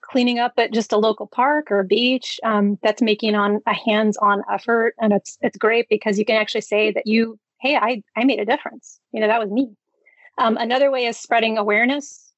cleaning 0.02 0.40
up 0.40 0.54
at 0.58 0.74
just 0.74 0.92
a 0.92 0.98
local 0.98 1.28
park 1.28 1.72
or 1.72 1.80
a 1.80 1.86
beach 1.86 2.40
um, 2.44 2.78
that's 2.84 3.02
making 3.02 3.36
on 3.36 3.62
a 3.66 3.74
hands-on 3.74 4.44
effort. 4.52 4.96
And 5.00 5.14
it's 5.14 5.38
it's 5.42 5.58
great 5.58 5.88
because 5.90 6.20
you 6.20 6.26
can 6.26 6.36
actually 6.36 6.62
say 6.62 6.92
that 6.92 7.08
you 7.08 7.40
hey 7.62 7.76
i 7.76 8.04
i 8.16 8.24
made 8.24 8.40
a 8.40 8.46
difference. 8.46 9.00
You 9.12 9.22
know 9.22 9.28
that 9.28 9.40
was 9.40 9.50
me. 9.50 9.70
Um, 10.38 10.58
another 10.58 10.92
way 10.92 11.06
is 11.06 11.18
spreading 11.18 11.58
awareness. 11.58 12.32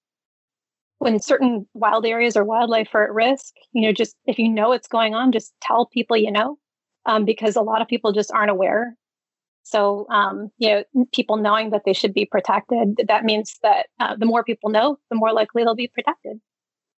When 0.99 1.19
certain 1.19 1.67
wild 1.73 2.05
areas 2.05 2.37
or 2.37 2.45
wildlife 2.45 2.89
are 2.93 3.03
at 3.03 3.13
risk 3.13 3.53
you 3.73 3.81
know 3.81 3.91
just 3.91 4.15
if 4.25 4.39
you 4.39 4.49
know 4.49 4.69
what's 4.69 4.87
going 4.87 5.13
on 5.13 5.31
just 5.31 5.53
tell 5.61 5.85
people 5.85 6.15
you 6.17 6.31
know 6.31 6.57
um, 7.05 7.25
because 7.25 7.55
a 7.55 7.61
lot 7.61 7.81
of 7.81 7.87
people 7.87 8.11
just 8.13 8.31
aren't 8.31 8.49
aware 8.49 8.95
so 9.65 10.07
um, 10.09 10.49
you 10.57 10.69
know 10.69 11.05
people 11.13 11.37
knowing 11.37 11.71
that 11.71 11.81
they 11.85 11.93
should 11.93 12.13
be 12.13 12.25
protected 12.25 13.01
that 13.07 13.25
means 13.25 13.57
that 13.63 13.87
uh, 13.99 14.15
the 14.15 14.25
more 14.25 14.43
people 14.43 14.69
know 14.69 14.97
the 15.09 15.15
more 15.15 15.33
likely 15.33 15.63
they'll 15.63 15.75
be 15.75 15.91
protected 15.93 16.39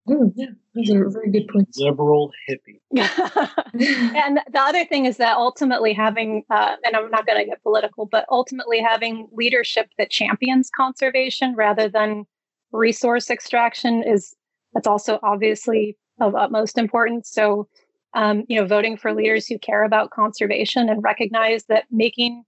Mm, 0.08 0.32
yeah, 0.36 0.46
those 0.74 0.90
are 0.90 1.10
very 1.10 1.30
good 1.32 1.48
points. 1.48 1.78
Liberal 1.78 2.30
hippie. 2.48 2.80
and 2.94 4.38
the 4.52 4.60
other 4.60 4.84
thing 4.84 5.04
is 5.04 5.16
that 5.16 5.36
ultimately 5.36 5.92
having, 5.92 6.44
uh, 6.48 6.76
and 6.84 6.94
I'm 6.94 7.10
not 7.10 7.26
going 7.26 7.40
to 7.40 7.44
get 7.44 7.62
political, 7.62 8.06
but 8.06 8.24
ultimately 8.30 8.80
having 8.80 9.28
leadership 9.32 9.90
that 9.98 10.10
champions 10.10 10.70
conservation 10.70 11.56
rather 11.56 11.88
than 11.88 12.24
resource 12.72 13.30
extraction 13.30 14.04
is 14.04 14.34
that's 14.74 14.86
also 14.86 15.18
obviously 15.22 15.96
of 16.20 16.36
utmost 16.36 16.78
importance. 16.78 17.28
So, 17.30 17.66
um, 18.14 18.44
you 18.48 18.60
know, 18.60 18.66
voting 18.66 18.96
for 18.96 19.12
leaders 19.12 19.46
who 19.46 19.58
care 19.58 19.82
about 19.82 20.10
conservation 20.10 20.88
and 20.88 21.02
recognize 21.02 21.64
that 21.64 21.84
making 21.90 22.44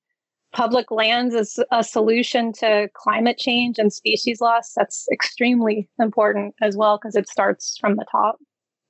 public 0.52 0.90
lands 0.90 1.34
as 1.34 1.58
a 1.70 1.84
solution 1.84 2.52
to 2.54 2.88
climate 2.94 3.38
change 3.38 3.78
and 3.78 3.92
species 3.92 4.40
loss, 4.40 4.72
that's 4.74 5.06
extremely 5.12 5.88
important 6.00 6.54
as 6.62 6.76
well 6.76 6.98
because 6.98 7.16
it 7.16 7.28
starts 7.28 7.76
from 7.78 7.96
the 7.96 8.06
top. 8.10 8.38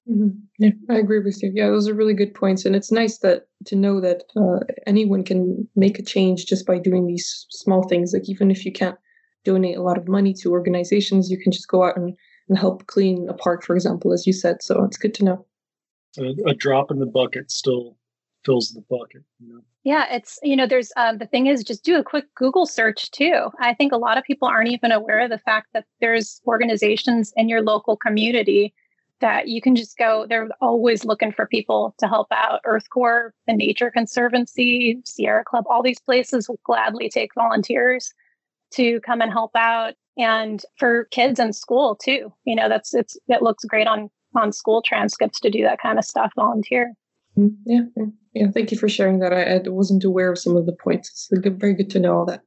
Mm-hmm. 0.09 0.29
Yeah, 0.59 0.71
I 0.89 0.95
agree 0.95 1.21
with 1.21 1.43
you. 1.43 1.53
Yeah, 1.55 1.67
those 1.67 1.89
are 1.89 1.95
really 1.95 2.15
good 2.15 2.35
points, 2.35 2.65
and 2.65 2.75
it's 2.75 2.91
nice 2.91 3.19
that 3.19 3.47
to 3.67 3.77
know 3.77 4.01
that 4.01 4.25
uh, 4.37 4.61
anyone 4.87 5.23
can 5.23 5.69
make 5.77 5.99
a 5.99 6.03
change 6.03 6.47
just 6.47 6.67
by 6.67 6.79
doing 6.79 7.07
these 7.07 7.47
small 7.51 7.87
things. 7.87 8.15
Like 8.15 8.29
even 8.29 8.51
if 8.51 8.65
you 8.65 8.73
can't 8.73 8.97
donate 9.45 9.77
a 9.77 9.83
lot 9.83 9.99
of 9.99 10.09
money 10.09 10.33
to 10.35 10.53
organizations, 10.53 11.31
you 11.31 11.39
can 11.39 11.53
just 11.53 11.69
go 11.69 11.85
out 11.85 11.97
and, 11.97 12.17
and 12.49 12.59
help 12.59 12.87
clean 12.87 13.29
a 13.29 13.35
park, 13.35 13.63
for 13.65 13.77
example, 13.77 14.13
as 14.13 14.27
you 14.27 14.33
said. 14.33 14.63
So 14.63 14.83
it's 14.85 14.97
good 14.97 15.15
to 15.15 15.25
know. 15.25 15.47
A, 16.19 16.51
a 16.51 16.55
drop 16.55 16.91
in 16.91 17.01
the 17.01 17.07
bucket 17.07 17.51
still 17.51 17.99
fills 18.49 18.71
the 18.71 18.83
bucket. 18.89 19.23
You 19.41 19.53
know? 19.53 19.61
Yeah, 19.85 20.07
it's 20.11 20.39
you 20.43 20.57
know, 20.57 20.67
there's 20.67 20.91
um, 20.97 21.19
the 21.19 21.27
thing 21.27 21.47
is 21.47 21.63
just 21.63 21.85
do 21.85 21.99
a 21.99 22.05
quick 22.05 22.25
Google 22.35 22.67
search 22.67 23.11
too. 23.11 23.51
I 23.61 23.75
think 23.75 23.93
a 23.93 23.99
lot 23.99 24.17
of 24.17 24.25
people 24.25 24.49
aren't 24.49 24.71
even 24.71 24.91
aware 24.91 25.21
of 25.21 25.31
the 25.31 25.39
fact 25.39 25.69
that 25.75 25.85
there's 26.01 26.41
organizations 26.47 27.33
in 27.37 27.49
your 27.49 27.63
local 27.63 27.97
community 27.97 28.75
that 29.21 29.49
you 29.49 29.61
can 29.61 29.77
just 29.77 29.99
go. 29.99 30.27
They're 30.29 30.49
always 30.61 31.05
looking 31.05 31.33
for 31.33 31.47
people 31.47 31.95
to 31.99 32.09
help 32.09 32.29
out. 32.31 32.61
EarthCorps, 32.65 33.33
the 33.47 33.55
Nature 33.55 33.91
Conservancy, 33.91 35.01
Sierra 35.05 35.45
Club, 35.45 35.65
all 35.69 35.83
these 35.83 36.01
places 36.01 36.49
will 36.49 36.61
gladly 36.65 37.11
take 37.11 37.35
volunteers 37.35 38.13
to 38.73 39.01
come 39.01 39.21
and 39.21 39.33
help 39.33 39.51
out. 39.57 39.95
And 40.17 40.65
for 40.77 41.05
kids 41.11 41.39
in 41.39 41.53
school 41.53 41.97
too, 41.97 42.33
you 42.45 42.57
know, 42.57 42.69
that's 42.69 42.95
it's 42.95 43.17
it 43.29 43.43
looks 43.43 43.65
great 43.65 43.87
on 43.87 44.09
on 44.35 44.53
school 44.53 44.83
transcripts 44.83 45.41
to 45.41 45.51
do 45.51 45.63
that 45.63 45.81
kind 45.81 45.99
of 45.99 46.05
stuff 46.05 46.33
volunteer. 46.37 46.95
Mm, 47.39 47.57
yeah, 47.65 48.05
yeah. 48.39 48.51
Thank 48.51 48.71
you 48.71 48.79
for 48.79 48.89
sharing 48.89 49.19
that. 49.21 49.33
I, 49.33 49.57
I 49.57 49.61
wasn't 49.67 50.05
aware 50.05 50.31
of 50.31 50.39
some 50.39 50.57
of 50.57 50.67
the 50.67 50.73
points. 50.73 51.11
It's 51.11 51.41
good, 51.41 51.59
very 51.59 51.75
good 51.75 51.91
to 51.91 52.01
know 52.01 52.19
all 52.19 52.27
that. 52.27 52.43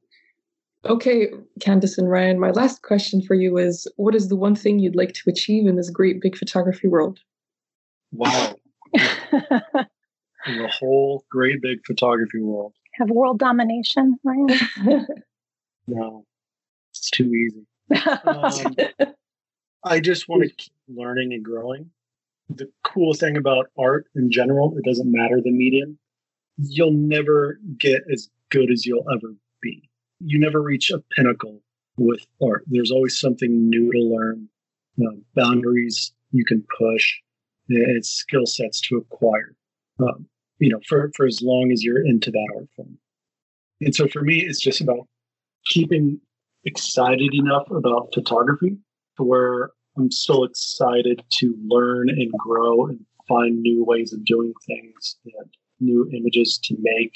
Okay, 0.84 1.28
Candace 1.60 1.96
and 1.96 2.10
Ryan, 2.10 2.40
my 2.40 2.50
last 2.50 2.82
question 2.82 3.22
for 3.22 3.34
you 3.34 3.56
is 3.56 3.86
what 3.96 4.14
is 4.14 4.28
the 4.28 4.36
one 4.36 4.56
thing 4.56 4.80
you'd 4.80 4.96
like 4.96 5.12
to 5.12 5.30
achieve 5.30 5.68
in 5.68 5.76
this 5.76 5.90
great 5.90 6.20
big 6.20 6.36
photography 6.36 6.88
world? 6.88 7.20
Wow. 8.10 8.56
in 8.92 10.58
the 10.58 10.68
whole 10.68 11.24
great 11.30 11.62
big 11.62 11.84
photography 11.86 12.40
world. 12.40 12.74
Have 12.94 13.10
world 13.10 13.38
domination, 13.38 14.16
Ryan? 14.24 14.58
no, 15.86 16.24
it's 16.90 17.10
too 17.10 17.32
easy. 17.32 17.66
Um, 18.24 18.76
I 19.84 19.98
just 19.98 20.28
want 20.28 20.44
to 20.44 20.48
keep 20.48 20.72
learning 20.88 21.32
and 21.32 21.44
growing 21.44 21.90
the 22.56 22.70
cool 22.84 23.14
thing 23.14 23.36
about 23.36 23.66
art 23.78 24.06
in 24.14 24.30
general, 24.30 24.76
it 24.76 24.84
doesn't 24.84 25.10
matter 25.10 25.40
the 25.40 25.50
medium, 25.50 25.98
you'll 26.56 26.92
never 26.92 27.58
get 27.78 28.02
as 28.12 28.28
good 28.50 28.70
as 28.70 28.86
you'll 28.86 29.08
ever 29.10 29.34
be. 29.60 29.88
You 30.20 30.38
never 30.38 30.62
reach 30.62 30.90
a 30.90 31.02
pinnacle 31.16 31.60
with 31.96 32.24
art. 32.42 32.64
There's 32.66 32.90
always 32.90 33.18
something 33.18 33.68
new 33.68 33.90
to 33.92 33.98
learn, 33.98 34.48
uh, 35.00 35.16
boundaries 35.34 36.12
you 36.30 36.44
can 36.44 36.64
push, 36.78 37.14
it's 37.68 38.08
skill 38.08 38.46
sets 38.46 38.80
to 38.82 38.96
acquire. 38.96 39.54
Um, 40.00 40.26
you 40.58 40.68
know, 40.68 40.80
for, 40.86 41.10
for 41.16 41.26
as 41.26 41.40
long 41.42 41.70
as 41.72 41.82
you're 41.82 42.04
into 42.04 42.30
that 42.30 42.48
art 42.56 42.68
form. 42.76 42.98
And 43.80 43.94
so 43.94 44.06
for 44.06 44.22
me, 44.22 44.40
it's 44.40 44.60
just 44.60 44.80
about 44.80 45.08
keeping 45.66 46.20
excited 46.64 47.34
enough 47.34 47.70
about 47.70 48.14
photography 48.14 48.76
to 49.16 49.22
where 49.24 49.70
I'm 49.96 50.10
still 50.10 50.44
excited 50.44 51.22
to 51.38 51.54
learn 51.66 52.08
and 52.08 52.32
grow 52.32 52.86
and 52.86 53.00
find 53.28 53.60
new 53.60 53.84
ways 53.84 54.12
of 54.12 54.24
doing 54.24 54.52
things 54.66 55.16
and 55.24 55.50
new 55.80 56.08
images 56.12 56.58
to 56.64 56.76
make, 56.80 57.14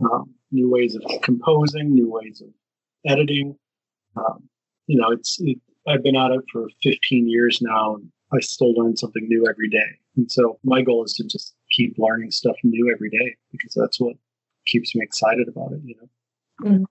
um, 0.00 0.34
new 0.50 0.70
ways 0.70 0.94
of 0.94 1.02
composing, 1.22 1.92
new 1.92 2.10
ways 2.10 2.40
of 2.40 2.48
editing. 3.10 3.56
Um, 4.16 4.48
you 4.86 4.98
know, 5.00 5.10
it's 5.10 5.38
it, 5.40 5.58
I've 5.88 6.02
been 6.02 6.16
at 6.16 6.30
it 6.30 6.40
for 6.52 6.68
15 6.82 7.28
years 7.28 7.60
now, 7.60 7.96
and 7.96 8.10
I 8.32 8.40
still 8.40 8.74
learn 8.74 8.96
something 8.96 9.26
new 9.28 9.46
every 9.48 9.68
day. 9.68 9.98
And 10.16 10.30
so 10.30 10.58
my 10.64 10.82
goal 10.82 11.04
is 11.04 11.14
to 11.14 11.24
just 11.24 11.54
keep 11.70 11.96
learning 11.98 12.30
stuff 12.30 12.56
new 12.62 12.90
every 12.92 13.10
day 13.10 13.36
because 13.52 13.74
that's 13.74 14.00
what 14.00 14.16
keeps 14.66 14.94
me 14.94 15.02
excited 15.02 15.48
about 15.48 15.72
it. 15.72 15.80
You 15.84 15.94
know. 16.00 16.68
Mm-hmm. 16.70 16.84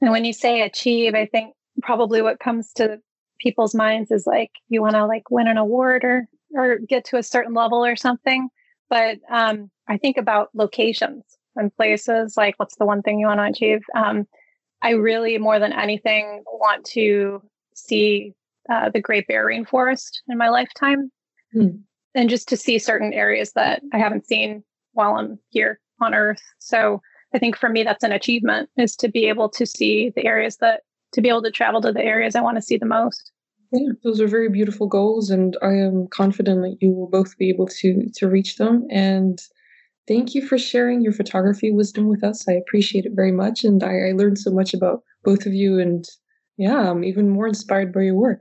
And 0.00 0.10
when 0.12 0.24
you 0.24 0.32
say 0.32 0.62
achieve, 0.62 1.14
I 1.14 1.26
think 1.26 1.54
probably 1.82 2.22
what 2.22 2.40
comes 2.40 2.72
to 2.74 3.00
people's 3.38 3.74
minds 3.74 4.10
is 4.10 4.26
like 4.26 4.50
you 4.68 4.80
want 4.80 4.94
to 4.94 5.06
like 5.06 5.30
win 5.30 5.48
an 5.48 5.56
award 5.56 6.04
or 6.04 6.26
or 6.54 6.78
get 6.78 7.04
to 7.04 7.18
a 7.18 7.22
certain 7.22 7.54
level 7.54 7.84
or 7.84 7.96
something. 7.96 8.48
But 8.90 9.18
um, 9.30 9.70
i 9.88 9.96
think 9.96 10.16
about 10.16 10.50
locations 10.54 11.24
and 11.56 11.74
places 11.76 12.36
like 12.36 12.54
what's 12.58 12.76
the 12.76 12.86
one 12.86 13.02
thing 13.02 13.18
you 13.18 13.26
want 13.26 13.40
to 13.40 13.44
achieve? 13.44 13.82
Um, 13.94 14.26
i 14.82 14.90
really 14.90 15.38
more 15.38 15.58
than 15.58 15.72
anything 15.72 16.42
want 16.52 16.84
to 16.86 17.42
see 17.74 18.32
uh, 18.70 18.90
the 18.90 19.00
great 19.00 19.26
bear 19.26 19.46
rainforest 19.46 20.10
in 20.28 20.38
my 20.38 20.48
lifetime. 20.48 21.10
Hmm. 21.52 21.68
and 22.14 22.28
just 22.28 22.46
to 22.48 22.58
see 22.58 22.78
certain 22.78 23.14
areas 23.14 23.52
that 23.52 23.80
i 23.94 23.98
haven't 23.98 24.26
seen 24.26 24.62
while 24.92 25.16
i'm 25.16 25.38
here 25.48 25.80
on 26.00 26.14
earth. 26.14 26.42
So 26.58 27.00
I 27.34 27.38
think 27.38 27.56
for 27.56 27.68
me, 27.68 27.82
that's 27.82 28.04
an 28.04 28.12
achievement 28.12 28.70
is 28.76 28.96
to 28.96 29.08
be 29.08 29.26
able 29.26 29.48
to 29.50 29.66
see 29.66 30.12
the 30.14 30.26
areas 30.26 30.56
that, 30.58 30.82
to 31.12 31.20
be 31.20 31.28
able 31.28 31.42
to 31.42 31.50
travel 31.50 31.80
to 31.80 31.92
the 31.92 32.02
areas 32.02 32.34
I 32.34 32.40
want 32.40 32.56
to 32.56 32.62
see 32.62 32.76
the 32.76 32.86
most. 32.86 33.32
Yeah, 33.72 33.92
those 34.02 34.20
are 34.20 34.28
very 34.28 34.48
beautiful 34.48 34.86
goals, 34.86 35.30
and 35.30 35.56
I 35.62 35.74
am 35.74 36.06
confident 36.10 36.62
that 36.62 36.78
you 36.80 36.90
will 36.90 37.08
both 37.08 37.36
be 37.36 37.50
able 37.50 37.66
to 37.66 38.08
to 38.14 38.28
reach 38.28 38.56
them. 38.56 38.86
And 38.90 39.38
thank 40.06 40.34
you 40.34 40.46
for 40.46 40.56
sharing 40.56 41.02
your 41.02 41.12
photography 41.12 41.70
wisdom 41.70 42.08
with 42.08 42.24
us. 42.24 42.48
I 42.48 42.52
appreciate 42.52 43.04
it 43.04 43.12
very 43.14 43.32
much, 43.32 43.64
and 43.64 43.82
I, 43.82 44.08
I 44.08 44.12
learned 44.12 44.38
so 44.38 44.50
much 44.50 44.72
about 44.72 45.02
both 45.22 45.44
of 45.44 45.52
you. 45.52 45.78
And 45.78 46.06
yeah, 46.56 46.90
I'm 46.90 47.04
even 47.04 47.28
more 47.28 47.46
inspired 47.46 47.92
by 47.92 48.02
your 48.02 48.14
work. 48.14 48.40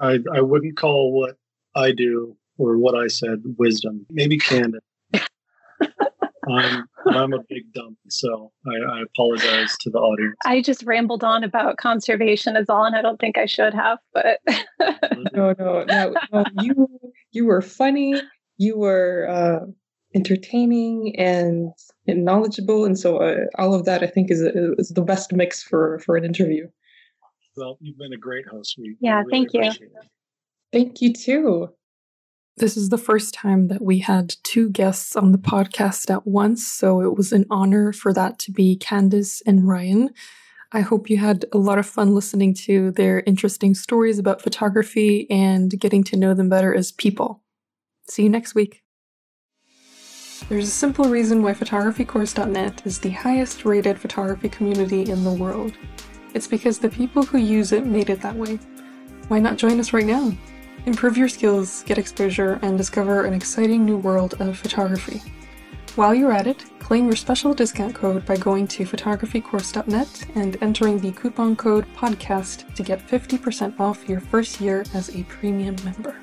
I 0.00 0.20
I 0.32 0.40
wouldn't 0.40 0.76
call 0.76 1.12
what 1.12 1.36
I 1.74 1.90
do 1.90 2.36
or 2.58 2.78
what 2.78 2.94
I 2.94 3.08
said 3.08 3.42
wisdom. 3.58 4.06
Maybe 4.10 4.38
candid. 4.38 4.82
I'm, 6.52 6.84
I'm 7.06 7.32
a 7.32 7.40
big 7.48 7.72
dump, 7.72 7.98
so 8.08 8.52
I, 8.66 8.98
I, 8.98 9.02
apologize 9.02 9.76
to 9.80 9.90
the 9.90 9.98
audience. 9.98 10.36
I 10.44 10.60
just 10.60 10.82
rambled 10.84 11.24
on 11.24 11.44
about 11.44 11.76
conservation 11.76 12.56
is 12.56 12.68
all, 12.68 12.84
and 12.84 12.96
I 12.96 13.02
don't 13.02 13.18
think 13.20 13.38
I 13.38 13.46
should 13.46 13.74
have, 13.74 13.98
but 14.12 14.40
no, 15.32 15.54
no, 15.58 15.84
no, 15.84 16.14
no. 16.32 16.44
You 16.60 16.88
you 17.32 17.46
were 17.46 17.62
funny. 17.62 18.20
You 18.56 18.78
were 18.78 19.26
uh, 19.28 19.66
entertaining 20.14 21.14
and, 21.16 21.70
and 22.06 22.24
knowledgeable, 22.24 22.84
and 22.84 22.98
so 22.98 23.18
uh, 23.18 23.44
all 23.56 23.74
of 23.74 23.84
that 23.84 24.02
I 24.02 24.06
think 24.06 24.30
is 24.30 24.40
is 24.40 24.88
the 24.90 25.02
best 25.02 25.32
mix 25.32 25.62
for 25.62 25.98
for 26.00 26.16
an 26.16 26.24
interview. 26.24 26.66
Well, 27.56 27.76
you've 27.80 27.98
been 27.98 28.12
a 28.12 28.18
great 28.18 28.46
host. 28.46 28.76
We 28.78 28.96
yeah, 29.00 29.22
really 29.22 29.48
thank 29.48 29.52
you. 29.52 29.88
Thank 30.72 31.00
you 31.00 31.12
too. 31.12 31.68
This 32.58 32.76
is 32.76 32.88
the 32.88 32.98
first 32.98 33.34
time 33.34 33.68
that 33.68 33.80
we 33.80 34.00
had 34.00 34.34
two 34.42 34.68
guests 34.70 35.14
on 35.14 35.30
the 35.30 35.38
podcast 35.38 36.10
at 36.10 36.26
once, 36.26 36.66
so 36.66 37.00
it 37.02 37.16
was 37.16 37.32
an 37.32 37.46
honor 37.50 37.92
for 37.92 38.12
that 38.12 38.40
to 38.40 38.50
be 38.50 38.74
Candace 38.74 39.40
and 39.46 39.68
Ryan. 39.68 40.10
I 40.72 40.80
hope 40.80 41.08
you 41.08 41.18
had 41.18 41.44
a 41.52 41.56
lot 41.58 41.78
of 41.78 41.86
fun 41.86 42.16
listening 42.16 42.54
to 42.66 42.90
their 42.90 43.20
interesting 43.20 43.76
stories 43.76 44.18
about 44.18 44.42
photography 44.42 45.30
and 45.30 45.70
getting 45.78 46.02
to 46.04 46.16
know 46.16 46.34
them 46.34 46.48
better 46.48 46.74
as 46.74 46.90
people. 46.90 47.44
See 48.08 48.24
you 48.24 48.28
next 48.28 48.56
week. 48.56 48.82
There's 50.48 50.66
a 50.66 50.72
simple 50.72 51.04
reason 51.04 51.44
why 51.44 51.54
photographycourse.net 51.54 52.82
is 52.84 52.98
the 52.98 53.10
highest 53.10 53.64
rated 53.66 54.00
photography 54.00 54.48
community 54.48 55.08
in 55.08 55.22
the 55.22 55.32
world. 55.32 55.74
It's 56.34 56.48
because 56.48 56.80
the 56.80 56.88
people 56.88 57.22
who 57.22 57.38
use 57.38 57.70
it 57.70 57.86
made 57.86 58.10
it 58.10 58.20
that 58.22 58.34
way. 58.34 58.58
Why 59.28 59.38
not 59.38 59.58
join 59.58 59.78
us 59.78 59.92
right 59.92 60.04
now? 60.06 60.32
Improve 60.86 61.16
your 61.16 61.28
skills, 61.28 61.82
get 61.84 61.98
exposure, 61.98 62.58
and 62.62 62.78
discover 62.78 63.24
an 63.24 63.34
exciting 63.34 63.84
new 63.84 63.96
world 63.98 64.34
of 64.40 64.58
photography. 64.58 65.20
While 65.96 66.14
you're 66.14 66.32
at 66.32 66.46
it, 66.46 66.64
claim 66.78 67.06
your 67.06 67.16
special 67.16 67.52
discount 67.52 67.94
code 67.94 68.24
by 68.24 68.36
going 68.36 68.68
to 68.68 68.84
photographycourse.net 68.84 70.26
and 70.36 70.56
entering 70.62 70.98
the 70.98 71.12
coupon 71.12 71.56
code 71.56 71.86
PODCAST 71.94 72.74
to 72.74 72.82
get 72.82 73.06
50% 73.06 73.78
off 73.80 74.08
your 74.08 74.20
first 74.20 74.60
year 74.60 74.84
as 74.94 75.14
a 75.14 75.24
premium 75.24 75.76
member. 75.84 76.16